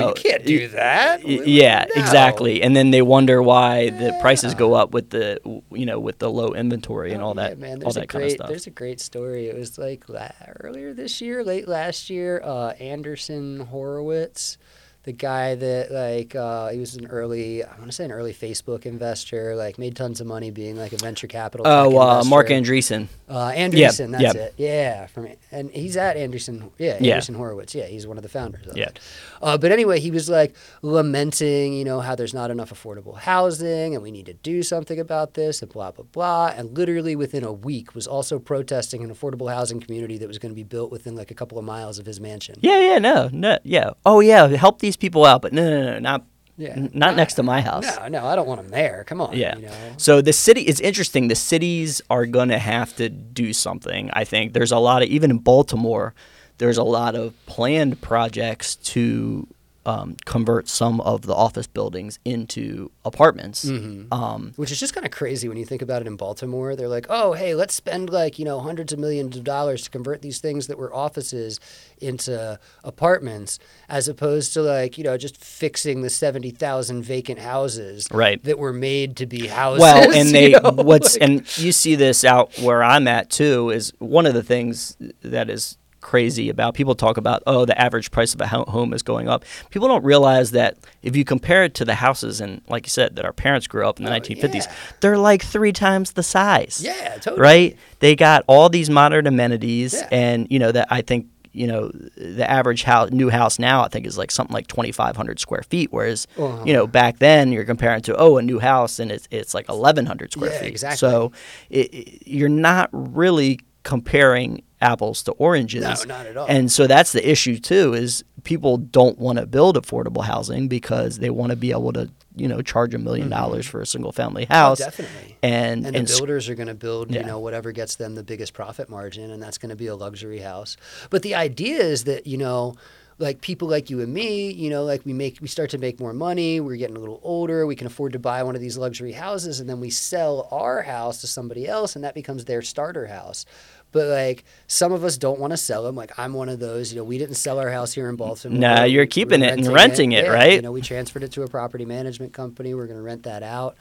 No. 0.01 0.09
you 0.09 0.15
can't 0.15 0.45
do 0.45 0.69
that. 0.69 1.25
Y- 1.25 1.41
yeah, 1.45 1.87
No. 1.95 2.01
exactly. 2.03 2.63
And 2.63 2.77
then 2.77 2.91
they 2.91 3.01
wonder 3.03 3.43
why 3.43 3.91
the 3.91 4.17
prices 4.21 4.55
go 4.55 4.75
up 4.75 4.93
with 4.93 5.11
the, 5.11 5.39
you 5.73 5.87
know, 5.87 5.99
with 5.99 6.19
the 6.19 6.31
low 6.31 6.53
inventory 6.55 7.13
and 7.13 7.23
Oh, 7.23 7.27
all 7.29 7.35
that, 7.35 7.51
yeah, 7.59 7.63
man. 7.67 7.73
all 7.77 7.79
There's 7.81 7.95
that 7.95 8.05
a 8.05 8.07
kind 8.07 8.23
great, 8.23 8.33
of 8.33 8.37
stuff. 8.37 8.49
There's 8.49 8.67
a 8.67 8.71
great 8.71 9.01
story. 9.01 9.47
It 9.49 9.57
was 9.59 9.79
like 9.79 10.09
la- 10.09 10.29
earlier 10.61 10.93
this 10.93 11.21
year, 11.21 11.43
late 11.43 11.69
last 11.69 12.11
year. 12.11 12.41
Uh, 12.45 12.73
Anderson 12.81 13.61
Horowitz, 13.71 14.59
the 15.05 15.13
guy 15.13 15.57
that 15.57 15.91
like 15.91 16.35
uh, 16.37 16.69
he 16.69 16.79
was 16.79 16.95
an 16.95 17.07
early, 17.07 17.65
I 17.65 17.71
want 17.79 17.87
to 17.87 17.93
say 17.93 18.05
an 18.05 18.13
early 18.13 18.33
Facebook 18.33 18.87
investor, 18.87 19.57
like 19.57 19.79
made 19.79 19.97
tons 19.97 20.21
of 20.21 20.27
money 20.27 20.51
being 20.51 20.77
like 20.77 20.93
a 20.93 20.97
venture 20.97 21.27
capital. 21.27 21.67
Oh, 21.67 21.99
uh, 21.99 22.23
Mark. 22.25 22.49
Andreessen. 22.49 23.09
Uh, 23.29 23.49
Anderson, 23.49 24.11
that's 24.11 24.23
yep. 24.23 24.37
it. 24.37 24.55
Yeah, 24.57 25.07
from 25.07 25.29
and 25.51 25.71
he's 25.71 25.97
at 25.97 26.17
Anderson. 26.17 26.71
Yeah, 26.79 26.99
Yeah. 27.01 27.15
Anderson 27.15 27.35
Horowitz. 27.35 27.75
Yeah, 27.75 27.87
he's 27.87 28.07
one 28.07 28.17
of 28.17 28.23
the 28.23 28.29
founders. 28.29 28.67
Of 28.67 28.77
Yeah. 28.77 28.87
it. 28.89 28.99
Uh, 29.41 29.57
but 29.59 29.73
anyway, 29.73 29.99
he 30.01 30.11
was 30.11 30.29
like 30.29 30.55
lamenting, 30.83 31.73
you 31.73 31.85
know, 31.85 32.01
how 32.01 32.15
there's 32.15 32.35
not 32.35 32.51
enough 32.51 32.73
affordable 32.73 33.17
housing 33.17 33.95
and 33.95 34.03
we 34.03 34.11
need 34.11 34.27
to 34.27 34.35
do 34.35 34.63
something 34.63 35.01
about 35.01 35.35
this 35.35 35.63
and 35.63 35.73
blah 35.73 35.91
blah 35.91 36.05
blah. 36.13 36.53
And 36.57 36.77
literally 36.77 37.17
within 37.17 37.43
a 37.45 37.53
week, 37.53 37.95
was 37.95 38.07
also 38.07 38.39
protesting 38.39 39.03
an 39.03 39.13
affordable 39.13 39.53
housing 39.53 39.81
community 39.81 40.19
that 40.19 40.29
was 40.29 40.39
going 40.39 40.53
to 40.53 40.57
be 40.57 40.63
built 40.63 40.91
within 40.91 41.17
like 41.17 41.31
a 41.31 41.35
couple 41.35 41.59
of 41.59 41.65
miles 41.65 41.99
of 41.99 42.07
his 42.07 42.21
mansion. 42.21 42.57
Yeah, 42.61 42.79
yeah, 42.81 42.99
no, 42.99 43.31
no, 43.33 43.59
yeah. 43.65 43.91
Oh, 44.05 44.21
yeah, 44.21 44.47
help 44.49 44.81
these 44.81 44.92
people 44.97 45.25
out, 45.25 45.43
but 45.43 45.53
no, 45.53 45.69
no, 45.69 45.93
no, 45.93 45.99
not, 45.99 46.25
Yeah. 46.57 46.71
n- 46.77 46.91
not 46.95 47.17
next 47.17 47.35
to 47.35 47.43
my 47.43 47.61
house. 47.61 47.85
No, 47.97 48.09
no, 48.09 48.27
I 48.27 48.37
don't 48.37 48.47
want 48.47 48.61
them 48.63 48.71
there. 48.71 49.05
Come 49.07 49.21
on. 49.21 49.37
Yeah. 49.37 49.57
You 49.57 49.63
know? 49.67 49.73
So 49.97 50.21
the 50.21 50.33
city 50.33 50.63
is 50.63 50.81
interesting. 50.81 51.29
The 51.29 51.35
cities 51.35 52.01
are 52.11 52.27
going 52.27 52.49
to 52.51 52.59
have 52.59 52.95
to 52.97 53.09
do 53.09 53.53
something. 53.53 54.11
I 54.13 54.25
think 54.25 54.53
there's 54.53 54.73
a 54.73 54.79
lot 54.79 55.03
of 55.03 55.09
even 55.09 55.31
in 55.31 55.39
Baltimore, 55.39 56.15
there's 56.59 56.79
a 56.79 56.85
lot 56.85 57.15
of 57.15 57.35
planned 57.47 58.01
projects 58.01 58.77
to 58.77 59.49
um, 59.85 60.17
convert 60.25 60.69
some 60.69 61.01
of 61.01 61.23
the 61.23 61.35
office 61.35 61.67
buildings 61.67 62.19
into 62.25 62.91
apartments. 63.05 63.65
Mm-hmm. 63.65 64.13
Um, 64.15 64.53
Which 64.57 64.71
is 64.71 64.79
just 64.79 64.95
kind 64.95 65.05
of 65.05 65.11
crazy 65.13 65.49
when 65.49 65.57
you 65.57 65.65
think 65.65 65.83
about 65.83 66.03
it 66.03 66.07
in 66.07 66.17
Baltimore. 66.17 66.77
They're 66.77 66.89
like, 66.89 67.07
oh, 67.09 67.33
hey, 67.33 67.55
let's 67.55 67.75
spend 67.75 68.09
like, 68.11 68.39
you 68.39 68.45
know, 68.45 68.61
hundreds 68.61 68.93
of 68.93 68.99
millions 69.01 69.37
of 69.37 69.43
dollars 69.45 69.83
to 69.83 69.91
convert 69.91 70.23
these 70.23 70.39
things 70.39 70.69
that 70.69 70.79
were 70.79 70.95
offices 70.95 71.59
into 72.01 72.59
apartments, 72.85 73.59
as 73.89 74.09
opposed 74.09 74.53
to 74.55 74.63
like, 74.63 74.99
you 74.99 75.05
know, 75.05 75.17
just 75.17 75.37
fixing 75.37 76.03
the 76.03 76.11
70,000 76.11 77.03
vacant 77.03 77.39
houses 77.41 78.07
Right. 78.11 78.43
that 78.45 78.59
were 78.59 78.73
made 78.73 79.17
to 79.17 79.27
be 79.27 79.47
houses. 79.49 79.81
well, 79.81 80.13
and 80.13 80.29
they 80.35 80.51
know? 80.53 80.71
what's 80.77 81.15
Like- 81.19 81.23
and 81.29 81.59
you 81.59 81.73
see 81.73 81.95
this 81.95 82.25
out 82.25 82.57
where 82.61 82.83
I'm 82.83 83.09
at 83.09 83.31
too 83.31 83.71
is 83.71 83.93
one 83.99 84.27
of 84.27 84.35
the 84.35 84.43
things 84.43 84.97
that 85.23 85.51
is 85.51 85.77
crazy 86.03 86.51
about 86.51 86.75
people 86.75 86.95
talk 86.95 87.17
about 87.17 87.43
oh 87.47 87.65
the 87.65 87.81
average 87.81 88.11
price 88.11 88.35
of 88.35 88.41
a 88.41 88.47
home 88.47 88.93
is 88.93 89.03
going 89.03 89.29
up 89.29 89.45
people 89.71 89.89
don't 89.89 90.05
realize 90.05 90.51
that 90.51 90.77
if 91.03 91.17
you 91.17 91.25
compare 91.25 91.65
it 91.65 91.73
to 91.75 91.85
the 91.85 91.95
houses 91.95 92.41
and 92.41 92.61
like 92.69 92.85
you 92.85 92.91
said 92.91 93.17
that 93.17 93.25
our 93.25 93.33
parents 93.33 93.67
grew 93.67 93.87
up 93.89 93.99
in 93.99 94.05
the 94.05 94.11
Oh, 94.15 94.21
1950s 94.21 94.55
yeah. 94.67 94.73
they're 95.01 95.17
like 95.17 95.43
three 95.43 95.73
times 95.73 96.13
the 96.13 96.23
size 96.23 96.83
yeah, 96.85 97.15
totally. 97.17 97.41
right 97.41 97.77
they 98.01 98.15
got 98.17 98.45
all 98.49 98.69
these 98.69 98.91
modern 98.91 99.27
amenities 99.27 99.95
Yeah. 99.95 100.09
and 100.13 100.47
you 100.51 100.59
know 100.59 100.73
that 100.73 100.89
i 100.91 101.01
think 101.01 101.27
you 101.55 101.67
know 101.67 101.91
the 102.17 102.51
average 102.51 102.83
house 102.83 103.11
new 103.11 103.29
house 103.29 103.59
now 103.59 103.83
i 103.85 103.89
think 103.89 104.07
is 104.07 104.17
like 104.17 104.31
something 104.31 104.55
like 104.55 104.67
2500 104.69 105.39
square 105.39 105.63
feet 105.63 105.93
whereas 105.93 106.27
Uh-huh. 106.39 106.65
you 106.67 106.73
know 106.73 106.87
back 106.87 107.19
then 107.19 107.53
you're 107.53 107.65
comparing 107.67 108.01
to 108.03 108.17
oh 108.17 108.39
a 108.39 108.43
new 108.43 108.59
house 108.59 108.99
and 108.99 109.13
it's, 109.13 109.29
it's 109.31 109.53
like 109.55 109.69
1100 109.69 110.33
square 110.33 110.51
Yeah, 110.51 110.61
feet 110.61 110.69
exactly. 110.71 110.97
so 110.97 111.31
it, 111.71 111.93
it- 111.95 112.27
you're 112.27 112.49
not 112.49 112.89
really 112.93 113.61
comparing 113.85 114.63
apples 114.83 115.23
to 115.23 115.33
oranges 115.33 115.83
No, 116.07 116.17
not 116.17 116.27
at 116.27 116.37
all. 116.37 116.47
and 116.49 116.71
so 116.71 116.87
that's 116.87 117.13
the 117.13 117.29
issue 117.31 117.59
too 117.59 117.95
is 117.95 118.25
people 118.45 118.77
don't 118.77 119.19
want 119.19 119.39
to 119.39 119.47
build 119.47 119.77
affordable 119.77 120.25
housing 120.25 120.69
because 120.69 121.19
they 121.19 121.31
want 121.31 121.51
to 121.51 121.57
be 121.57 121.71
able 121.71 121.93
to 121.93 122.11
you 122.37 122.49
know 122.49 122.61
charge 122.63 122.93
a 122.95 122.99
1000000 122.99 123.29
dollars 123.31 123.67
for 123.67 123.81
a 123.81 123.87
single 123.87 124.13
family 124.13 124.43
Mm-hmm. 124.45 124.53
Oh, 124.53 124.57
house 124.57 124.79
definitely. 124.79 125.37
and 125.43 125.87
and 125.87 125.97
and 125.97 126.09
s- 126.09 126.19
builders 126.19 126.49
are 126.49 126.55
going 126.55 126.69
to 126.69 126.75
build, 126.75 127.11
Yeah. 127.11 127.21
you 127.21 127.27
know, 127.27 127.39
whatever 127.39 127.73
gets 127.73 127.97
them 127.97 128.15
the 128.15 128.25
biggest 128.25 128.53
profit 128.55 128.89
margin, 128.89 129.31
and 129.31 129.43
that's 129.43 129.59
going 129.59 129.71
to 129.71 129.77
be 129.77 129.87
a 129.87 129.95
luxury 129.97 130.41
house. 130.41 130.77
But 131.11 131.23
the 131.23 131.35
idea 131.35 131.79
is 131.81 132.05
that 132.05 132.27
you 132.27 132.39
know, 132.39 132.75
like 133.19 133.41
people 133.43 133.69
like 133.69 133.91
you 133.91 134.01
and 134.01 134.13
me, 134.13 134.51
you 134.51 134.71
know, 134.71 134.83
like 134.85 135.03
we 135.05 135.13
make 135.13 135.39
we 135.43 135.47
start 135.49 135.71
to 135.71 135.79
make 135.79 136.01
more 136.01 136.15
money. 136.15 136.59
We're 136.61 136.77
getting 136.77 136.97
a 136.97 137.01
little 137.01 137.21
older. 137.23 137.67
We 137.67 137.77
can 137.77 137.87
afford 137.87 138.15
to 138.15 138.19
buy 138.19 138.43
one 138.43 138.55
of 138.57 138.61
these 138.63 138.79
luxury 138.79 139.13
houses, 139.13 139.61
and 139.61 139.69
then 139.69 139.79
we 139.81 139.91
sell 139.91 140.49
our 140.51 140.83
house 140.83 141.21
to 141.21 141.27
somebody 141.27 141.69
else, 141.69 141.95
and 141.97 142.03
that 142.05 142.15
becomes 142.15 142.47
their 142.47 142.63
starter 142.63 143.07
house. 143.09 143.45
But 143.93 144.09
like 144.09 144.45
some 144.67 144.93
of 144.93 145.05
us 145.05 145.17
don't 145.17 145.39
want 145.39 145.53
to 145.53 145.57
sell 145.57 145.83
them. 145.83 145.95
Like 145.95 146.19
I'm 146.19 146.33
one 146.33 146.49
of 146.49 146.59
those. 146.59 146.93
You 146.93 146.99
know, 146.99 147.05
we 147.05 147.19
didn't 147.19 147.37
sell 147.37 147.59
our 147.59 147.71
house 147.71 147.93
here 147.93 148.09
in 148.09 148.17
Baltimore. 148.17 148.59
Nah, 148.59 148.85
you're 148.85 149.07
keeping 149.07 149.41
we're 149.41 149.49
it 149.49 149.59
and 149.59 149.69
renting 149.69 150.13
it, 150.13 150.25
Yeah, 150.25 150.31
right? 150.31 150.55
You 150.55 150.63
know, 150.63 150.73
we 150.73 150.81
transferred 150.81 151.23
it 151.23 151.33
to 151.33 151.43
a 151.43 151.49
property 151.49 151.85
management 151.85 152.33
company. 152.33 152.75
We're 152.75 152.87
going 152.87 152.99
to 152.99 153.03
rent 153.03 153.23
that 153.25 153.43
out. 153.43 153.77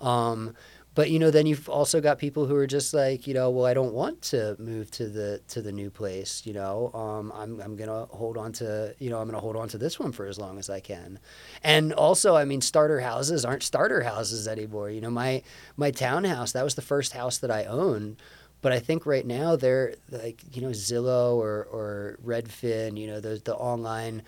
Um, 0.00 0.54
but 0.94 1.10
you 1.10 1.18
know, 1.18 1.30
then 1.30 1.46
you've 1.46 1.68
also 1.68 2.00
got 2.00 2.18
people 2.18 2.46
who 2.46 2.54
are 2.54 2.68
just 2.68 2.94
like, 2.94 3.26
you 3.26 3.34
know, 3.34 3.50
well, 3.50 3.66
I 3.66 3.74
don't 3.74 3.92
want 3.92 4.22
to 4.22 4.56
move 4.60 4.90
to 4.92 5.08
the 5.08 5.40
to 5.48 5.60
the 5.60 5.72
new 5.72 5.90
place. 5.90 6.42
You 6.46 6.52
know, 6.52 6.92
um, 6.94 7.32
I'm 7.34 7.60
I'm 7.60 7.76
gonna 7.76 8.06
hold 8.06 8.36
on 8.36 8.52
to 8.54 8.94
you 8.98 9.10
know 9.10 9.18
I'm 9.18 9.26
gonna 9.26 9.40
hold 9.40 9.56
on 9.56 9.68
to 9.70 9.78
this 9.78 9.98
one 9.98 10.12
for 10.12 10.26
as 10.26 10.38
long 10.38 10.58
as 10.58 10.70
I 10.70 10.78
can. 10.78 11.18
And 11.64 11.92
also, 11.92 12.36
I 12.36 12.44
mean, 12.44 12.60
starter 12.60 13.00
houses 13.00 13.44
aren't 13.44 13.64
starter 13.64 14.02
houses 14.02 14.46
anymore. 14.46 14.88
You 14.90 15.00
know, 15.00 15.10
my 15.10 15.42
my 15.76 15.90
townhouse 15.90 16.52
that 16.52 16.62
was 16.62 16.76
the 16.76 16.82
first 16.82 17.12
house 17.12 17.38
that 17.38 17.50
I 17.50 17.64
owned. 17.64 18.16
But 18.64 18.72
I 18.72 18.78
think 18.78 19.04
right 19.04 19.26
now 19.26 19.56
they're 19.56 19.94
like 20.10 20.40
you 20.56 20.62
know 20.62 20.70
Zillow 20.70 21.34
or 21.36 21.68
or 21.70 22.18
Redfin, 22.24 22.96
you 22.96 23.06
know 23.06 23.20
the 23.20 23.38
the 23.44 23.54
online 23.54 24.22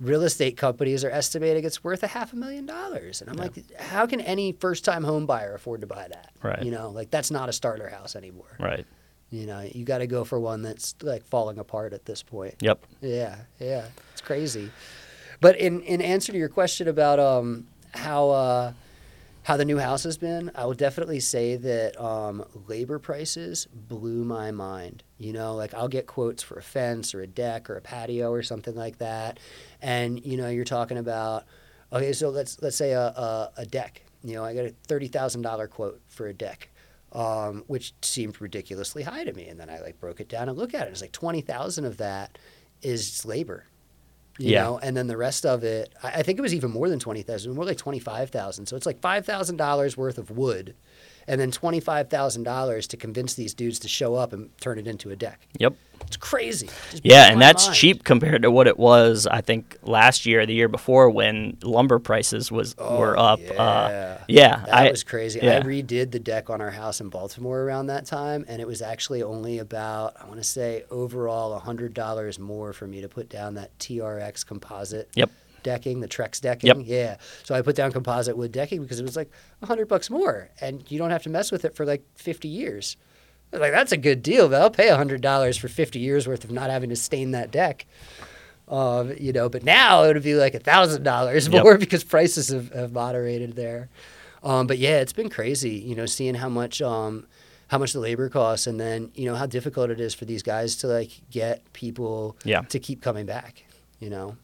real 0.00 0.22
estate 0.22 0.56
companies 0.56 1.04
are 1.04 1.10
estimating 1.10 1.62
it's 1.62 1.84
worth 1.84 2.02
a 2.02 2.06
half 2.06 2.32
a 2.32 2.36
million 2.36 2.64
dollars. 2.64 3.20
And 3.20 3.28
I'm 3.28 3.36
yeah. 3.36 3.42
like, 3.42 3.78
how 3.78 4.06
can 4.06 4.22
any 4.22 4.52
first 4.52 4.82
time 4.82 5.04
home 5.04 5.26
buyer 5.26 5.54
afford 5.54 5.82
to 5.82 5.86
buy 5.86 6.08
that? 6.08 6.32
Right. 6.42 6.62
You 6.62 6.70
know, 6.70 6.88
like 6.88 7.10
that's 7.10 7.30
not 7.30 7.50
a 7.50 7.52
starter 7.52 7.90
house 7.90 8.16
anymore. 8.16 8.56
Right. 8.58 8.86
You 9.30 9.44
know, 9.44 9.60
you 9.60 9.84
got 9.84 9.98
to 9.98 10.06
go 10.06 10.24
for 10.24 10.40
one 10.40 10.62
that's 10.62 10.94
like 11.02 11.24
falling 11.26 11.58
apart 11.58 11.92
at 11.92 12.06
this 12.06 12.22
point. 12.22 12.54
Yep. 12.60 12.84
Yeah. 13.02 13.36
Yeah. 13.60 13.88
It's 14.12 14.22
crazy. 14.22 14.70
But 15.42 15.58
in, 15.58 15.82
in 15.82 16.00
answer 16.00 16.32
to 16.32 16.38
your 16.38 16.48
question 16.48 16.88
about 16.88 17.20
um, 17.20 17.66
how, 17.92 18.30
uh, 18.30 18.72
how 19.44 19.56
the 19.56 19.64
new 19.64 19.78
house 19.78 20.04
has 20.04 20.16
been, 20.16 20.50
I 20.54 20.64
will 20.66 20.74
definitely 20.74 21.18
say 21.20 21.56
that 21.56 22.00
um, 22.00 22.44
labor 22.68 22.98
prices 22.98 23.66
blew 23.72 24.24
my 24.24 24.52
mind. 24.52 25.02
You 25.18 25.32
know, 25.32 25.56
like 25.56 25.74
I'll 25.74 25.88
get 25.88 26.06
quotes 26.06 26.42
for 26.42 26.58
a 26.58 26.62
fence 26.62 27.14
or 27.14 27.22
a 27.22 27.26
deck 27.26 27.68
or 27.68 27.76
a 27.76 27.80
patio 27.80 28.30
or 28.30 28.42
something 28.42 28.74
like 28.74 28.98
that, 28.98 29.40
and 29.80 30.24
you 30.24 30.36
know, 30.36 30.48
you're 30.48 30.64
talking 30.64 30.98
about 30.98 31.44
okay, 31.92 32.12
so 32.12 32.30
let's 32.30 32.60
let's 32.62 32.76
say 32.76 32.92
a, 32.92 33.00
a, 33.06 33.52
a 33.58 33.66
deck. 33.66 34.02
You 34.22 34.34
know, 34.34 34.44
I 34.44 34.54
got 34.54 34.64
a 34.64 34.74
thirty 34.86 35.08
thousand 35.08 35.42
dollar 35.42 35.66
quote 35.66 36.00
for 36.08 36.26
a 36.26 36.34
deck. 36.34 36.68
Um, 37.14 37.64
which 37.66 37.92
seemed 38.00 38.40
ridiculously 38.40 39.02
high 39.02 39.24
to 39.24 39.34
me, 39.34 39.46
and 39.48 39.60
then 39.60 39.68
I 39.68 39.80
like 39.80 40.00
broke 40.00 40.18
it 40.20 40.30
down 40.30 40.48
and 40.48 40.56
look 40.56 40.72
at 40.72 40.86
it. 40.86 40.92
It's 40.92 41.02
like 41.02 41.12
twenty 41.12 41.42
thousand 41.42 41.84
of 41.84 41.98
that 41.98 42.38
is 42.80 43.26
labor 43.26 43.66
you 44.38 44.52
yeah. 44.52 44.62
know, 44.62 44.78
and 44.78 44.96
then 44.96 45.06
the 45.06 45.16
rest 45.16 45.44
of 45.44 45.62
it, 45.64 45.94
I, 46.02 46.08
I 46.08 46.22
think 46.22 46.38
it 46.38 46.42
was 46.42 46.54
even 46.54 46.70
more 46.70 46.88
than 46.88 46.98
twenty 46.98 47.22
thousand, 47.22 47.54
more 47.54 47.64
like 47.64 47.76
twenty 47.76 47.98
five 47.98 48.30
thousand. 48.30 48.66
So 48.66 48.76
it's 48.76 48.86
like 48.86 49.00
five 49.00 49.26
thousand 49.26 49.56
dollars 49.56 49.96
worth 49.96 50.18
of 50.18 50.30
wood, 50.30 50.74
and 51.26 51.40
then 51.40 51.50
twenty 51.50 51.80
five 51.80 52.10
thousand 52.10 52.44
dollars 52.44 52.86
to 52.88 52.96
convince 52.96 53.34
these 53.34 53.54
dudes 53.54 53.78
to 53.80 53.88
show 53.88 54.14
up 54.14 54.32
and 54.32 54.56
turn 54.60 54.78
it 54.78 54.86
into 54.86 55.10
a 55.10 55.16
deck. 55.16 55.46
Yep. 55.58 55.74
It's 56.06 56.16
crazy. 56.16 56.68
yeah, 57.02 57.30
and 57.30 57.40
that's 57.40 57.66
mind. 57.66 57.76
cheap 57.76 58.04
compared 58.04 58.42
to 58.42 58.50
what 58.50 58.66
it 58.66 58.78
was. 58.78 59.26
I 59.26 59.40
think 59.40 59.78
last 59.82 60.26
year, 60.26 60.44
the 60.46 60.52
year 60.52 60.68
before, 60.68 61.08
when 61.08 61.56
lumber 61.62 61.98
prices 61.98 62.50
was 62.50 62.74
oh, 62.78 62.98
were 62.98 63.16
up. 63.16 63.40
Yeah, 63.40 63.52
uh, 63.52 64.18
yeah 64.28 64.56
that 64.66 64.74
I, 64.74 64.90
was 64.90 65.04
crazy. 65.04 65.40
Yeah. 65.42 65.58
I 65.58 65.60
redid 65.60 66.10
the 66.10 66.18
deck 66.18 66.50
on 66.50 66.60
our 66.60 66.70
house 66.70 67.00
in 67.00 67.08
Baltimore 67.08 67.62
around 67.62 67.86
that 67.86 68.04
time, 68.04 68.44
and 68.48 68.60
it 68.60 68.66
was 68.66 68.82
actually 68.82 69.22
only 69.22 69.58
about 69.58 70.14
I 70.20 70.26
want 70.26 70.38
to 70.38 70.44
say 70.44 70.84
overall 70.90 71.58
hundred 71.58 71.94
dollars 71.94 72.38
more 72.38 72.72
for 72.72 72.86
me 72.86 73.00
to 73.00 73.08
put 73.08 73.28
down 73.28 73.54
that 73.54 73.78
Trex 73.78 74.44
composite. 74.44 75.08
Yep 75.14 75.30
decking, 75.62 76.00
the 76.00 76.08
Trex 76.08 76.40
decking. 76.40 76.68
Yep. 76.68 76.76
Yeah. 76.84 77.16
So 77.44 77.54
I 77.54 77.62
put 77.62 77.76
down 77.76 77.92
composite 77.92 78.36
wood 78.36 78.52
decking 78.52 78.82
because 78.82 79.00
it 79.00 79.04
was 79.04 79.16
like 79.16 79.30
a 79.62 79.66
hundred 79.66 79.88
bucks 79.88 80.10
more, 80.10 80.50
and 80.60 80.84
you 80.90 80.98
don't 80.98 81.10
have 81.10 81.22
to 81.24 81.30
mess 81.30 81.50
with 81.52 81.64
it 81.64 81.74
for 81.74 81.84
like 81.86 82.02
fifty 82.14 82.48
years 82.48 82.96
like, 83.60 83.72
that's 83.72 83.92
a 83.92 83.96
good 83.96 84.22
deal, 84.22 84.48
but 84.48 84.60
I'll 84.60 84.70
pay 84.70 84.88
$100 84.88 85.58
for 85.58 85.68
50 85.68 85.98
years 85.98 86.26
worth 86.26 86.44
of 86.44 86.50
not 86.50 86.70
having 86.70 86.90
to 86.90 86.96
stain 86.96 87.32
that 87.32 87.50
deck. 87.50 87.86
Um, 88.68 89.14
you 89.18 89.32
know, 89.32 89.48
but 89.48 89.64
now 89.64 90.04
it 90.04 90.14
would 90.14 90.22
be 90.22 90.34
like 90.34 90.54
$1,000 90.54 91.50
more 91.50 91.72
yep. 91.72 91.80
because 91.80 92.04
prices 92.04 92.48
have, 92.48 92.72
have 92.72 92.92
moderated 92.92 93.54
there. 93.54 93.90
Um, 94.42 94.66
but 94.66 94.78
yeah, 94.78 95.00
it's 95.00 95.12
been 95.12 95.28
crazy, 95.28 95.74
you 95.74 95.94
know, 95.94 96.06
seeing 96.06 96.34
how 96.34 96.48
much, 96.48 96.80
um, 96.80 97.26
how 97.68 97.78
much 97.78 97.92
the 97.92 98.00
labor 98.00 98.28
costs 98.28 98.66
and 98.66 98.80
then, 98.80 99.10
you 99.14 99.26
know, 99.26 99.34
how 99.34 99.46
difficult 99.46 99.90
it 99.90 100.00
is 100.00 100.14
for 100.14 100.24
these 100.24 100.42
guys 100.42 100.76
to 100.76 100.86
like 100.86 101.10
get 101.30 101.70
people 101.72 102.36
yeah. 102.44 102.62
to 102.62 102.78
keep 102.78 103.02
coming 103.02 103.26
back, 103.26 103.64
you 104.00 104.08
know? 104.08 104.36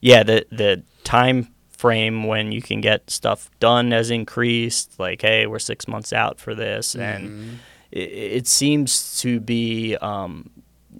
Yeah. 0.00 0.22
The, 0.22 0.46
the 0.50 0.82
time 1.04 1.48
frame 1.70 2.24
when 2.24 2.52
you 2.52 2.62
can 2.62 2.80
get 2.80 3.10
stuff 3.10 3.50
done 3.60 3.90
has 3.90 4.10
increased. 4.10 4.98
Like, 4.98 5.22
hey, 5.22 5.46
we're 5.46 5.58
six 5.58 5.88
months 5.88 6.12
out 6.12 6.38
for 6.38 6.54
this. 6.54 6.94
And, 6.94 7.28
mm-hmm 7.28 7.54
it, 7.94 8.10
it 8.10 8.46
seems 8.46 9.20
to 9.20 9.40
be, 9.40 9.96
um, 9.96 10.50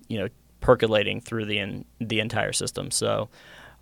you 0.09 0.18
know, 0.18 0.28
percolating 0.61 1.20
through 1.20 1.45
the 1.45 1.59
in, 1.59 1.85
the 2.01 2.20
entire 2.20 2.53
system. 2.53 2.91
So, 2.91 3.28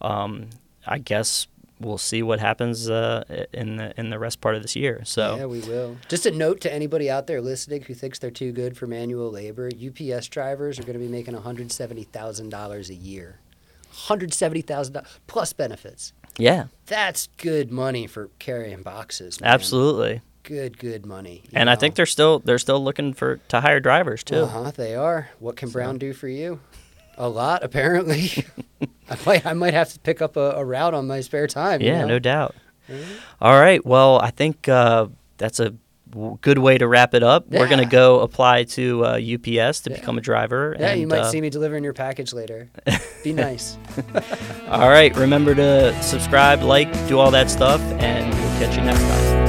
um, 0.01 0.49
I 0.87 0.99
guess 0.99 1.47
we'll 1.79 1.99
see 1.99 2.23
what 2.23 2.41
happens 2.41 2.89
uh, 2.89 3.47
in 3.53 3.77
the 3.77 3.99
in 4.01 4.11
the 4.11 4.19
rest 4.19 4.41
part 4.41 4.57
of 4.57 4.63
this 4.63 4.75
year. 4.75 5.03
So 5.05 5.37
yeah, 5.37 5.47
we 5.47 5.61
will. 5.61 5.99
Just 6.09 6.27
a 6.27 6.31
note 6.31 6.61
to 6.63 6.73
anybody 6.73 7.11
out 7.11 7.27
there 7.27 7.41
listening 7.41 7.83
who 7.83 7.95
thinks 7.95 8.19
they're 8.19 8.31
too 8.31 8.51
good 8.51 8.77
for 8.77 8.87
manual 8.87 9.31
labor: 9.31 9.69
UPS 9.69 10.29
drivers 10.29 10.79
are 10.79 10.83
going 10.83 10.99
to 10.99 11.05
be 11.05 11.09
making 11.09 11.35
one 11.35 11.43
hundred 11.43 11.71
seventy 11.71 12.05
thousand 12.05 12.49
dollars 12.49 12.91
a 12.91 12.95
year, 12.95 13.39
hundred 13.93 14.35
seventy 14.35 14.63
thousand 14.63 14.95
dollars 14.95 15.09
plus 15.27 15.53
benefits. 15.53 16.13
Yeah, 16.39 16.67
that's 16.87 17.29
good 17.37 17.71
money 17.71 18.07
for 18.07 18.31
carrying 18.39 18.83
boxes. 18.83 19.41
Man. 19.41 19.51
Absolutely 19.51 20.23
good, 20.43 20.79
good 20.79 21.07
money. 21.07 21.43
And 21.53 21.67
know? 21.67 21.73
I 21.73 21.77
think 21.77 21.95
they're 21.95 22.07
still 22.07 22.41
they're 22.41 22.59
still 22.59 22.83
looking 22.83 23.15
for 23.15 23.37
to 23.49 23.61
hire 23.61 23.81
drivers 23.81 24.23
too. 24.25 24.37
Uh 24.37 24.47
huh. 24.47 24.71
They 24.73 24.95
are. 24.95 25.29
What 25.39 25.57
can 25.57 25.69
so. 25.69 25.73
Brown 25.75 25.99
do 25.99 26.13
for 26.13 26.29
you? 26.29 26.61
A 27.19 27.29
lot, 27.29 27.63
apparently. 27.63 28.31
I 29.11 29.17
might 29.27 29.47
I 29.47 29.53
might 29.53 29.75
have 29.75 29.93
to 29.93 30.01
pick 30.01 30.23
up 30.23 30.37
a, 30.37 30.53
a 30.53 30.65
route 30.65 30.95
on 30.95 31.07
my 31.07 31.21
spare 31.21 31.47
time. 31.47 31.81
Yeah, 31.81 32.01
you 32.01 32.03
know? 32.03 32.09
no 32.09 32.19
doubt. 32.19 32.55
Mm-hmm. 32.89 33.13
All 33.41 33.61
right. 33.61 33.85
Well, 33.85 34.19
I 34.21 34.31
think 34.31 34.69
uh, 34.69 35.07
that's 35.39 35.61
a 35.61 35.75
good 36.41 36.59
way 36.59 36.79
to 36.79 36.87
wrap 36.87 37.15
it 37.15 37.23
up. 37.23 37.47
Yeah. 37.49 37.61
We're 37.61 37.69
going 37.69 37.83
to 37.83 37.91
go 37.91 38.21
apply 38.21 38.65
to 38.65 39.05
uh, 39.05 39.09
UPS 39.13 39.81
to 39.81 39.91
yeah. 39.91 39.97
become 39.97 40.19
a 40.19 40.21
driver. 40.21 40.77
Yeah, 40.79 40.91
and, 40.91 41.01
you 41.01 41.07
might 41.07 41.21
uh, 41.21 41.31
see 41.31 41.41
me 41.41 41.51
delivering 41.51 41.85
your 41.85 41.95
package 41.95 42.33
later. 42.33 42.71
Be 43.25 43.33
nice. 43.33 43.77
all 44.69 44.89
right. 44.89 45.15
Remember 45.17 45.55
to 45.55 46.03
subscribe, 46.03 46.63
like, 46.63 46.93
do 47.09 47.19
all 47.19 47.31
that 47.31 47.51
stuff, 47.51 47.81
and 47.81 48.33
we'll 48.35 48.59
catch 48.59 48.77
you 48.77 48.85
next 48.85 49.01
time. 49.01 49.42